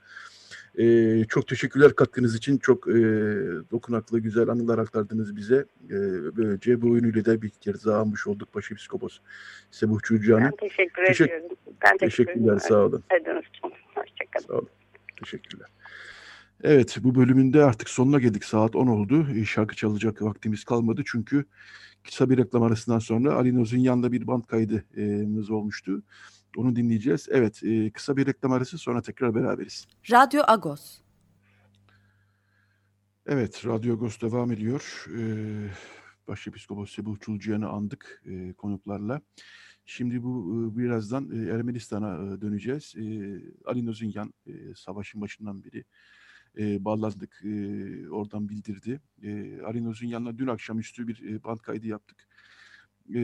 E, 0.79 1.25
çok 1.25 1.49
teşekkürler 1.49 1.95
katkınız 1.95 2.37
için. 2.37 2.59
Çok 2.59 2.89
e, 2.89 2.93
dokunaklı, 3.71 4.21
güzel 4.21 4.49
anılar 4.49 4.79
aktardınız 4.79 5.37
bize. 5.37 5.57
E, 5.85 5.97
böylece 6.37 6.83
bu 6.83 6.91
oyunuyla 6.91 7.25
da 7.25 7.43
bir 7.43 7.51
kere 7.51 7.77
daha 7.85 7.99
almış 7.99 8.27
olduk 8.27 8.55
Başepiskopos 8.55 9.19
Sebuh 9.71 10.01
Çulcuyan'ı. 10.03 10.45
Ben 10.45 10.69
teşekkür 10.69 11.07
Teşek 11.07 11.29
ediyorum. 11.29 11.57
Ben 11.85 11.99
teşekkür 11.99 12.33
Teşekkürler, 12.33 12.59
sağ 12.59 12.77
olun. 12.77 13.03
Hoşçakalın. 13.95 14.47
Sağ 14.47 14.55
olun. 14.55 14.69
Teşekkürler. 15.21 15.69
Evet, 16.63 16.97
bu 17.01 17.15
bölümünde 17.15 17.65
artık 17.65 17.89
sonuna 17.89 18.19
geldik. 18.19 18.45
Saat 18.45 18.77
10 18.77 18.87
oldu. 18.87 19.27
Şarkı 19.45 19.77
çalacak 19.77 20.23
vaktimiz 20.23 20.65
kalmadı 20.65 21.03
çünkü 21.07 21.45
kısa 22.05 22.31
bir 22.31 22.39
reklam 22.39 22.63
arasından 22.63 22.99
sonra 22.99 23.35
Ali 23.35 23.55
Nozunyan'la 23.55 24.13
bir 24.13 24.27
band 24.27 24.45
kaydımız 24.45 25.51
olmuştu. 25.51 26.03
Onu 26.57 26.77
dinleyeceğiz. 26.77 27.29
Evet, 27.31 27.63
e, 27.65 27.91
kısa 27.91 28.17
bir 28.17 28.27
reklam 28.27 28.53
arası 28.53 28.79
sonra 28.79 29.03
tekrar 29.03 29.35
beraberiz. 29.35 29.87
Radyo 30.11 30.43
Agos. 30.47 31.01
Evet, 33.27 33.67
Radyo 33.67 33.95
Agos 33.95 34.21
devam 34.21 34.53
ediyor. 34.53 35.07
Ee, 35.19 35.71
Başepiskopos 36.29 36.95
Sebuh 36.95 37.17
Çulcuyan'ı 37.21 37.69
andık 37.69 38.23
e, 38.27 38.53
konuklarla. 38.53 39.21
Şimdi 39.87 40.23
bu 40.23 40.31
e, 40.75 40.79
birazdan 40.79 41.31
e, 41.31 41.51
Ermenistan'a 41.51 42.35
e, 42.35 42.41
döneceğiz. 42.41 42.95
E, 42.97 43.03
Ali 43.65 43.87
Nozunyan 43.87 44.35
e, 44.47 44.53
savaşın 44.77 45.21
başından 45.21 45.65
beri 45.65 45.85
e, 46.59 46.85
bağlandık. 46.85 47.43
E, 47.45 48.09
oradan 48.11 48.49
bildirdi. 48.49 49.01
E, 49.23 49.61
Ali 49.63 49.85
Nozunyan'la 49.85 50.39
dün 50.39 50.47
akşamüstü 50.47 51.09
bir 51.09 51.35
e, 51.35 51.45
band 51.45 51.59
kaydı 51.59 51.87
yaptık. 51.87 52.29
E, 53.15 53.21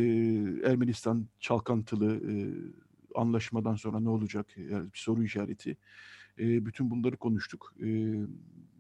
Ermenistan 0.64 1.26
çalkantılı, 1.41 2.31
e, 2.31 2.35
anlaşmadan 3.14 3.74
sonra 3.74 4.01
ne 4.01 4.09
olacak? 4.09 4.47
Yani 4.57 4.93
bir 4.93 4.99
soru 4.99 5.24
işareti. 5.24 5.76
E, 6.39 6.66
bütün 6.66 6.91
bunları 6.91 7.16
konuştuk. 7.16 7.74
E, 7.81 7.87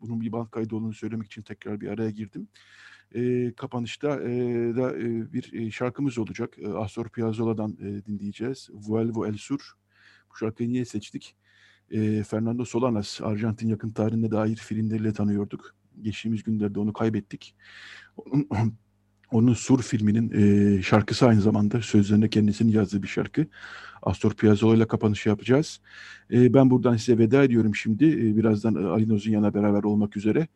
bunun 0.00 0.20
bir 0.20 0.32
band 0.32 0.50
kaydı 0.50 0.76
olduğunu 0.76 0.94
söylemek 0.94 1.26
için 1.26 1.42
tekrar 1.42 1.80
bir 1.80 1.88
araya 1.88 2.10
girdim. 2.10 2.48
E, 3.14 3.52
kapanışta 3.52 4.20
e, 4.20 4.28
da 4.76 4.98
e, 4.98 5.32
bir 5.32 5.70
şarkımız 5.70 6.18
olacak. 6.18 6.58
E, 6.58 6.68
Astor 6.68 7.08
Piazzolla'dan 7.08 7.76
e, 7.80 8.06
dinleyeceğiz. 8.06 8.68
Vuelvo 8.72 9.26
el 9.26 9.36
Sur. 9.36 9.72
Bu 10.30 10.36
şarkıyı 10.36 10.68
niye 10.68 10.84
seçtik? 10.84 11.36
E, 11.90 12.22
Fernando 12.22 12.64
Solanas, 12.64 13.20
Arjantin 13.20 13.68
yakın 13.68 13.90
tarihine 13.90 14.30
dair 14.30 14.56
filmleriyle 14.56 15.12
tanıyorduk. 15.12 15.74
Geçtiğimiz 16.02 16.42
günlerde 16.42 16.80
onu 16.80 16.92
kaybettik. 16.92 17.54
Onun, 18.16 18.48
onun 19.32 19.54
Sur 19.54 19.82
filminin 19.82 20.30
e, 20.78 20.82
şarkısı 20.82 21.26
aynı 21.26 21.40
zamanda 21.40 21.82
sözlerine 21.82 22.28
kendisinin 22.28 22.72
yazdığı 22.72 23.02
bir 23.02 23.08
şarkı. 23.08 23.46
Astor 24.02 24.34
Piazzolla 24.34 24.76
ile 24.76 24.86
kapanışı 24.86 25.28
yapacağız. 25.28 25.80
E, 26.32 26.54
ben 26.54 26.70
buradan 26.70 26.96
size 26.96 27.18
veda 27.18 27.44
ediyorum 27.44 27.74
şimdi. 27.74 28.04
E, 28.04 28.36
birazdan 28.36 28.84
e, 28.84 28.86
Ali 28.86 29.08
Nozunyan'a 29.08 29.54
beraber 29.54 29.82
olmak 29.82 30.16
üzere. 30.16 30.48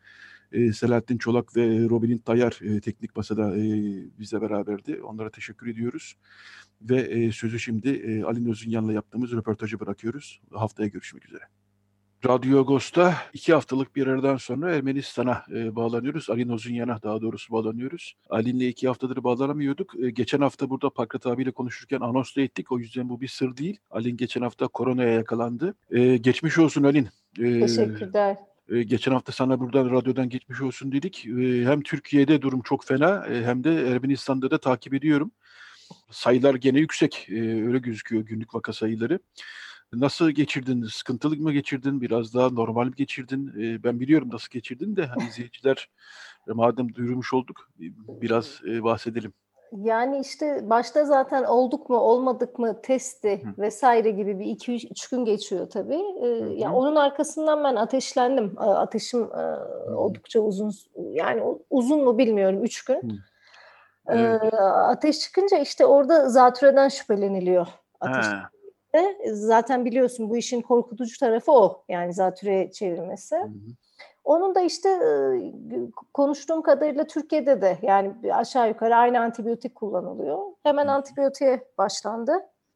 E, 0.55 0.73
Selahattin 0.73 1.17
Çolak 1.17 1.57
ve 1.57 1.89
Robin 1.89 2.17
Tayar 2.17 2.59
e, 2.61 2.81
teknik 2.81 3.15
masada 3.15 3.57
e, 3.57 3.63
bizle 4.19 4.41
beraberdi. 4.41 5.01
Onlara 5.03 5.29
teşekkür 5.29 5.67
ediyoruz. 5.67 6.15
Ve 6.81 7.01
e, 7.01 7.31
sözü 7.31 7.59
şimdi 7.59 7.89
e, 7.89 8.23
Ali 8.23 8.45
Nozunyan'la 8.45 8.93
yaptığımız 8.93 9.31
röportajı 9.31 9.79
bırakıyoruz. 9.79 10.41
Haftaya 10.51 10.89
görüşmek 10.89 11.25
üzere. 11.25 11.43
Radyo 12.27 12.59
Agos'ta 12.59 13.15
iki 13.33 13.53
haftalık 13.53 13.95
bir 13.95 14.07
aradan 14.07 14.37
sonra 14.37 14.75
Ermenistan'a 14.75 15.43
e, 15.53 15.75
bağlanıyoruz. 15.75 16.29
Ali 16.29 16.47
Nozunyan'a 16.47 17.01
daha 17.03 17.21
doğrusu 17.21 17.53
bağlanıyoruz. 17.53 18.13
Ali'nle 18.29 18.67
iki 18.67 18.87
haftadır 18.87 19.23
bağlanamıyorduk. 19.23 19.99
E, 19.99 20.09
geçen 20.09 20.41
hafta 20.41 20.69
burada 20.69 20.89
Pakrat 20.89 21.27
abiyle 21.27 21.51
konuşurken 21.51 21.99
anons 21.99 22.35
da 22.35 22.41
ettik. 22.41 22.71
O 22.71 22.79
yüzden 22.79 23.09
bu 23.09 23.21
bir 23.21 23.27
sır 23.27 23.57
değil. 23.57 23.79
Ali'nin 23.91 24.17
geçen 24.17 24.41
hafta 24.41 24.67
koronaya 24.67 25.11
yakalandı. 25.11 25.75
E, 25.91 26.17
geçmiş 26.17 26.57
olsun 26.57 26.83
Ali'nin. 26.83 27.09
E, 27.39 27.59
Teşekkürler. 27.59 28.37
E, 28.69 28.83
geçen 28.83 29.11
hafta 29.11 29.31
sana 29.31 29.59
buradan 29.59 29.91
radyodan 29.91 30.29
geçmiş 30.29 30.61
olsun 30.61 30.91
dedik. 30.91 31.25
E, 31.25 31.65
hem 31.65 31.81
Türkiye'de 31.81 32.41
durum 32.41 32.61
çok 32.61 32.85
fena 32.85 33.25
e, 33.27 33.45
hem 33.45 33.63
de 33.63 33.87
Ermenistan'da 33.91 34.51
da 34.51 34.57
takip 34.57 34.93
ediyorum. 34.93 35.31
Sayılar 36.11 36.55
gene 36.55 36.79
yüksek. 36.79 37.27
E, 37.29 37.65
öyle 37.67 37.79
gözüküyor 37.79 38.23
günlük 38.23 38.55
vaka 38.55 38.73
sayıları. 38.73 39.19
Nasıl 39.93 40.31
geçirdin? 40.31 40.83
Sıkıntılı 40.83 41.37
mı 41.37 41.53
geçirdin? 41.53 42.01
Biraz 42.01 42.33
daha 42.33 42.49
normal 42.49 42.87
mi 42.87 42.93
geçirdin? 42.95 43.53
E, 43.61 43.83
ben 43.83 43.99
biliyorum 43.99 44.29
nasıl 44.31 44.49
geçirdin 44.51 44.95
de 44.95 45.05
hani 45.05 45.29
izleyiciler 45.29 45.89
madem 46.47 46.95
duyurmuş 46.95 47.33
olduk 47.33 47.69
biraz 48.07 48.61
e, 48.67 48.83
bahsedelim. 48.83 49.33
Yani 49.71 50.19
işte 50.19 50.69
başta 50.69 51.05
zaten 51.05 51.43
olduk 51.43 51.89
mu 51.89 51.97
olmadık 51.97 52.59
mı 52.59 52.81
testi 52.81 53.43
Hı. 53.43 53.61
vesaire 53.61 54.11
gibi 54.11 54.39
bir 54.39 54.45
iki 54.45 54.75
üç 54.75 55.07
gün 55.07 55.25
geçiyor 55.25 55.69
tabii. 55.69 56.03
Ee, 56.21 56.27
ya 56.27 56.47
yani 56.57 56.75
onun 56.75 56.95
arkasından 56.95 57.63
ben 57.63 57.75
ateşlendim. 57.75 58.53
Ateşim 58.57 59.23
e, 59.23 59.59
oldukça 59.95 60.39
uzun 60.39 60.71
yani 61.11 61.43
uzun 61.69 62.03
mu 62.03 62.17
bilmiyorum 62.17 62.63
üç 62.63 62.85
gün. 62.85 62.95
Hı. 62.95 63.15
Evet. 64.07 64.43
Ee, 64.53 64.57
ateş 64.61 65.19
çıkınca 65.19 65.57
işte 65.57 65.85
orada 65.85 66.29
zatürreden 66.29 66.89
şüpheleniliyor. 66.89 67.67
Ateş. 67.99 68.25
Ha. 68.25 68.49
zaten 69.31 69.85
biliyorsun 69.85 70.29
bu 70.29 70.37
işin 70.37 70.61
korkutucu 70.61 71.19
tarafı 71.19 71.51
o. 71.51 71.83
Yani 71.89 72.13
zatürre 72.13 72.71
çevirmesi. 72.71 73.35
Hı 73.35 73.43
hı. 73.43 73.49
Onun 74.25 74.55
da 74.55 74.61
işte 74.61 74.89
konuştuğum 76.13 76.61
kadarıyla 76.61 77.07
Türkiye'de 77.07 77.61
de 77.61 77.77
yani 77.81 78.15
aşağı 78.33 78.69
yukarı 78.69 78.95
aynı 78.95 79.19
antibiyotik 79.19 79.75
kullanılıyor. 79.75 80.39
Hemen 80.63 80.87
antibiyotiğe 80.87 81.67
başlandı. 81.77 82.33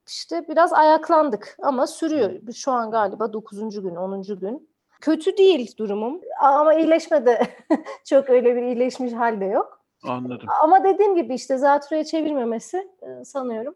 İşte 0.08 0.46
biraz 0.50 0.74
ayaklandık 0.74 1.58
ama 1.62 1.88
sürüyor. 1.88 2.32
Şu 2.56 2.72
an 2.72 2.92
galiba 2.92 3.34
9. 3.34 3.82
gün, 3.82 3.96
10. 3.96 4.22
gün. 4.22 4.70
Kötü 5.02 5.38
değil 5.38 5.78
durumum 5.78 6.22
ama 6.42 6.74
iyileşme 6.74 7.26
de 7.26 7.42
çok 8.06 8.30
öyle 8.30 8.56
bir 8.56 8.62
iyileşmiş 8.62 9.14
halde 9.14 9.46
yok. 9.46 9.80
Anladım. 10.04 10.48
Ama 10.64 10.84
dediğim 10.84 11.16
gibi 11.16 11.34
işte 11.34 11.58
zatürreye 11.58 12.04
çevirmemesi 12.04 12.88
sanıyorum 13.24 13.76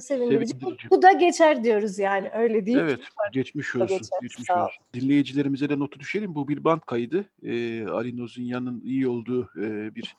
sevindirici. 0.00 0.60
Bu, 0.60 0.76
bu 0.90 1.02
da 1.02 1.12
geçer 1.12 1.64
diyoruz 1.64 1.98
yani 1.98 2.30
öyle 2.34 2.66
değil. 2.66 2.78
Evet 2.78 3.00
geçmiş 3.32 3.76
olsun. 3.76 3.98
Geçer, 3.98 4.18
geçmiş 4.22 4.50
olsun. 4.50 4.84
Dinleyicilerimize 4.94 5.68
de 5.68 5.78
notu 5.78 6.00
düşelim. 6.00 6.34
Bu 6.34 6.48
bir 6.48 6.64
band 6.64 6.80
kaydı. 6.80 7.24
Ee, 7.42 7.86
Ali 7.86 8.16
Nozunya'nın 8.16 8.80
iyi 8.84 9.08
olduğu 9.08 9.50
e, 9.56 9.94
bir 9.94 10.16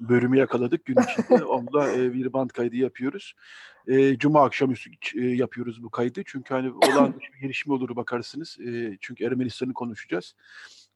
bölümü 0.00 0.38
yakaladık 0.38 0.84
gün 0.84 0.96
içinde. 0.96 1.44
Onda 1.44 1.92
e, 1.92 2.14
bir 2.14 2.32
band 2.32 2.50
kaydı 2.50 2.76
yapıyoruz. 2.76 3.34
E, 3.86 4.18
Cuma 4.18 4.44
akşamüstü 4.44 4.90
e, 5.14 5.26
yapıyoruz 5.26 5.82
bu 5.82 5.90
kaydı. 5.90 6.22
Çünkü 6.26 6.54
hani 6.54 6.70
olan 6.92 7.14
bir 7.20 7.40
gelişme 7.40 7.74
olur 7.74 7.96
bakarsınız. 7.96 8.58
E, 8.60 8.98
çünkü 9.00 9.24
Ermenistan'ı 9.24 9.74
konuşacağız. 9.74 10.34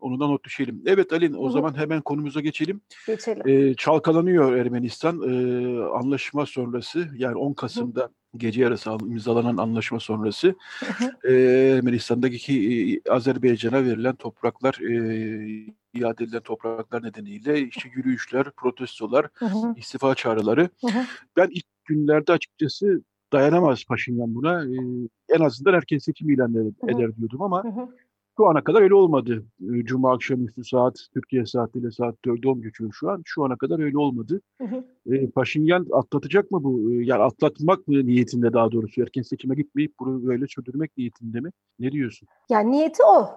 Onu 0.05 0.21
da 0.21 0.27
not 0.27 0.45
düşelim. 0.45 0.83
Evet 0.87 1.13
Alin 1.13 1.35
o 1.35 1.45
Hı-hı. 1.45 1.53
zaman 1.53 1.77
hemen 1.77 2.01
konumuza 2.01 2.41
geçelim. 2.41 2.81
Geçelim. 3.07 3.49
Ee, 3.49 3.75
çalkalanıyor 3.75 4.57
Ermenistan. 4.57 5.23
Ee, 5.23 5.85
anlaşma 5.85 6.47
sonrası 6.47 7.09
yani 7.17 7.37
10 7.37 7.53
Kasım'da 7.53 8.01
Hı-hı. 8.01 8.11
gece 8.37 8.63
yarısı 8.63 8.91
imzalanan 8.91 9.57
anlaşma 9.57 10.01
sonrası 10.01 10.55
e, 11.25 11.33
Ermenistan'daki 11.77 13.01
e, 13.07 13.11
Azerbaycan'a 13.11 13.85
verilen 13.85 14.15
topraklar 14.15 14.75
e, 14.75 14.95
iade 15.95 16.25
edilen 16.25 16.43
topraklar 16.43 17.03
nedeniyle 17.03 17.61
işte 17.61 17.89
yürüyüşler, 17.95 18.51
protestolar, 18.51 19.29
Hı-hı. 19.35 19.75
istifa 19.77 20.15
çağrıları. 20.15 20.69
Hı-hı. 20.81 21.05
Ben 21.37 21.49
ilk 21.51 21.67
günlerde 21.85 22.33
açıkçası 22.33 23.03
dayanamaz 23.33 23.85
Paşinyan 23.85 24.35
buna. 24.35 24.65
Ee, 24.65 25.09
en 25.29 25.41
azından 25.41 25.75
erken 25.75 25.99
seçim 25.99 26.31
ilan 26.31 26.55
eder, 26.89 27.17
diyordum 27.17 27.43
ama 27.43 27.65
şu 28.37 28.47
ana 28.47 28.64
kadar 28.64 28.82
öyle 28.82 28.95
olmadı. 28.95 29.45
Ee, 29.62 29.85
Cuma 29.85 30.12
akşamüstü 30.14 30.64
saat, 30.64 30.99
Türkiye 31.14 31.47
saatiyle 31.47 31.91
saat 31.91 32.14
4'e 32.26 32.49
10 32.49 32.62
geçiyor 32.62 32.91
şu 32.93 33.11
an. 33.11 33.22
Şu 33.24 33.45
ana 33.45 33.57
kadar 33.57 33.78
öyle 33.78 33.99
olmadı. 33.99 34.41
Hı 34.61 34.64
hı. 34.64 34.85
E, 35.14 35.30
Paşinyan 35.30 35.87
atlatacak 35.93 36.51
mı 36.51 36.64
bu? 36.64 36.91
Ee, 36.93 37.05
yani 37.05 37.22
atlatmak 37.22 37.89
mı 37.89 38.07
niyetinde 38.07 38.53
daha 38.53 38.72
doğrusu? 38.72 39.03
Erken 39.03 39.22
seçime 39.22 39.55
gitmeyip 39.55 39.93
bunu 40.01 40.26
böyle 40.26 40.47
sürdürmek 40.47 40.91
niyetinde 40.99 41.41
mi? 41.41 41.51
Ne 41.78 41.93
diyorsun? 41.93 42.28
Yani 42.51 42.70
niyeti 42.72 43.03
o. 43.03 43.28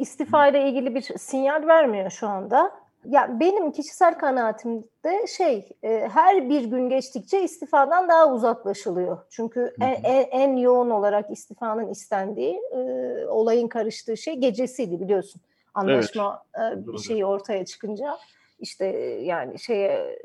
İstifa 0.00 0.48
ile 0.48 0.68
ilgili 0.68 0.94
bir 0.94 1.02
sinyal 1.02 1.66
vermiyor 1.66 2.10
şu 2.10 2.28
anda. 2.28 2.70
Ya 3.04 3.40
benim 3.40 3.72
kişisel 3.72 4.18
kanaatimde 4.18 5.26
şey 5.36 5.68
e, 5.82 6.08
her 6.12 6.48
bir 6.48 6.64
gün 6.64 6.88
geçtikçe 6.88 7.42
istifadan 7.42 8.08
daha 8.08 8.32
uzaklaşılıyor. 8.34 9.18
Çünkü 9.30 9.74
en, 9.80 10.02
en, 10.04 10.26
en 10.30 10.56
yoğun 10.56 10.90
olarak 10.90 11.30
istifanın 11.30 11.88
istendiği 11.88 12.60
e, 12.72 12.78
olayın 13.26 13.68
karıştığı 13.68 14.16
şey 14.16 14.34
gecesiydi 14.34 15.00
biliyorsun. 15.00 15.40
Anlaşma 15.74 16.44
evet. 16.54 16.78
e, 16.94 16.98
şeyi 16.98 17.24
ortaya 17.24 17.64
çıkınca 17.64 18.18
işte 18.58 18.86
yani 19.22 19.58
şeye 19.58 20.18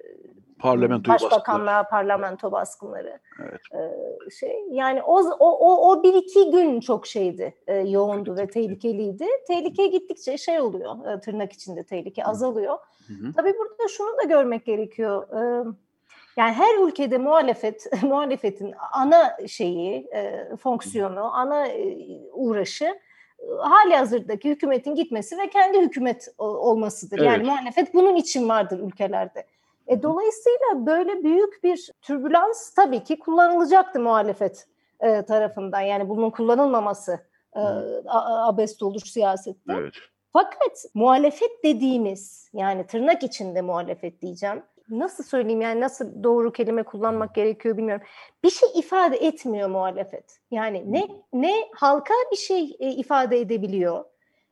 parlamento 0.60 1.12
başbakanlığa 1.12 1.84
parlamento 1.84 2.52
baskınları 2.52 3.20
evet. 3.42 3.62
e, 3.74 4.30
şey 4.30 4.64
yani 4.72 5.04
o 5.04 5.22
o 5.40 5.92
o 5.92 6.04
bir 6.04 6.14
iki 6.14 6.52
gün 6.52 6.80
çok 6.80 7.08
şeydi 7.08 7.56
e, 7.68 7.76
yoğundu 7.76 8.36
evet. 8.38 8.50
ve 8.50 8.52
tehlikeliydi 8.52 9.26
tehlike 9.48 9.88
gittikçe 9.88 10.38
şey 10.38 10.62
oluyor 10.62 11.08
e, 11.08 11.20
tırnak 11.20 11.54
içinde 11.54 11.84
tehlike 11.84 12.24
Hı. 12.24 12.28
azalıyor 12.28 12.78
Hı. 13.08 13.34
tabii 13.36 13.54
burada 13.60 13.88
şunu 13.88 14.18
da 14.18 14.24
görmek 14.24 14.66
gerekiyor 14.66 15.28
e, 15.30 15.66
yani 16.38 16.54
her 16.54 16.88
ülkede 16.88 17.18
muhalefet 17.18 17.88
muhalefetin 18.04 18.74
ana 18.92 19.38
şeyi 19.48 20.08
e, 20.14 20.56
fonksiyonu 20.56 21.36
ana 21.36 21.68
e, 21.68 21.98
uğraşı 22.34 23.00
hali 23.60 23.96
hazırdaki 23.96 24.50
hükümetin 24.50 24.96
gitmesi 24.96 25.38
ve 25.38 25.50
kendi 25.50 25.82
hükümet 25.82 26.28
olmasıdır. 26.38 27.18
Evet. 27.20 27.28
Yani 27.28 27.44
muhalefet 27.44 27.94
bunun 27.94 28.16
için 28.16 28.50
vardır 28.50 28.80
ülkelerde. 28.80 29.46
E, 29.88 30.04
dolayısıyla 30.04 30.86
böyle 30.86 31.24
büyük 31.24 31.64
bir 31.64 31.92
türbülans 32.02 32.74
tabii 32.74 33.04
ki 33.04 33.20
kullanılacaktı 33.20 34.00
muhalefet 34.00 34.68
e, 35.00 35.26
tarafından. 35.26 35.82
Yani 35.82 36.10
bunun 36.10 36.30
kullanılmaması 36.30 37.20
e, 37.56 37.62
abest 38.10 38.84
olur 38.84 39.02
siyasette. 39.02 39.74
Evet. 39.74 39.94
Fakat 40.34 40.86
muhalefet 40.94 41.64
dediğimiz 41.64 42.50
yani 42.54 42.88
tırnak 42.88 43.24
içinde 43.24 43.62
muhalefet 43.62 44.22
diyeceğim. 44.22 44.64
Nasıl 44.90 45.24
söyleyeyim 45.24 45.62
yani 45.62 45.82
nasıl 45.82 46.24
doğru 46.24 46.52
kelime 46.52 46.84
kullanmak 46.84 47.36
gerekiyor 47.36 47.78
bilmiyorum. 47.78 48.06
Bir 48.44 48.50
şey 48.50 48.70
ifade 48.76 49.18
etmiyor 49.18 49.70
muhalefet. 49.70 50.40
Yani 50.52 50.84
ne 50.94 51.08
ne 51.34 51.54
halka 51.76 52.14
bir 52.32 52.38
şey 52.38 52.76
e, 52.80 52.90
ifade 52.92 53.40
edebiliyor 53.40 54.06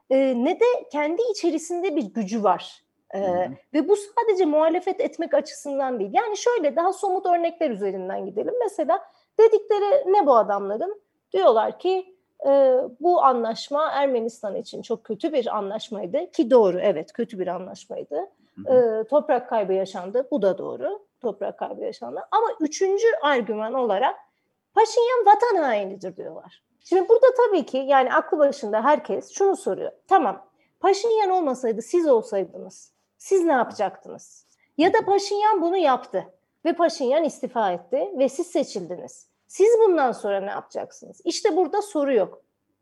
e, 0.10 0.44
ne 0.44 0.60
de 0.60 0.66
kendi 0.92 1.22
içerisinde 1.32 1.96
bir 1.96 2.04
gücü 2.04 2.44
var. 2.44 2.83
Ee, 3.16 3.50
ve 3.74 3.88
bu 3.88 3.96
sadece 3.96 4.46
muhalefet 4.46 5.02
etmek 5.02 5.34
açısından 5.34 6.00
değil. 6.00 6.12
Yani 6.14 6.38
şöyle 6.38 6.76
daha 6.76 6.94
somut 6.94 7.26
örnekler 7.26 7.70
üzerinden 7.70 8.26
gidelim. 8.26 8.54
Mesela 8.64 9.00
dedikleri 9.40 10.14
ne 10.14 10.26
bu 10.26 10.36
adamların? 10.36 11.02
Diyorlar 11.34 11.80
ki 11.80 12.16
e, 12.48 12.78
bu 13.00 13.24
anlaşma 13.24 13.92
Ermenistan 13.92 14.56
için 14.56 14.82
çok 14.82 15.04
kötü 15.04 15.34
bir 15.34 15.58
anlaşmaydı. 15.58 16.32
Ki 16.32 16.52
doğru 16.52 16.80
evet 16.80 17.14
kötü 17.14 17.40
bir 17.40 17.48
anlaşmaydı. 17.48 18.30
E, 18.68 19.04
toprak 19.10 19.50
kaybı 19.50 19.74
yaşandı. 19.74 20.28
Bu 20.32 20.42
da 20.42 20.58
doğru. 20.58 21.06
Toprak 21.22 21.60
kaybı 21.60 21.82
yaşandı. 21.82 22.20
Ama 22.32 22.48
üçüncü 22.60 23.08
argüman 23.22 23.74
olarak 23.74 24.16
Paşinyan 24.74 25.26
vatan 25.26 25.64
hainidir 25.64 26.18
diyorlar. 26.18 26.64
Şimdi 26.84 27.10
burada 27.10 27.28
tabii 27.38 27.66
ki 27.66 27.78
yani 27.78 28.14
aklı 28.14 28.38
başında 28.38 28.84
herkes 28.84 29.32
şunu 29.32 29.56
soruyor. 29.56 29.92
Tamam 30.08 30.46
Paşinyan 30.80 31.30
olmasaydı 31.30 31.82
siz 31.82 32.08
olsaydınız 32.08 32.93
siz 33.24 33.44
ne 33.44 33.52
yapacaktınız? 33.52 34.46
Ya 34.78 34.94
da 34.94 34.98
Paşinyan 35.06 35.62
bunu 35.62 35.78
yaptı 35.78 36.34
ve 36.66 36.74
Paşinyan 36.74 37.24
istifa 37.24 37.72
etti 37.72 38.12
ve 38.18 38.30
siz 38.30 38.48
seçildiniz. 38.48 39.28
Siz 39.48 39.68
bundan 39.80 40.12
sonra 40.12 40.42
ne 40.42 40.50
yapacaksınız? 40.50 41.22
İşte 41.26 41.58
burada 41.58 41.82
soru 41.82 42.14
yok. 42.14 42.42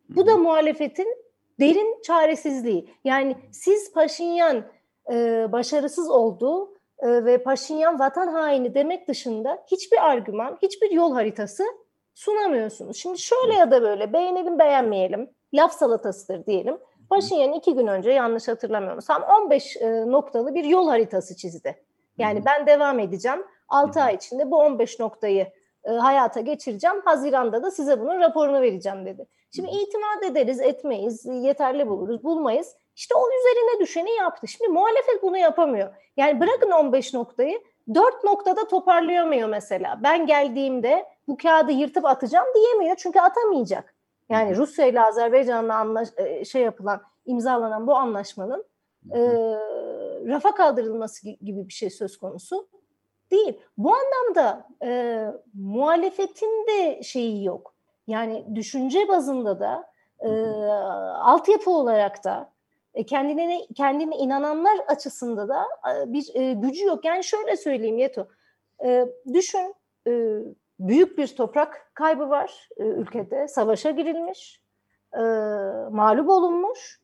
Bu 0.10 0.28
da 0.28 0.38
muhalefetin 0.38 1.18
derin 1.60 2.02
çaresizliği. 2.02 2.90
Yani 3.04 3.38
siz 3.52 3.94
Paşinyan 3.94 4.64
e, 5.12 5.48
başarısız 5.52 6.10
oldu 6.10 6.74
e, 7.00 7.26
ve 7.26 7.44
Paşinyan 7.44 8.00
vatan 8.00 8.28
haini 8.28 8.76
demek 8.76 9.08
dışında 9.08 9.64
hiçbir 9.72 10.10
argüman, 10.10 10.58
hiçbir 10.62 10.92
yol 10.92 11.14
haritası 11.14 11.64
sunamıyorsunuz. 12.14 12.98
Şimdi 12.98 13.18
şöyle 13.18 13.54
ya 13.54 13.72
da 13.72 13.82
böyle 13.82 14.14
beğenelim 14.14 14.60
beğenmeyelim 14.60 15.30
laf 15.54 15.74
salatasıdır 15.74 16.46
diyelim. 16.46 16.78
Paşinyan 17.12 17.54
iki 17.54 17.76
gün 17.76 17.88
önce 17.88 18.12
yanlış 18.12 18.48
hatırlamıyorsam 18.48 19.24
15 19.24 19.78
e, 19.78 20.12
noktalı 20.12 20.56
bir 20.56 20.64
yol 20.64 20.88
haritası 20.88 21.36
çizdi. 21.36 21.84
Yani 22.18 22.46
ben 22.46 22.68
devam 22.68 23.00
edeceğim. 23.00 23.46
6 23.70 24.02
ay 24.02 24.16
içinde 24.16 24.52
bu 24.52 24.58
15 24.58 25.00
noktayı 25.00 25.48
e, 25.84 25.92
hayata 25.92 26.40
geçireceğim. 26.40 27.02
Haziranda 27.06 27.64
da 27.64 27.72
size 27.72 28.00
bunun 28.00 28.20
raporunu 28.20 28.62
vereceğim 28.62 29.06
dedi. 29.06 29.28
Şimdi 29.56 29.70
itimat 29.70 30.24
ederiz, 30.24 30.62
etmeyiz, 30.62 31.26
yeterli 31.26 31.90
buluruz, 31.90 32.24
bulmayız. 32.24 32.76
İşte 32.96 33.16
o 33.16 33.28
üzerine 33.40 33.80
düşeni 33.80 34.12
yaptı. 34.12 34.48
Şimdi 34.48 34.68
muhalefet 34.72 35.24
bunu 35.24 35.38
yapamıyor. 35.38 35.94
Yani 36.18 36.40
bırakın 36.40 36.72
15 36.72 37.14
noktayı, 37.14 37.62
4 37.94 38.24
noktada 38.24 38.68
toparlayamıyor 38.68 39.50
mesela. 39.50 40.00
Ben 40.04 40.26
geldiğimde 40.26 41.06
bu 41.28 41.38
kağıdı 41.38 41.72
yırtıp 41.72 42.06
atacağım 42.06 42.48
diyemiyor 42.56 42.96
çünkü 42.96 43.20
atamayacak. 43.20 43.96
Yani 44.32 44.56
Rusya 44.56 44.86
ile 44.86 45.02
Azerbaycan'la 45.02 45.76
anlaş, 45.76 46.10
e, 46.18 46.46
şey 46.46 46.62
yapılan, 46.62 47.02
imzalanan 47.26 47.88
bu 47.88 47.96
anlaşmanın 47.96 48.66
e, 49.12 49.20
rafa 50.28 50.56
kaldırılması 50.56 51.30
gibi 51.30 51.68
bir 51.68 51.74
şey 51.74 51.90
söz 51.90 52.18
konusu 52.18 52.68
değil. 53.32 53.60
Bu 53.78 53.94
anlamda 53.96 54.68
e, 54.84 55.26
muhalefetin 55.54 56.68
de 56.68 57.04
şeyi 57.04 57.46
yok. 57.46 57.74
Yani 58.08 58.46
düşünce 58.56 59.08
bazında 59.08 59.60
da 59.60 59.92
e, 60.20 60.30
altyapı 61.14 61.72
olarak 61.72 62.24
da 62.24 62.52
e, 62.94 63.06
kendine 63.06 63.68
kendine 63.76 64.16
inananlar 64.16 64.78
açısında 64.88 65.50
da 65.50 65.66
bir 66.06 66.36
e, 66.36 66.54
gücü 66.54 66.86
yok. 66.86 67.06
Yani 67.06 67.24
şöyle 67.24 67.58
söyleyeyim 67.58 67.98
Yeto. 67.98 68.28
E, 68.86 69.06
düşün 69.34 69.76
e, 70.08 70.40
büyük 70.88 71.18
bir 71.18 71.36
toprak 71.36 71.92
kaybı 71.94 72.30
var 72.30 72.70
e, 72.78 72.84
ülkede. 72.84 73.48
Savaşa 73.48 73.92
girilmiş, 73.92 74.62
e, 75.14 75.22
mağlup 75.92 76.30
olunmuş 76.30 77.00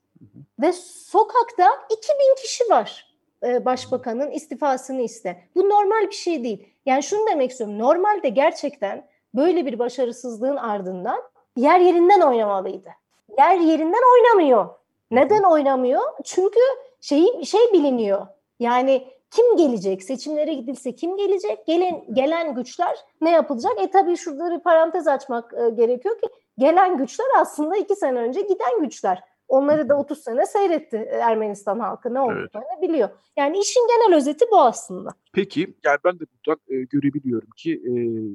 ve 0.61 0.73
sokakta 0.73 1.65
2000 1.89 2.35
kişi 2.41 2.69
var 2.69 3.17
e, 3.43 3.65
başbakanın 3.65 4.31
istifasını 4.31 5.01
iste. 5.01 5.43
Bu 5.55 5.69
normal 5.69 6.07
bir 6.07 6.15
şey 6.15 6.43
değil. 6.43 6.73
Yani 6.85 7.03
şunu 7.03 7.27
demek 7.27 7.51
istiyorum. 7.51 7.79
Normalde 7.79 8.29
gerçekten 8.29 9.07
böyle 9.35 9.65
bir 9.65 9.79
başarısızlığın 9.79 10.55
ardından 10.55 11.21
yer 11.55 11.79
yerinden 11.79 12.21
oynamalıydı. 12.21 12.89
Yer 13.37 13.57
yerinden 13.57 14.03
oynamıyor. 14.13 14.69
Neden 15.11 15.43
oynamıyor? 15.43 16.01
Çünkü 16.23 16.59
şey 17.01 17.43
şey 17.43 17.73
biliniyor. 17.73 18.27
Yani 18.59 19.07
kim 19.37 19.57
gelecek? 19.57 20.03
Seçimlere 20.03 20.53
gidilse 20.53 20.95
kim 20.95 21.17
gelecek? 21.17 21.67
Gelen 21.67 22.03
gelen 22.13 22.55
güçler 22.55 22.97
ne 23.21 23.31
yapılacak? 23.31 23.71
E 23.81 23.91
tabii 23.91 24.17
şurada 24.17 24.57
bir 24.57 24.63
parantez 24.63 25.07
açmak 25.07 25.53
e, 25.53 25.69
gerekiyor 25.69 26.15
ki 26.21 26.27
gelen 26.57 26.97
güçler 26.97 27.27
aslında 27.39 27.77
iki 27.77 27.95
sene 27.95 28.19
önce 28.19 28.41
giden 28.41 28.81
güçler. 28.81 29.23
Onları 29.47 29.89
da 29.89 29.99
30 29.99 30.23
sene 30.23 30.45
seyretti 30.45 30.97
Ermenistan 30.97 31.79
halkı 31.79 32.13
ne 32.13 32.19
olduklarını 32.19 32.69
evet. 32.73 32.89
biliyor. 32.89 33.09
Yani 33.37 33.59
işin 33.59 33.87
genel 33.87 34.17
özeti 34.17 34.45
bu 34.51 34.61
aslında. 34.61 35.09
Peki 35.33 35.75
yani 35.85 35.97
ben 36.05 36.19
de 36.19 36.23
buradan 36.23 36.59
e, 36.69 36.75
görebiliyorum 36.83 37.49
ki 37.57 37.73
e, 37.73 37.93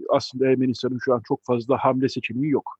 aslında 0.08 0.46
Ermenistan'ın 0.46 0.98
şu 1.04 1.14
an 1.14 1.22
çok 1.28 1.44
fazla 1.44 1.76
hamle 1.76 2.08
seçeneği 2.08 2.50
yok. 2.50 2.78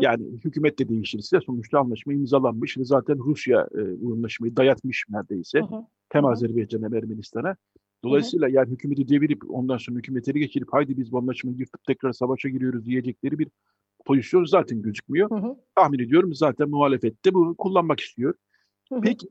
Yani 0.00 0.24
hükümet 0.44 0.78
de 0.78 0.88
değişirse 0.88 1.40
sonuçta 1.46 1.78
anlaşma 1.78 2.12
imzalanmış. 2.12 2.76
Zaten 2.80 3.18
Rusya 3.18 3.68
e, 3.74 4.02
bu 4.02 4.12
anlaşmayı 4.12 4.56
dayatmış 4.56 5.04
neredeyse. 5.08 5.60
Hem 6.08 6.24
Azerbaycan 6.24 6.82
hem 6.82 6.94
Ermenistan'a. 6.94 7.56
Dolayısıyla 8.04 8.48
yani 8.48 8.70
hükümeti 8.70 9.08
devirip 9.08 9.50
ondan 9.50 9.76
sonra 9.76 9.98
hükümetleri 9.98 10.38
geçirip 10.38 10.68
haydi 10.72 10.96
biz 10.96 11.12
bu 11.12 11.18
anlaşmayı 11.18 11.56
yırtıp 11.56 11.84
tekrar 11.84 12.12
savaşa 12.12 12.48
giriyoruz 12.48 12.86
diyecekleri 12.86 13.38
bir 13.38 13.48
pozisyon 14.04 14.44
zaten 14.44 14.82
gözükmüyor. 14.82 15.30
Hı 15.30 15.34
hı. 15.34 15.56
Tahmin 15.74 15.98
ediyorum 15.98 16.34
zaten 16.34 16.70
muhalefette 16.70 17.34
bunu 17.34 17.54
kullanmak 17.54 18.00
istiyor. 18.00 18.34
Hı 18.88 18.94
hı. 18.94 19.00
Peki 19.00 19.28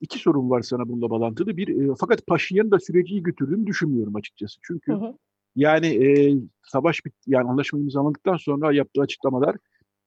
iki 0.00 0.18
sorun 0.18 0.50
var 0.50 0.62
sana 0.62 0.88
bununla 0.88 1.10
bağlantılı. 1.10 1.56
Bir, 1.56 1.94
fakat 2.00 2.26
Paşinyan'ın 2.26 2.70
da 2.70 2.78
süreci 2.78 3.14
iyi 3.14 3.22
götürdüğünü 3.22 3.66
düşünmüyorum 3.66 4.16
açıkçası. 4.16 4.58
Çünkü 4.62 4.92
hı 4.92 4.96
hı. 4.96 5.14
yani 5.56 5.86
e, 5.86 6.34
savaş 6.62 7.04
bit 7.04 7.14
yani 7.26 7.48
anlaşma 7.48 7.78
imzalandıktan 7.78 8.36
sonra 8.36 8.72
yaptığı 8.72 9.00
açıklamalar 9.00 9.56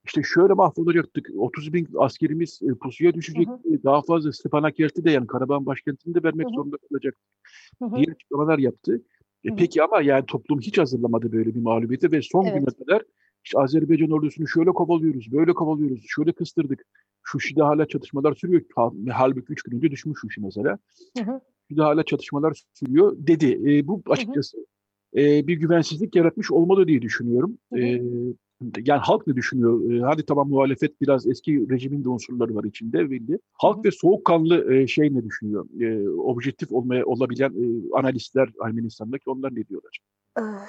işte 0.06 0.22
şöyle 0.24 0.54
mahvolacaktık. 0.54 1.30
30 1.38 1.74
bin 1.74 1.88
askerimiz 1.97 2.60
e, 2.64 2.68
pusuya 2.68 3.14
düşecek. 3.14 3.47
Hı 3.47 3.51
hı. 3.51 3.84
Daha 3.84 4.01
fazla 4.01 4.34
Stepanakert'i 4.34 5.04
de 5.04 5.12
yani 5.12 5.28
Karabağ 5.28 5.66
başkentini 5.66 6.16
de 6.16 6.24
vermek 6.24 6.45
hı 6.45 6.49
hı. 6.49 6.56
zorunda 6.56 6.78
kalacak 6.89 7.18
diye 7.95 8.06
açıklamalar 8.16 8.60
yaptı. 8.60 9.01
E, 9.43 9.56
peki 9.56 9.84
ama 9.84 10.01
yani 10.01 10.26
toplum 10.26 10.60
hiç 10.60 10.78
hazırlamadı 10.78 11.32
böyle 11.32 11.56
bir 11.56 11.60
mağlubiyete 11.60 12.12
ve 12.12 12.22
son 12.22 12.45
evet. 12.45 12.60
güne 12.60 12.86
kadar 12.86 13.04
işte 13.45 13.60
Azerbaycan 13.60 14.12
ordusunu 14.12 14.47
şöyle 14.47 14.70
kovalıyoruz, 14.70 15.32
böyle 15.32 15.54
kovalıyoruz, 15.54 16.04
şöyle 16.08 16.32
kıstırdık. 16.32 16.86
Şuşi'de 17.24 17.64
hala 17.64 17.88
çatışmalar 17.88 18.36
sürüyor. 18.36 18.62
Halbuki 19.12 19.54
üç 19.54 19.64
gün 19.64 19.78
önce 19.78 19.91
düşmüş 19.91 20.20
Şuşi 20.22 20.41
mesela. 20.41 20.78
Hı 21.18 21.24
hı. 21.24 21.41
Şuşi'de 21.68 21.82
hala 21.82 22.04
çatışmalar 22.04 22.64
sürüyor 22.74 23.16
dedi. 23.18 23.62
E, 23.66 23.88
bu 23.88 24.01
açıkçası 24.10 24.58
hı 24.58 24.62
hı. 24.62 25.24
E, 25.26 25.47
bir 25.47 25.58
güvensizlik 25.58 26.16
yaratmış 26.16 26.51
olmalı 26.51 26.88
diye 26.88 27.01
düşünüyorum. 27.01 27.58
Hı 27.74 27.80
hı. 27.80 27.82
E, 27.82 28.01
yani 28.86 28.99
halk 28.99 29.28
ne 29.28 29.36
düşünüyor? 29.36 29.91
E, 29.91 30.01
hadi 30.01 30.26
tamam 30.26 30.49
muhalefet 30.49 31.01
biraz 31.01 31.28
eski 31.28 31.70
rejimin 31.70 32.04
de 32.04 32.10
unsurları 32.10 32.56
var 32.56 32.64
içinde 32.64 33.12
belli. 33.12 33.39
Halk 33.54 33.86
ve 33.86 33.91
soğukkanlı 33.91 34.74
e, 34.74 34.88
şey 34.88 35.16
ne 35.16 35.24
düşünüyor? 35.24 35.66
E, 35.82 36.10
objektif 36.10 36.72
olmaya 36.72 37.06
olabilen 37.06 37.49
e, 37.49 37.97
analistler 37.97 38.49
Ermenistan'daki 38.66 39.30
onlar 39.30 39.56
ne 39.56 39.68
diyorlar? 39.68 39.99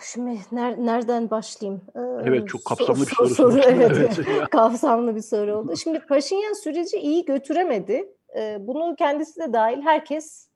Şimdi 0.03 0.31
ner- 0.31 0.87
nereden 0.87 1.31
başlayayım? 1.31 1.83
Evet 2.25 2.49
çok 2.49 2.65
kapsamlı 2.69 3.01
bir 3.01 3.15
soru. 3.15 3.29
soru 3.29 3.59
evet, 3.59 3.93
evet. 3.99 4.51
kapsamlı 4.51 5.17
bir 5.17 5.21
soru 5.21 5.57
oldu. 5.57 5.77
Şimdi 5.77 6.01
Paşinyan 6.01 6.53
süreci 6.53 6.97
iyi 6.97 7.25
götüremedi. 7.25 8.09
Bunu 8.61 8.95
kendisi 8.99 9.41
de 9.41 9.53
dahil 9.53 9.83
herkes 9.83 10.49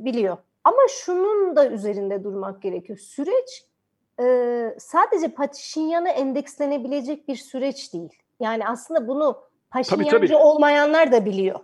biliyor. 0.00 0.36
Ama 0.64 0.78
şunun 1.04 1.56
da 1.56 1.70
üzerinde 1.70 2.24
durmak 2.24 2.62
gerekiyor. 2.62 2.98
Süreç 2.98 3.64
sadece 4.78 5.28
Paşinyan'a 5.28 6.08
endekslenebilecek 6.08 7.28
bir 7.28 7.36
süreç 7.36 7.92
değil. 7.92 8.12
Yani 8.40 8.68
aslında 8.68 9.08
bunu 9.08 9.38
Paşinyancı 9.70 10.10
tabii, 10.10 10.26
tabii. 10.26 10.36
olmayanlar 10.36 11.12
da 11.12 11.24
biliyor. 11.24 11.60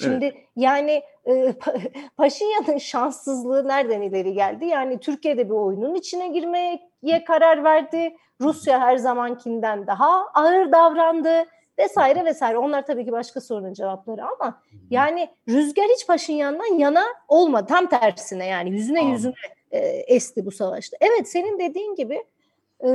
Şimdi 0.00 0.24
evet. 0.24 0.48
yani 0.56 1.02
e, 1.26 1.54
Paşinyan'ın 2.16 2.78
şanssızlığı 2.78 3.68
nereden 3.68 4.02
ileri 4.02 4.32
geldi? 4.32 4.64
Yani 4.64 5.00
Türkiye'de 5.00 5.44
bir 5.44 5.54
oyunun 5.54 5.94
içine 5.94 6.28
girmeye 6.28 6.90
karar 7.26 7.64
verdi. 7.64 8.16
Rusya 8.40 8.80
her 8.80 8.96
zamankinden 8.96 9.86
daha 9.86 10.26
ağır 10.34 10.72
davrandı 10.72 11.44
vesaire 11.78 12.24
vesaire. 12.24 12.58
Onlar 12.58 12.86
tabii 12.86 13.04
ki 13.04 13.12
başka 13.12 13.40
sorunun 13.40 13.72
cevapları 13.72 14.24
ama 14.24 14.62
yani 14.90 15.28
rüzgar 15.48 15.86
hiç 15.96 16.06
Paşinyan'dan 16.06 16.78
yana 16.78 17.04
olmadı. 17.28 17.66
Tam 17.68 17.86
tersine 17.86 18.46
yani 18.46 18.70
yüzüne 18.70 18.98
Anladım. 18.98 19.14
yüzüne 19.14 19.34
e, 19.74 19.78
esti 20.14 20.46
bu 20.46 20.50
savaşta. 20.50 20.96
Evet 21.00 21.28
senin 21.28 21.58
dediğin 21.58 21.94
gibi 21.94 22.24
e, 22.84 22.90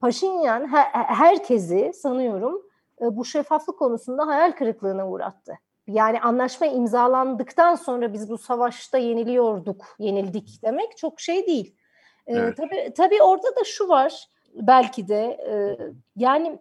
Paşinyan 0.00 0.66
her, 0.66 0.84
herkesi 0.92 1.92
sanıyorum 1.94 2.62
e, 3.00 3.16
bu 3.16 3.24
şeffaflık 3.24 3.78
konusunda 3.78 4.26
hayal 4.26 4.52
kırıklığına 4.52 5.10
uğrattı. 5.10 5.58
Yani 5.86 6.20
anlaşma 6.20 6.66
imzalandıktan 6.66 7.74
sonra 7.74 8.12
biz 8.12 8.30
bu 8.30 8.38
savaşta 8.38 8.98
yeniliyorduk, 8.98 9.96
yenildik 9.98 10.60
demek 10.64 10.96
çok 10.96 11.20
şey 11.20 11.46
değil. 11.46 11.74
Ee, 12.26 12.34
evet. 12.34 12.56
tabii, 12.56 12.92
tabii 12.96 13.22
orada 13.22 13.56
da 13.56 13.64
şu 13.64 13.88
var 13.88 14.28
belki 14.54 15.08
de 15.08 15.22
e, 15.22 15.78
yani 16.16 16.58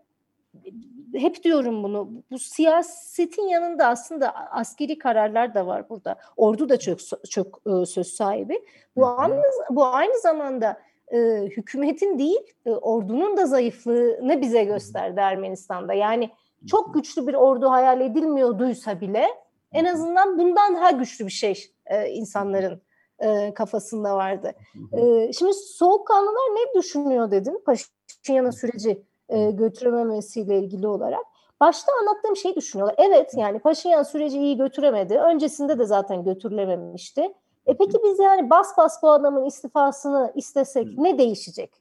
hep 1.20 1.44
diyorum 1.44 1.84
bunu. 1.84 2.10
Bu 2.32 2.40
siyasetin 2.40 3.48
yanında 3.48 3.88
aslında 3.88 4.34
askeri 4.52 4.98
kararlar 4.98 5.54
da 5.54 5.68
var 5.68 5.90
burada. 5.90 6.16
Ordu 6.38 6.70
da 6.70 6.80
çok 6.80 7.00
çok 7.30 7.62
e, 7.68 7.86
söz 7.86 8.08
sahibi. 8.08 8.66
Bu 8.96 9.08
aynı 9.08 9.42
bu 9.70 9.86
aynı 9.86 10.20
zamanda 10.20 10.82
e, 11.08 11.18
hükümetin 11.58 12.20
değil 12.20 12.54
e, 12.66 12.72
ordunun 12.72 13.38
da 13.38 13.46
zayıflığını 13.46 14.42
bize 14.42 14.64
gösterdi 14.64 15.20
Ermenistan'da. 15.20 15.94
Yani 15.94 16.30
çok 16.68 16.94
güçlü 16.94 17.28
bir 17.28 17.34
ordu 17.34 17.72
hayal 17.72 18.02
edilmiyorduysa 18.02 19.02
bile 19.02 19.28
en 19.74 19.86
azından 19.86 20.40
bundan 20.40 20.76
daha 20.76 20.92
güçlü 20.92 21.26
bir 21.26 21.32
şey 21.32 21.72
e, 21.86 22.10
insanların 22.10 22.82
e, 23.20 23.54
kafasında 23.54 24.16
vardı. 24.16 24.52
E, 24.94 25.34
şimdi 25.34 25.54
soğukkanlılar 25.54 26.56
ne 26.56 26.80
düşünüyor 26.80 27.32
dedim 27.32 27.54
Paşinyan'ın 27.66 28.52
süreci 28.52 29.04
e, 29.30 29.52
götürememesiyle 29.52 30.60
ilgili 30.60 30.88
olarak. 30.88 31.24
Başta 31.60 31.92
anlattığım 32.02 32.36
şeyi 32.36 32.56
düşünüyorlar. 32.56 32.96
Evet 32.98 33.32
yani 33.36 33.60
Paşinyan 33.60 34.04
süreci 34.04 34.40
iyi 34.40 34.58
götüremedi. 34.58 35.18
Öncesinde 35.18 35.80
de 35.80 35.86
zaten 35.86 36.24
götürülememişti. 36.24 37.34
E 37.66 37.78
peki 37.78 37.98
biz 38.04 38.20
yani 38.20 38.50
bas 38.50 38.78
bas 38.78 39.04
bu 39.04 39.12
adamın 39.12 39.46
istifasını 39.46 40.32
istesek 40.36 40.98
ne 40.98 41.18
değişecek? 41.18 41.72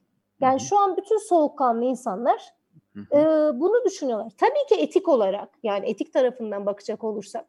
Yani 0.41 0.59
şu 0.59 0.79
an 0.79 0.97
bütün 0.97 1.17
soğukkanlı 1.17 1.85
insanlar 1.85 2.53
e, 3.11 3.19
bunu 3.59 3.85
düşünüyorlar. 3.85 4.31
Tabii 4.37 4.75
ki 4.75 4.81
etik 4.81 5.09
olarak 5.09 5.49
yani 5.63 5.89
etik 5.89 6.13
tarafından 6.13 6.65
bakacak 6.65 7.03
olursak 7.03 7.45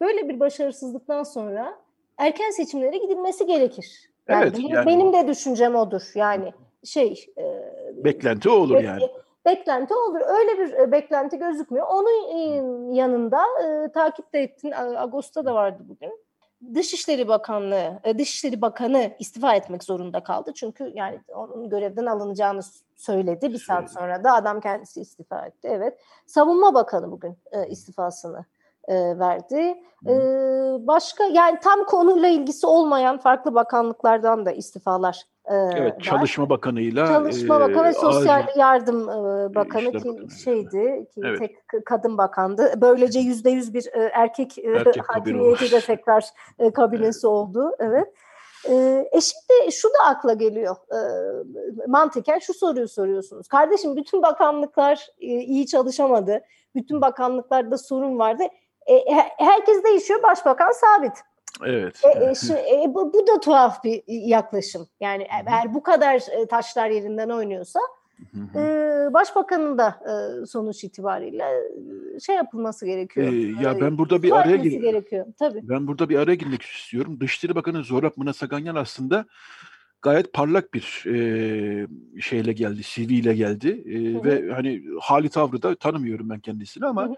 böyle 0.00 0.28
bir 0.28 0.40
başarısızlıktan 0.40 1.22
sonra 1.22 1.78
erken 2.18 2.50
seçimlere 2.50 2.98
gidilmesi 2.98 3.46
gerekir. 3.46 4.10
Yani 4.28 4.42
evet, 4.42 4.58
benim, 4.58 4.68
yani... 4.68 4.86
benim 4.86 5.12
de 5.12 5.28
düşüncem 5.28 5.74
odur. 5.74 6.02
Yani 6.14 6.52
şey 6.84 7.26
e, 7.38 7.44
beklenti 8.04 8.48
olur 8.48 8.80
yani. 8.80 9.08
Beklenti 9.48 9.94
olur. 9.94 10.20
Öyle 10.26 10.58
bir 10.58 10.72
e, 10.72 10.92
beklenti 10.92 11.38
gözükmüyor. 11.38 11.86
Onun 11.86 12.36
e, 12.36 12.96
yanında 12.96 13.44
e, 13.64 13.92
takip 13.92 14.32
de 14.32 14.42
ettin. 14.42 14.72
Ağustos'ta 14.72 15.44
da 15.44 15.54
vardı 15.54 15.82
bugün. 15.88 16.12
Dışişleri 16.74 17.28
Bakanlığı, 17.28 18.00
e, 18.04 18.18
Dışişleri 18.18 18.62
Bakanı 18.62 19.10
istifa 19.18 19.54
etmek 19.54 19.84
zorunda 19.84 20.22
kaldı. 20.22 20.52
Çünkü 20.54 20.92
yani 20.94 21.20
onun 21.34 21.68
görevden 21.68 22.06
alınacağını 22.06 22.60
söyledi. 22.96 23.52
Bir 23.52 23.58
saat 23.58 23.92
sonra 23.92 24.24
da 24.24 24.34
adam 24.34 24.60
kendisi 24.60 25.00
istifa 25.00 25.46
etti. 25.46 25.68
Evet. 25.70 25.98
Savunma 26.26 26.74
Bakanı 26.74 27.10
bugün 27.10 27.36
e, 27.52 27.68
istifasını 27.68 28.44
e, 28.88 29.18
verdi. 29.18 29.82
E, 30.06 30.14
başka 30.86 31.24
yani 31.24 31.58
tam 31.60 31.84
konuyla 31.84 32.28
ilgisi 32.28 32.66
olmayan 32.66 33.18
farklı 33.18 33.54
bakanlıklardan 33.54 34.46
da 34.46 34.52
istifalar 34.52 35.22
Evet, 35.50 35.96
var. 35.96 36.00
Çalışma 36.00 36.50
Bakanı'yla 36.50 37.06
Çalışma 37.06 37.60
Bakanı 37.60 37.84
ve 37.84 37.92
Sosyal 37.92 38.38
acil, 38.38 38.60
Yardım 38.60 39.08
e, 39.08 39.54
Bakanı 39.54 39.92
ki 39.92 40.08
bakanı. 40.08 40.30
şeydi 40.30 41.06
ki 41.14 41.20
evet. 41.24 41.38
tek 41.38 41.86
kadın 41.86 42.18
bakandı. 42.18 42.72
Böylece 42.76 43.20
yüzde 43.20 43.50
yüz 43.50 43.74
bir 43.74 43.86
e, 43.92 44.10
erkek, 44.14 44.58
e, 44.58 44.70
erkek 44.70 45.02
hakimiyeti 45.08 45.72
de 45.72 45.80
tekrar 45.80 46.24
e, 46.58 46.72
kabinesi 46.72 47.18
evet. 47.18 47.24
oldu. 47.24 47.72
Evet. 47.78 48.14
E, 48.64 48.74
e 49.12 49.20
şimdi 49.20 49.72
şu 49.72 49.88
da 49.88 50.06
akla 50.06 50.32
geliyor 50.32 50.76
e, 50.92 51.00
mantıken 51.86 52.38
şu 52.38 52.54
soruyu 52.54 52.88
soruyorsunuz. 52.88 53.48
Kardeşim 53.48 53.96
bütün 53.96 54.22
bakanlıklar 54.22 55.06
e, 55.20 55.26
iyi 55.26 55.66
çalışamadı. 55.66 56.40
Bütün 56.74 57.00
bakanlıklarda 57.00 57.78
sorun 57.78 58.18
vardı. 58.18 58.42
E, 58.86 59.04
herkes 59.38 59.84
değişiyor, 59.84 60.22
başbakan 60.22 60.70
sabit. 60.72 61.12
Evet. 61.66 62.02
E, 62.04 62.30
e, 62.30 62.34
şu, 62.34 62.54
e, 62.54 62.94
bu, 62.94 63.12
bu 63.12 63.26
da 63.26 63.40
tuhaf 63.40 63.84
bir 63.84 64.02
yaklaşım. 64.06 64.86
Yani 65.00 65.26
eğer 65.46 65.74
bu 65.74 65.82
kadar 65.82 66.22
e, 66.30 66.46
taşlar 66.46 66.90
yerinden 66.90 67.28
oynuyorsa 67.28 67.80
e, 68.54 68.60
başbakanın 69.12 69.78
da 69.78 69.88
e, 69.88 70.46
sonuç 70.46 70.84
itibariyle 70.84 71.44
e, 71.44 72.20
şey 72.20 72.36
yapılması 72.36 72.86
gerekiyor. 72.86 73.32
Ee, 73.32 73.62
ya 73.62 73.80
ben 73.80 73.98
burada 73.98 74.22
bir 74.22 74.32
araya 74.32 74.56
gerekiyor. 74.56 75.26
Tabii. 75.38 75.60
Ben 75.62 75.86
burada 75.86 76.08
bir 76.08 76.18
araya 76.18 76.34
girmek 76.34 76.62
istiyorum. 76.62 77.20
Dışişleri 77.20 77.54
Bakanı 77.54 77.84
Zorap 77.84 78.16
Mınasaganyan 78.16 78.74
aslında 78.74 79.24
gayet 80.02 80.32
parlak 80.32 80.74
bir 80.74 81.04
e, 81.06 81.86
şeyle 82.20 82.52
geldi, 82.52 82.80
CV 82.82 83.10
ile 83.10 83.34
geldi 83.34 83.68
e, 83.86 84.24
ve 84.24 84.52
hani 84.52 84.82
hali 85.00 85.28
tavrı 85.28 85.62
da 85.62 85.74
tanımıyorum 85.74 86.30
ben 86.30 86.40
kendisini 86.40 86.86
ama 86.86 87.04
hı 87.04 87.10
hı. 87.10 87.14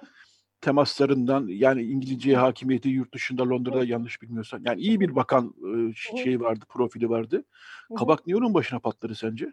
Temaslarından 0.61 1.47
yani 1.49 1.83
İngilizceye 1.83 2.37
hakimiyeti 2.37 2.89
yurt 2.89 3.15
dışında 3.15 3.49
Londra'da 3.49 3.85
yanlış 3.85 4.23
bilmiyorsam 4.23 4.61
yani 4.65 4.81
iyi 4.81 5.01
bir 5.01 5.17
bakan 5.17 5.55
e, 5.65 5.95
şey 6.23 6.41
vardı, 6.41 6.65
profili 6.69 7.11
vardı. 7.11 7.45
Kabak 7.99 8.27
niye 8.27 8.37
onun 8.37 8.55
başına 8.55 8.79
patladı 8.79 9.15
sence? 9.15 9.53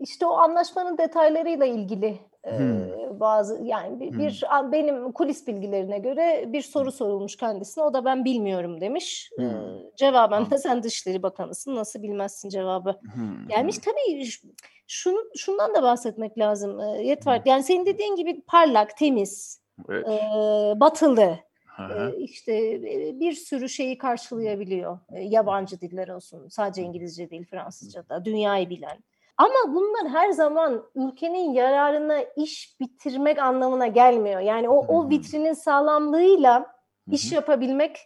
İşte 0.00 0.26
o 0.26 0.32
anlaşmanın 0.32 0.98
detaylarıyla 0.98 1.66
ilgili 1.66 2.18
hmm. 2.44 3.20
bazı 3.20 3.62
yani 3.64 4.00
bir, 4.00 4.10
hmm. 4.10 4.18
bir 4.18 4.42
benim 4.72 5.12
kulis 5.12 5.46
bilgilerine 5.46 5.98
göre 5.98 6.44
bir 6.48 6.62
soru 6.62 6.92
sorulmuş 6.92 7.36
kendisine 7.36 7.84
o 7.84 7.94
da 7.94 8.04
ben 8.04 8.24
bilmiyorum 8.24 8.80
demiş. 8.80 9.30
Hmm. 9.36 9.50
cevaben 9.96 10.50
de 10.50 10.58
sen 10.58 10.82
Dışişleri 10.82 11.22
Bakanısın 11.22 11.74
nasıl 11.74 12.02
bilmezsin 12.02 12.48
cevabı 12.48 13.00
hmm. 13.14 13.48
gelmiş. 13.48 13.78
Tabii 13.78 14.28
şunu, 14.86 15.18
şundan 15.36 15.74
da 15.74 15.82
bahsetmek 15.82 16.38
lazım 16.38 16.80
Yetvar. 17.02 17.42
Yani 17.44 17.62
senin 17.62 17.86
dediğin 17.86 18.16
gibi 18.16 18.42
parlak, 18.46 18.96
temiz, 18.96 19.61
evet. 19.88 20.08
e, 20.08 20.80
batılı. 20.80 21.38
İşte 22.18 22.82
bir 23.20 23.32
sürü 23.32 23.68
şeyi 23.68 23.98
karşılayabiliyor. 23.98 24.98
yabancı 25.10 25.80
diller 25.80 26.08
olsun. 26.08 26.48
Sadece 26.48 26.82
İngilizce 26.82 27.30
değil, 27.30 27.46
Fransızca 27.50 28.08
da. 28.08 28.24
Dünyayı 28.24 28.70
bilen. 28.70 28.98
Ama 29.36 29.74
bunlar 29.74 30.08
her 30.12 30.30
zaman 30.30 30.84
ülkenin 30.94 31.52
yararına 31.52 32.18
iş 32.36 32.76
bitirmek 32.80 33.38
anlamına 33.38 33.86
gelmiyor. 33.86 34.40
Yani 34.40 34.68
o, 34.68 34.76
o 34.76 35.10
vitrinin 35.10 35.52
sağlamlığıyla 35.52 36.74
iş 37.10 37.32
yapabilmek 37.32 37.98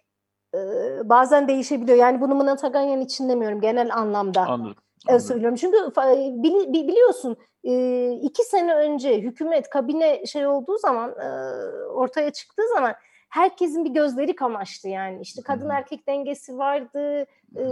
e, 0.55 0.59
bazen 1.05 1.49
değişebiliyor. 1.49 1.99
Yani 1.99 2.21
bunu 2.21 2.35
Mına 2.35 2.57
Taganyan 2.57 3.01
için 3.01 3.29
demiyorum 3.29 3.61
genel 3.61 3.95
anlamda. 3.95 4.47
Anladım. 4.47 4.86
Anladım. 5.09 5.27
söylüyorum. 5.27 5.57
Çünkü 5.57 5.77
bili, 6.43 6.89
biliyorsun 6.89 7.37
iki 8.23 8.43
sene 8.45 8.75
önce 8.75 9.21
hükümet 9.21 9.71
kabine 9.71 10.27
şey 10.27 10.47
olduğu 10.47 10.79
zaman 10.79 11.15
ortaya 11.95 12.31
çıktığı 12.31 12.69
zaman 12.75 12.95
herkesin 13.29 13.85
bir 13.85 13.91
gözleri 13.91 14.35
kamaştı 14.35 14.89
yani. 14.89 15.21
İşte 15.21 15.43
kadın 15.43 15.71
erkek 15.71 16.09
dengesi 16.09 16.59
vardı, 16.59 17.27
e, 17.57 17.65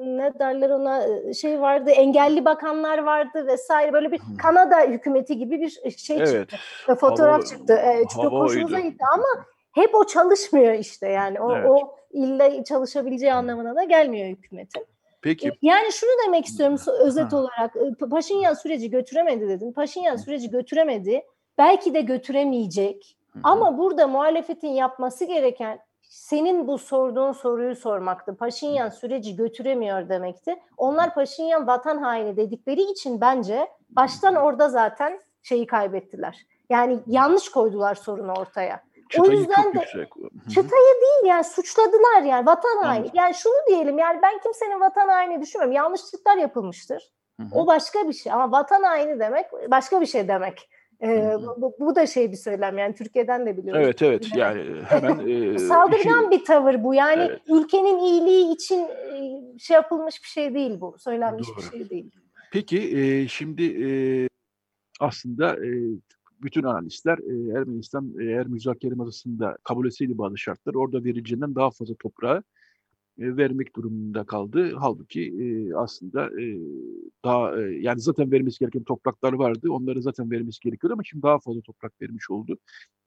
ne 0.00 0.38
derler 0.38 0.70
ona 0.70 1.02
şey 1.34 1.60
vardı, 1.60 1.90
engelli 1.90 2.44
bakanlar 2.44 2.98
vardı 2.98 3.46
vesaire. 3.46 3.92
Böyle 3.92 4.12
bir 4.12 4.20
Kanada 4.42 4.80
hükümeti 4.80 5.38
gibi 5.38 5.60
bir 5.60 5.70
şey 5.90 6.16
evet. 6.16 6.50
çıktı. 6.50 6.94
Fotoğraf 6.94 7.34
hava, 7.34 7.44
çıktı. 7.44 7.74
E, 7.74 8.04
çok 8.14 8.32
hoşumuza 8.32 8.80
gitti 8.80 9.04
ama 9.12 9.46
hep 9.72 9.94
o 9.94 10.06
çalışmıyor 10.06 10.72
işte 10.72 11.08
yani. 11.08 11.40
O, 11.40 11.56
evet. 11.56 11.70
o 11.70 11.96
ille 12.12 12.64
çalışabileceği 12.64 13.34
anlamına 13.34 13.76
da 13.76 13.84
gelmiyor 13.84 14.28
hükümetin. 14.28 14.86
Peki. 15.24 15.52
Yani 15.62 15.92
şunu 15.92 16.10
demek 16.26 16.46
istiyorum 16.46 16.78
özet 17.00 17.32
ha. 17.32 17.36
olarak. 17.36 17.74
Paşinyan 18.10 18.54
süreci 18.54 18.90
götüremedi 18.90 19.48
dedin. 19.48 19.72
Paşinyan 19.72 20.16
süreci 20.16 20.50
götüremedi. 20.50 21.22
Belki 21.58 21.94
de 21.94 22.00
götüremeyecek. 22.00 23.16
Ama 23.42 23.78
burada 23.78 24.06
muhalefetin 24.06 24.68
yapması 24.68 25.24
gereken 25.24 25.78
senin 26.02 26.68
bu 26.68 26.78
sorduğun 26.78 27.32
soruyu 27.32 27.76
sormaktı. 27.76 28.36
Paşinyan 28.36 28.88
süreci 28.88 29.36
götüremiyor 29.36 30.08
demekti. 30.08 30.56
Onlar 30.76 31.14
Paşinyan 31.14 31.66
vatan 31.66 31.98
haini 31.98 32.36
dedikleri 32.36 32.82
için 32.82 33.20
bence 33.20 33.68
baştan 33.90 34.34
orada 34.34 34.68
zaten 34.68 35.20
şeyi 35.42 35.66
kaybettiler. 35.66 36.46
Yani 36.70 36.98
yanlış 37.06 37.48
koydular 37.48 37.94
sorunu 37.94 38.32
ortaya. 38.32 38.80
Çıtayı 39.08 39.30
o 39.30 39.40
yüzden 39.40 39.74
de 39.74 39.78
yüksek. 39.78 40.08
çıtayı 40.48 41.00
değil 41.02 41.24
yani 41.24 41.44
suçladılar 41.44 42.22
yani 42.22 42.46
vatan 42.46 42.82
haini. 42.82 43.10
Yani 43.14 43.34
şunu 43.34 43.54
diyelim 43.68 43.98
yani 43.98 44.20
ben 44.22 44.38
kimsenin 44.38 44.80
vatan 44.80 45.08
haini 45.08 45.42
düşünmüyorum. 45.42 45.76
Yanlışlıklar 45.76 46.36
yapılmıştır. 46.36 47.12
Hı 47.40 47.46
hı. 47.46 47.48
O 47.52 47.66
başka 47.66 48.08
bir 48.08 48.12
şey 48.12 48.32
ama 48.32 48.52
vatan 48.52 48.82
haini 48.82 49.20
demek 49.20 49.46
başka 49.70 50.00
bir 50.00 50.06
şey 50.06 50.28
demek. 50.28 50.68
Ee, 51.02 51.36
bu, 51.56 51.74
bu 51.80 51.94
da 51.94 52.06
şey 52.06 52.32
bir 52.32 52.36
söylem 52.36 52.78
yani 52.78 52.94
Türkiye'den 52.94 53.46
de 53.46 53.56
biliyoruz. 53.56 53.82
Evet 53.84 54.02
evet 54.02 54.36
yani 54.36 54.82
hemen 54.88 55.18
e, 55.28 55.58
saldırgan 55.68 56.22
işi... 56.22 56.30
bir 56.30 56.44
tavır 56.44 56.84
bu 56.84 56.94
yani 56.94 57.22
evet. 57.22 57.40
ülkenin 57.48 57.98
iyiliği 57.98 58.54
için 58.54 58.80
e, 58.80 59.58
şey 59.58 59.74
yapılmış 59.74 60.22
bir 60.22 60.28
şey 60.28 60.54
değil 60.54 60.80
bu 60.80 60.96
söylenmiş 60.98 61.48
Doğru. 61.48 61.56
bir 61.56 61.78
şey 61.78 61.90
değil. 61.90 62.10
Peki 62.52 62.98
e, 62.98 63.28
şimdi 63.28 63.64
e, 63.64 63.88
aslında 65.00 65.54
e, 65.54 65.68
bütün 66.44 66.62
analistler 66.62 67.18
e, 67.18 67.58
Ermenistan 67.60 68.14
eğer 68.20 68.46
müzakere 68.46 68.94
masasında 68.94 69.58
kabul 69.64 69.86
etseydi 69.86 70.18
bazı 70.18 70.38
şartlar 70.38 70.74
orada 70.74 71.04
verileceğinden 71.04 71.54
daha 71.54 71.70
fazla 71.70 71.94
toprağı 71.94 72.42
e, 73.18 73.36
vermek 73.36 73.76
durumunda 73.76 74.24
kaldı. 74.24 74.72
Halbuki 74.76 75.22
e, 75.22 75.74
aslında 75.74 76.42
e, 76.42 76.58
daha 77.24 77.62
e, 77.62 77.62
yani 77.62 78.00
zaten 78.00 78.32
vermesi 78.32 78.58
gereken 78.58 78.84
topraklar 78.84 79.32
vardı. 79.32 79.70
Onları 79.70 80.02
zaten 80.02 80.30
vermesi 80.30 80.60
gerekiyor 80.60 80.92
ama 80.92 81.02
şimdi 81.04 81.22
daha 81.22 81.38
fazla 81.38 81.60
toprak 81.60 82.02
vermiş 82.02 82.30
oldu 82.30 82.58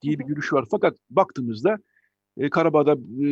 diye 0.01 0.19
bir 0.19 0.25
görüş 0.25 0.53
var. 0.53 0.65
Fakat 0.71 0.97
baktığımızda 1.09 1.77
e, 2.37 2.49
Karabağ'da 2.49 2.93
e, 3.25 3.27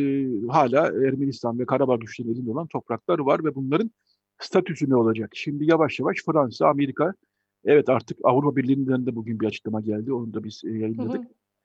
hala 0.48 0.86
Ermenistan 0.86 1.58
ve 1.58 1.66
Karabağ 1.66 1.96
güçlerinin 1.96 2.34
elinde 2.34 2.50
olan 2.50 2.66
topraklar 2.66 3.18
var 3.18 3.44
ve 3.44 3.54
bunların 3.54 3.90
statüsü 4.38 4.90
ne 4.90 4.96
olacak? 4.96 5.30
Şimdi 5.34 5.70
yavaş 5.70 6.00
yavaş 6.00 6.24
Fransa, 6.26 6.68
Amerika, 6.68 7.14
evet 7.66 7.88
artık 7.88 8.18
Avrupa 8.24 8.56
Birliği'nden 8.56 9.06
de 9.06 9.16
bugün 9.16 9.40
bir 9.40 9.46
açıklama 9.46 9.80
geldi. 9.80 10.12
Onu 10.12 10.34
da 10.34 10.44
biz 10.44 10.62
e, 10.64 10.70
yayınladık. 10.70 11.20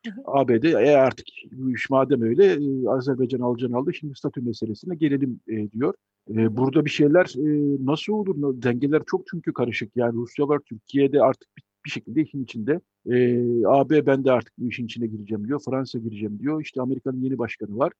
Hı 0.05 0.11
hı. 0.11 0.21
ABD 0.25 0.63
e 0.63 0.97
artık 0.97 1.27
bu 1.51 1.71
iş 1.71 1.89
madem 1.89 2.21
öyle 2.21 2.45
e, 2.45 2.89
Azerbaycan 2.89 3.39
alacağını 3.39 3.77
aldı 3.77 3.93
şimdi 3.93 4.15
statü 4.15 4.41
meselesine 4.41 4.95
gelelim 4.95 5.39
e, 5.47 5.71
diyor. 5.71 5.93
E, 6.29 6.57
burada 6.57 6.85
bir 6.85 6.89
şeyler 6.89 7.25
e, 7.37 7.77
nasıl 7.85 8.13
olur? 8.13 8.61
Dengeler 8.63 9.01
çok 9.05 9.23
çünkü 9.31 9.53
karışık. 9.53 9.91
Yani 9.95 10.13
Rusya 10.13 10.47
var 10.47 10.59
Türkiye'de 10.59 11.21
artık 11.21 11.49
bir, 11.57 11.63
bir 11.85 11.89
şekilde 11.89 12.21
işin 12.21 12.43
içinde. 12.43 12.81
E, 13.09 13.45
AB 13.65 14.05
ben 14.05 14.25
de 14.25 14.31
artık 14.31 14.53
bu 14.57 14.69
işin 14.69 14.85
içine 14.85 15.07
gireceğim 15.07 15.47
diyor. 15.47 15.61
Fransa 15.65 15.99
gireceğim 15.99 16.39
diyor. 16.39 16.61
İşte 16.61 16.81
Amerika'nın 16.81 17.21
yeni 17.21 17.37
başkanı 17.37 17.77
var. 17.77 17.93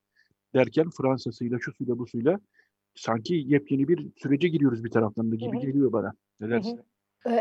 Derken 0.54 0.89
Fransa'sıyla, 0.89 1.60
şu 1.62 1.74
suyla, 1.74 1.99
bu 1.99 2.08
suyla 2.08 2.39
sanki 2.95 3.43
yepyeni 3.47 3.88
bir 3.88 4.08
sürece 4.16 4.47
giriyoruz 4.47 4.84
bir 4.84 4.89
taraftan 4.89 5.32
da 5.32 5.36
gibi 5.36 5.60
geliyor 5.60 5.91
bana. 5.91 6.14
Ne 6.39 6.49
dersin? 6.49 6.80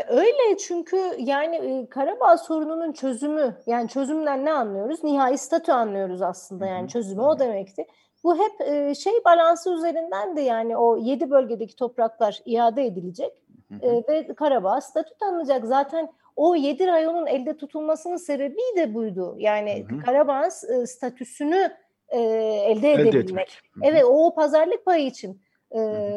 Öyle 0.09 0.57
çünkü 0.59 0.97
yani 1.17 1.87
Karabağ 1.89 2.37
sorununun 2.37 2.91
çözümü 2.91 3.57
yani 3.65 3.89
çözümden 3.89 4.45
ne 4.45 4.51
anlıyoruz? 4.51 5.03
Nihai 5.03 5.37
statü 5.37 5.71
anlıyoruz 5.71 6.21
aslında 6.21 6.65
yani 6.65 6.89
çözümü 6.89 7.21
o 7.21 7.39
demekti. 7.39 7.87
Bu 8.23 8.35
hep 8.37 8.67
şey 8.95 9.13
balansı 9.25 9.73
üzerinden 9.73 10.35
de 10.35 10.41
yani 10.41 10.77
o 10.77 10.97
yedi 10.97 11.29
bölgedeki 11.29 11.75
topraklar 11.75 12.39
iade 12.45 12.85
edilecek 12.85 13.33
ve 14.09 14.35
Karabağ 14.35 14.81
statü 14.81 15.17
tanınacak. 15.19 15.65
Zaten 15.65 16.09
o 16.35 16.55
yedi 16.55 16.87
rayonun 16.87 17.27
elde 17.27 17.57
tutulmasının 17.57 18.17
sebebi 18.17 18.57
de 18.77 18.93
buydu. 18.93 19.35
Yani 19.37 19.85
Karabağ'ın 20.05 20.85
statüsünü 20.85 21.71
elde 22.09 22.91
edebilmek. 22.91 23.59
Evet 23.83 24.03
o 24.05 24.33
pazarlık 24.35 24.85
payı 24.85 25.05
için 25.05 25.41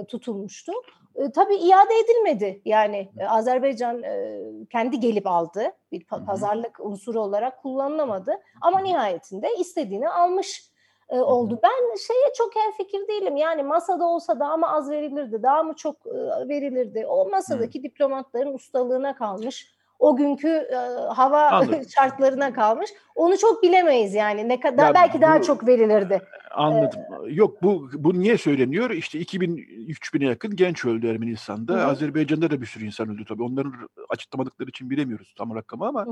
tutulmuştu. 0.09 0.73
E, 1.15 1.31
tabii 1.31 1.57
iade 1.57 1.95
edilmedi. 2.05 2.63
Yani 2.65 3.09
e, 3.19 3.27
Azerbaycan 3.27 4.03
e, 4.03 4.41
kendi 4.73 5.01
gelip 5.01 5.27
aldı. 5.27 5.73
Bir 5.93 6.05
pa- 6.05 6.27
pazarlık 6.27 6.81
unsuru 6.81 7.21
olarak 7.21 7.63
kullanılamadı. 7.63 8.33
Ama 8.61 8.79
nihayetinde 8.81 9.49
istediğini 9.59 10.09
almış 10.09 10.75
e, 11.09 11.21
oldu. 11.21 11.59
Ben 11.63 11.97
şeye 11.97 12.33
çok 12.37 12.53
fikir 12.77 13.09
değilim. 13.09 13.37
Yani 13.37 13.63
masada 13.63 14.07
olsa 14.07 14.41
daha 14.41 14.57
mı 14.57 14.73
az 14.73 14.91
verilirdi, 14.91 15.43
daha 15.43 15.63
mı 15.63 15.75
çok 15.75 16.07
e, 16.07 16.49
verilirdi? 16.49 17.07
O 17.07 17.29
masadaki 17.29 17.83
diplomatların 17.83 18.55
ustalığına 18.55 19.15
kalmış 19.15 19.74
o 19.99 20.17
günkü 20.17 20.49
e, 20.49 20.77
hava 21.15 21.51
Anladım. 21.51 21.83
şartlarına 21.95 22.53
kalmış. 22.53 22.91
Onu 23.15 23.39
çok 23.39 23.63
bilemeyiz 23.63 24.15
yani. 24.15 24.49
Ne 24.49 24.61
kadar 24.61 24.87
ya 24.87 24.95
belki 24.95 25.19
bu, 25.19 25.23
daha 25.23 25.43
çok 25.43 25.67
verilirdi. 25.67 26.23
Anladım. 26.51 27.01
Ee, 27.01 27.33
Yok 27.33 27.63
bu 27.63 27.91
bu 27.95 28.21
niye 28.21 28.39
söyleniyor? 28.39 28.91
İşte 28.91 29.19
2000 29.19 29.57
3000'e 29.57 30.27
yakın 30.27 30.57
genç 30.57 30.85
öldü 30.85 31.07
Ermenistan'da. 31.07 31.75
Hı. 31.75 31.87
Azerbaycan'da 31.87 32.51
da 32.51 32.61
bir 32.61 32.67
sürü 32.67 32.87
insan 32.87 33.09
öldü 33.09 33.25
tabii. 33.25 33.43
Onların 33.43 33.75
açıklamadıkları 34.09 34.69
için 34.69 34.91
bilemiyoruz 34.91 35.35
tam 35.39 35.55
rakamı 35.55 35.87
ama 35.87 36.07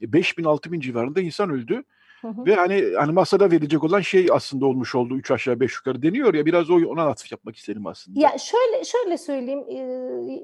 5000 0.00 0.44
6000 0.44 0.80
civarında 0.80 1.20
insan 1.20 1.50
öldü. 1.50 1.76
Hı 1.76 1.84
hı. 2.20 2.46
Ve 2.46 2.54
hani 2.54 2.84
hani 2.96 3.12
masada 3.12 3.50
verilecek 3.50 3.84
olan 3.84 4.00
şey 4.00 4.26
aslında 4.32 4.66
olmuş 4.66 4.94
oldu. 4.94 5.16
Üç 5.16 5.30
aşağı 5.30 5.60
beş 5.60 5.76
yukarı 5.76 6.02
deniyor 6.02 6.34
ya 6.34 6.46
biraz 6.46 6.70
o 6.70 6.74
ona 6.74 7.06
atıf 7.06 7.32
yapmak 7.32 7.56
isterim 7.56 7.86
aslında. 7.86 8.20
Ya 8.20 8.38
şöyle 8.38 8.84
şöyle 8.84 9.18
söyleyeyim 9.18 9.64
e, 9.68 9.76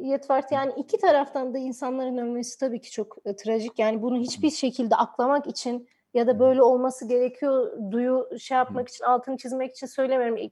Yetvart 0.08 0.52
yani 0.52 0.72
iki 0.76 0.98
taraftan 0.98 1.54
da 1.54 1.58
insanların 1.58 2.18
ölmesi 2.18 2.58
tabii 2.58 2.80
ki 2.80 2.90
çok 2.90 3.16
e, 3.24 3.36
trajik. 3.36 3.78
Yani 3.78 4.02
bunu 4.02 4.18
hiçbir 4.18 4.50
şekilde 4.50 4.96
aklamak 4.96 5.46
için 5.46 5.88
ya 6.14 6.26
da 6.26 6.38
böyle 6.38 6.62
olması 6.62 7.08
gerekiyor 7.08 7.72
duyu 7.90 8.28
şey 8.38 8.56
yapmak 8.56 8.88
için 8.88 9.04
altını 9.04 9.36
çizmek 9.36 9.70
için 9.70 9.86
söylemiyorum. 9.86 10.50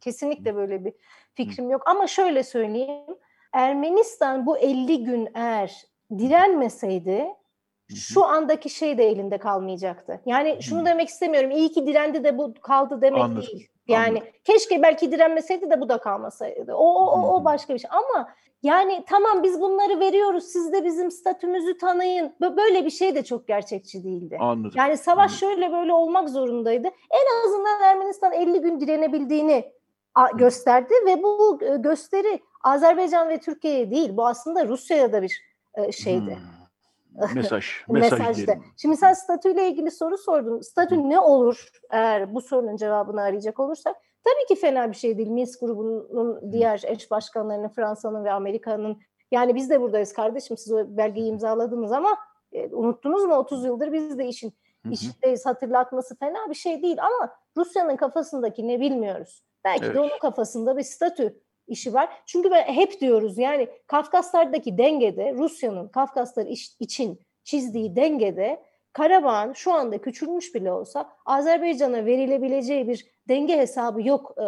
Kesinlikle 0.00 0.54
böyle 0.54 0.84
bir 0.84 0.92
fikrim 1.34 1.70
yok. 1.70 1.82
Ama 1.86 2.06
şöyle 2.06 2.42
söyleyeyim. 2.42 3.16
Ermenistan 3.52 4.46
bu 4.46 4.58
50 4.58 5.04
gün 5.04 5.28
eğer 5.34 5.84
direnmeseydi 6.18 7.26
şu 7.94 8.24
andaki 8.24 8.70
şey 8.70 8.98
de 8.98 9.04
elinde 9.04 9.38
kalmayacaktı. 9.38 10.20
Yani 10.26 10.58
şunu 10.62 10.80
Hı. 10.80 10.84
demek 10.86 11.08
istemiyorum. 11.08 11.50
İyi 11.50 11.72
ki 11.72 11.86
direndi 11.86 12.24
de 12.24 12.38
bu 12.38 12.54
kaldı 12.54 13.02
demek 13.02 13.22
Anladım. 13.22 13.42
değil. 13.42 13.68
Yani 13.88 14.18
Anladım. 14.18 14.26
keşke 14.44 14.82
belki 14.82 15.12
direnmeseydi 15.12 15.70
de 15.70 15.80
bu 15.80 15.88
da 15.88 15.98
kalmasaydı. 15.98 16.74
O, 16.74 16.94
o, 16.94 17.06
o, 17.06 17.36
o 17.36 17.44
başka 17.44 17.74
bir 17.74 17.78
şey. 17.78 17.90
Ama 17.92 18.28
yani 18.62 19.04
tamam 19.08 19.42
biz 19.42 19.60
bunları 19.60 20.00
veriyoruz. 20.00 20.44
Siz 20.44 20.72
de 20.72 20.84
bizim 20.84 21.10
statümüzü 21.10 21.78
tanıyın. 21.78 22.32
Böyle 22.40 22.84
bir 22.84 22.90
şey 22.90 23.14
de 23.14 23.24
çok 23.24 23.48
gerçekçi 23.48 24.04
değildi. 24.04 24.38
Anladım. 24.40 24.72
Yani 24.74 24.96
savaş 24.96 25.18
Anladım. 25.18 25.56
şöyle 25.56 25.72
böyle 25.72 25.92
olmak 25.92 26.28
zorundaydı. 26.30 26.88
En 27.10 27.46
azından 27.46 27.82
Ermenistan 27.82 28.32
50 28.32 28.60
gün 28.60 28.80
direnebildiğini 28.80 29.72
gösterdi 30.34 30.94
ve 31.06 31.22
bu 31.22 31.58
gösteri 31.78 32.40
Azerbaycan 32.64 33.28
ve 33.28 33.38
Türkiye'ye 33.38 33.90
değil. 33.90 34.16
Bu 34.16 34.26
aslında 34.26 34.68
Rusya'ya 34.68 35.12
da 35.12 35.22
bir 35.22 35.40
şeydi. 35.92 36.30
Hmm. 36.36 36.53
Mesaj. 37.34 37.66
mesaj 37.88 38.36
diyelim. 38.36 38.64
Şimdi 38.76 38.96
sen 38.96 39.12
statüyle 39.12 39.68
ilgili 39.68 39.90
soru 39.90 40.18
sordun. 40.18 40.60
Statü 40.60 41.08
ne 41.08 41.20
olur 41.20 41.68
eğer 41.90 42.34
bu 42.34 42.40
sorunun 42.40 42.76
cevabını 42.76 43.22
arayacak 43.22 43.60
olursak? 43.60 43.96
Tabii 44.24 44.46
ki 44.54 44.60
fena 44.60 44.90
bir 44.90 44.96
şey 44.96 45.18
değil. 45.18 45.28
Minsk 45.28 45.60
grubunun 45.60 46.52
diğer 46.52 46.82
eş 46.86 47.10
başkanlarının, 47.10 47.68
Fransa'nın 47.68 48.24
ve 48.24 48.32
Amerika'nın 48.32 49.00
yani 49.30 49.54
biz 49.54 49.70
de 49.70 49.80
buradayız 49.80 50.12
kardeşim 50.12 50.56
siz 50.56 50.72
o 50.72 50.96
belgeyi 50.96 51.30
imzaladınız 51.30 51.92
ama 51.92 52.18
e, 52.52 52.68
unuttunuz 52.68 53.24
mu 53.24 53.34
30 53.34 53.64
yıldır 53.64 53.92
biz 53.92 54.18
de 54.18 54.26
işin 54.26 54.54
Hı 54.82 54.88
hı. 54.88 54.92
işteyiz 54.92 55.46
hatırlatması 55.46 56.16
fena 56.18 56.48
bir 56.48 56.54
şey 56.54 56.82
değil 56.82 56.98
ama 57.02 57.32
Rusya'nın 57.56 57.96
kafasındaki 57.96 58.68
ne 58.68 58.80
bilmiyoruz. 58.80 59.42
Belki 59.64 59.84
Evet. 59.84 59.94
de 59.94 60.00
onun 60.00 60.18
kafasında 60.20 60.76
bir 60.76 60.82
statü 60.82 61.40
işi 61.68 61.94
var. 61.94 62.08
Çünkü 62.26 62.50
ben 62.50 62.64
hep 62.64 63.00
diyoruz 63.00 63.38
yani 63.38 63.68
Kafkaslardaki 63.86 64.78
dengede 64.78 65.32
Rusya'nın 65.34 65.88
Kafkaslar 65.88 66.46
için 66.80 67.20
çizdiği 67.44 67.96
dengede 67.96 68.62
Karabağ'ın 68.92 69.52
şu 69.52 69.72
anda 69.72 69.98
küçülmüş 69.98 70.54
bile 70.54 70.72
olsa 70.72 71.10
Azerbaycan'a 71.26 72.06
verilebileceği 72.06 72.88
bir 72.88 73.06
denge 73.28 73.58
hesabı 73.58 74.02
yok 74.02 74.34
e, 74.36 74.44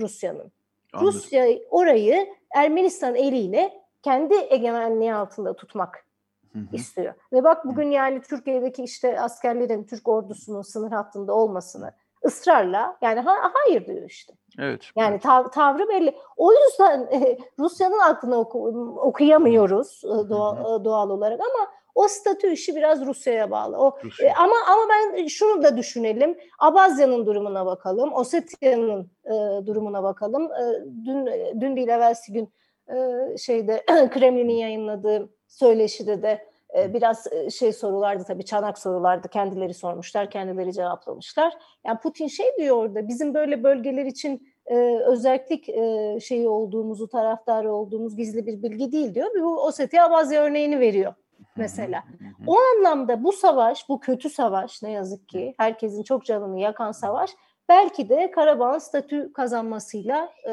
Rusya'nın. 0.00 0.52
Rusya 1.00 1.46
orayı 1.70 2.26
Ermenistan 2.54 3.14
eliyle 3.14 3.82
kendi 4.02 4.34
egemenliği 4.34 5.14
altında 5.14 5.56
tutmak 5.56 6.06
Hı 6.52 6.58
hı. 6.58 6.76
istiyor. 6.76 7.14
Ve 7.32 7.44
bak 7.44 7.64
bugün 7.64 7.90
yani 7.90 8.20
Türkiye'deki 8.20 8.82
işte 8.82 9.20
askerlerin 9.20 9.84
Türk 9.84 10.08
ordusunun 10.08 10.62
sınır 10.62 10.92
hattında 10.92 11.34
olmasını 11.34 11.92
ısrarla 12.26 12.96
yani 13.02 13.20
ha- 13.20 13.50
hayır 13.54 13.86
diyor 13.86 14.02
işte. 14.10 14.32
Evet. 14.58 14.90
Yani 14.96 15.16
tav- 15.16 15.50
tavrı 15.50 15.88
belli. 15.88 16.16
O 16.36 16.52
yüzden 16.52 17.00
e, 17.12 17.38
Rusya'nın 17.58 17.98
aklını 17.98 18.36
oku- 18.36 18.94
okuyamıyoruz 19.00 20.02
e, 20.04 20.08
doğa- 20.08 20.80
e, 20.80 20.84
doğal 20.84 21.10
olarak 21.10 21.40
ama 21.40 21.70
o 21.94 22.08
statü 22.08 22.50
işi 22.52 22.76
biraz 22.76 23.06
Rusya'ya 23.06 23.50
bağlı. 23.50 23.76
O 23.78 23.98
Rusya. 24.04 24.28
e, 24.28 24.32
ama 24.34 24.54
ama 24.68 24.82
ben 24.90 25.26
şunu 25.26 25.62
da 25.62 25.76
düşünelim. 25.76 26.38
Abazya'nın 26.58 27.26
durumuna 27.26 27.66
bakalım. 27.66 28.12
Osetya'nın 28.14 29.10
e, 29.24 29.66
durumuna 29.66 30.02
bakalım. 30.02 30.42
E, 30.52 30.64
dün 31.04 31.26
dün 31.60 31.76
değil 31.76 31.88
evvelsi 31.88 32.32
gün 32.32 32.52
e, 32.88 32.96
şeyde 33.38 33.84
Kremlin'in 34.10 34.54
yayınladığı 34.54 35.28
söyleşide 35.48 36.22
de 36.22 36.46
biraz 36.74 37.26
e, 37.32 37.50
şey 37.50 37.72
sorulardı 37.72 38.24
tabii 38.24 38.44
çanak 38.44 38.78
sorulardı. 38.78 39.28
Kendileri 39.28 39.74
sormuşlar, 39.74 40.30
kendileri 40.30 40.72
cevaplamışlar. 40.72 41.54
Yani 41.86 41.98
Putin 41.98 42.26
şey 42.26 42.46
diyor 42.58 42.76
orada 42.76 43.08
bizim 43.08 43.34
böyle 43.34 43.64
bölgeler 43.64 44.04
için 44.04 44.52
e, 44.66 44.76
özellik 45.06 45.68
e, 45.68 46.18
şeyi 46.20 46.48
olduğumuzu, 46.48 47.08
taraftarı 47.08 47.72
olduğumuz 47.72 48.16
gizli 48.16 48.46
bir 48.46 48.62
bilgi 48.62 48.92
değil 48.92 49.14
diyor. 49.14 49.30
Bu 49.40 49.64
Ossetya 49.64 50.06
Abazya 50.06 50.42
örneğini 50.42 50.80
veriyor 50.80 51.14
mesela. 51.56 52.04
O 52.46 52.56
anlamda 52.58 53.24
bu 53.24 53.32
savaş, 53.32 53.88
bu 53.88 54.00
kötü 54.00 54.30
savaş 54.30 54.82
ne 54.82 54.90
yazık 54.90 55.28
ki 55.28 55.54
herkesin 55.58 56.02
çok 56.02 56.24
canını 56.24 56.60
yakan 56.60 56.92
savaş 56.92 57.30
belki 57.68 58.08
de 58.08 58.30
Karabağ'ın 58.30 58.78
statü 58.78 59.32
kazanmasıyla 59.32 60.28
e, 60.48 60.52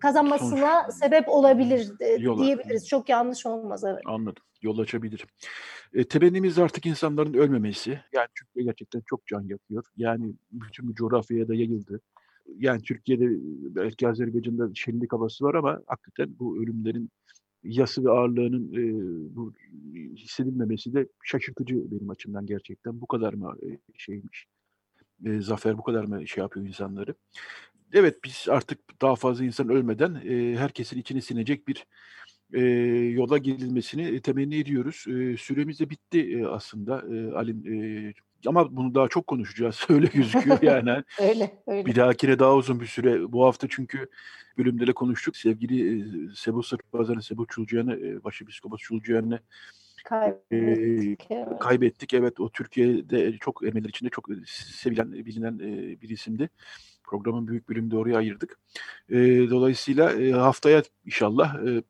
kazanmasına 0.00 0.82
Sonuç- 0.82 0.94
sebep 0.94 1.28
olabilir 1.28 1.92
e, 2.00 2.06
Yola. 2.06 2.42
diyebiliriz. 2.44 2.88
Çok 2.88 3.08
yanlış 3.08 3.46
olmaz 3.46 3.84
evet. 3.84 4.02
Anladım. 4.06 4.42
Yol 4.62 4.78
açabilir. 4.78 5.24
E, 5.94 6.04
temennimiz 6.04 6.58
artık 6.58 6.86
insanların 6.86 7.34
ölmemesi. 7.34 8.00
Yani 8.12 8.28
Türkiye 8.34 8.64
gerçekten 8.64 9.02
çok 9.06 9.26
can 9.26 9.40
yakıyor. 9.42 9.84
Yani 9.96 10.32
bütün 10.52 10.88
bu 10.88 10.94
coğrafyaya 10.94 11.48
da 11.48 11.54
yayıldı. 11.54 12.00
Yani 12.58 12.82
Türkiye'de 12.82 13.26
belki 13.74 14.08
Azerbaycan'da 14.08 14.68
şenlik 14.74 15.12
havası 15.12 15.44
var 15.44 15.54
ama 15.54 15.80
hakikaten 15.86 16.34
bu 16.38 16.62
ölümlerin 16.62 17.10
yası 17.64 18.04
ve 18.04 18.10
ağırlığının 18.10 18.72
e, 18.72 18.82
bu 19.36 19.52
hissedilmemesi 20.16 20.94
de 20.94 21.06
şaşırtıcı 21.24 21.90
benim 21.90 22.10
açımdan 22.10 22.46
gerçekten. 22.46 23.00
Bu 23.00 23.06
kadar 23.06 23.32
mı 23.34 23.54
e, 23.62 23.68
şeymiş? 23.96 24.46
E, 25.26 25.40
zafer 25.40 25.78
bu 25.78 25.82
kadar 25.82 26.04
mı 26.04 26.28
şey 26.28 26.42
yapıyor 26.42 26.66
insanları? 26.66 27.14
Evet 27.92 28.24
biz 28.24 28.46
artık 28.48 29.02
daha 29.02 29.16
fazla 29.16 29.44
insan 29.44 29.68
ölmeden 29.68 30.14
e, 30.14 30.56
herkesin 30.56 30.98
içine 30.98 31.20
sinecek 31.20 31.68
bir 31.68 31.86
e, 32.52 32.60
yola 33.14 33.38
girilmesini 33.38 34.20
temenni 34.20 34.56
ediyoruz. 34.56 35.04
E, 35.08 35.36
süremiz 35.36 35.80
de 35.80 35.90
bitti 35.90 36.38
e, 36.38 36.46
aslında 36.46 37.04
e, 37.14 37.32
Alim. 37.32 37.66
E, 37.66 38.12
ama 38.46 38.76
bunu 38.76 38.94
daha 38.94 39.08
çok 39.08 39.26
konuşacağız. 39.26 39.86
Öyle 39.88 40.06
gözüküyor 40.06 40.62
yani. 40.62 40.90
Öyle 41.20 41.62
öyle. 41.66 41.86
Bir 41.86 41.96
dahakine 41.96 42.38
daha 42.38 42.54
uzun 42.54 42.80
bir 42.80 42.86
süre. 42.86 43.32
Bu 43.32 43.44
hafta 43.44 43.66
çünkü 43.70 44.08
bölümde 44.58 44.86
de 44.86 44.92
konuştuk. 44.92 45.36
Sevgili 45.36 46.00
e, 46.00 46.04
Sebu 46.36 46.62
Sırpazarı, 46.62 47.22
Sebu 47.22 47.46
Çulcuyan'ı, 47.46 47.96
e, 47.96 48.24
Başepiskopos 48.24 48.80
Çulcuyan'ı 48.80 49.40
Kaybettik, 50.04 51.26
evet. 51.30 51.58
kaybettik. 51.60 52.14
Evet 52.14 52.40
o 52.40 52.50
Türkiye'de 52.50 53.36
çok 53.38 53.64
emeller 53.64 53.88
içinde 53.88 54.10
çok 54.10 54.28
sevilen, 54.46 55.12
bilinen 55.12 55.58
e, 55.58 56.00
bir 56.00 56.08
isimdi. 56.08 56.50
Programın 57.04 57.48
büyük 57.48 57.68
bölümünde 57.68 57.96
oraya 57.96 58.16
ayırdık. 58.16 58.58
E, 59.08 59.16
dolayısıyla 59.50 60.12
e, 60.12 60.30
haftaya 60.32 60.82
inşallah 61.06 61.54
e, 61.66 61.82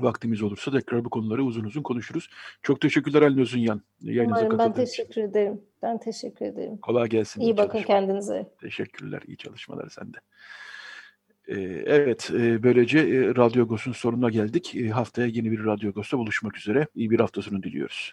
vaktimiz 0.00 0.42
olursa 0.42 0.70
tekrar 0.70 1.04
bu 1.04 1.10
konuları 1.10 1.44
uzun 1.44 1.64
uzun 1.64 1.82
konuşuruz. 1.82 2.28
Çok 2.62 2.80
teşekkürler 2.80 3.22
Ali 3.22 3.40
Özünyan. 3.40 3.82
Yayınıza 4.00 4.40
Umarım 4.40 4.50
ben 4.50 4.58
katıldığınız 4.58 4.92
için. 4.92 5.02
teşekkür 5.04 5.30
ederim. 5.30 5.60
Ben 5.82 5.98
teşekkür 5.98 6.46
ederim. 6.46 6.76
Kolay 6.76 7.08
gelsin. 7.08 7.40
İyi 7.40 7.56
bakın 7.56 7.78
çalışmalar. 7.78 8.00
kendinize. 8.00 8.50
Teşekkürler. 8.60 9.22
iyi 9.26 9.36
çalışmalar 9.36 9.88
sende. 9.88 10.18
Evet, 11.48 12.28
böylece 12.32 12.98
Radyo 13.36 13.62
Agos'un 13.62 13.92
sonuna 13.92 14.30
geldik. 14.30 14.76
Haftaya 14.92 15.26
yeni 15.28 15.50
bir 15.52 15.64
Radyo 15.64 15.88
Agos'ta 15.90 16.18
buluşmak 16.18 16.58
üzere. 16.58 16.86
İyi 16.94 17.10
bir 17.10 17.20
hafta 17.20 17.42
sonu 17.42 17.62
diliyoruz. 17.62 18.12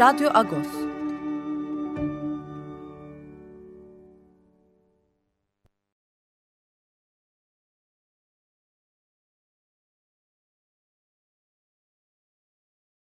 Radyo 0.00 0.30
Agos. 0.32 0.79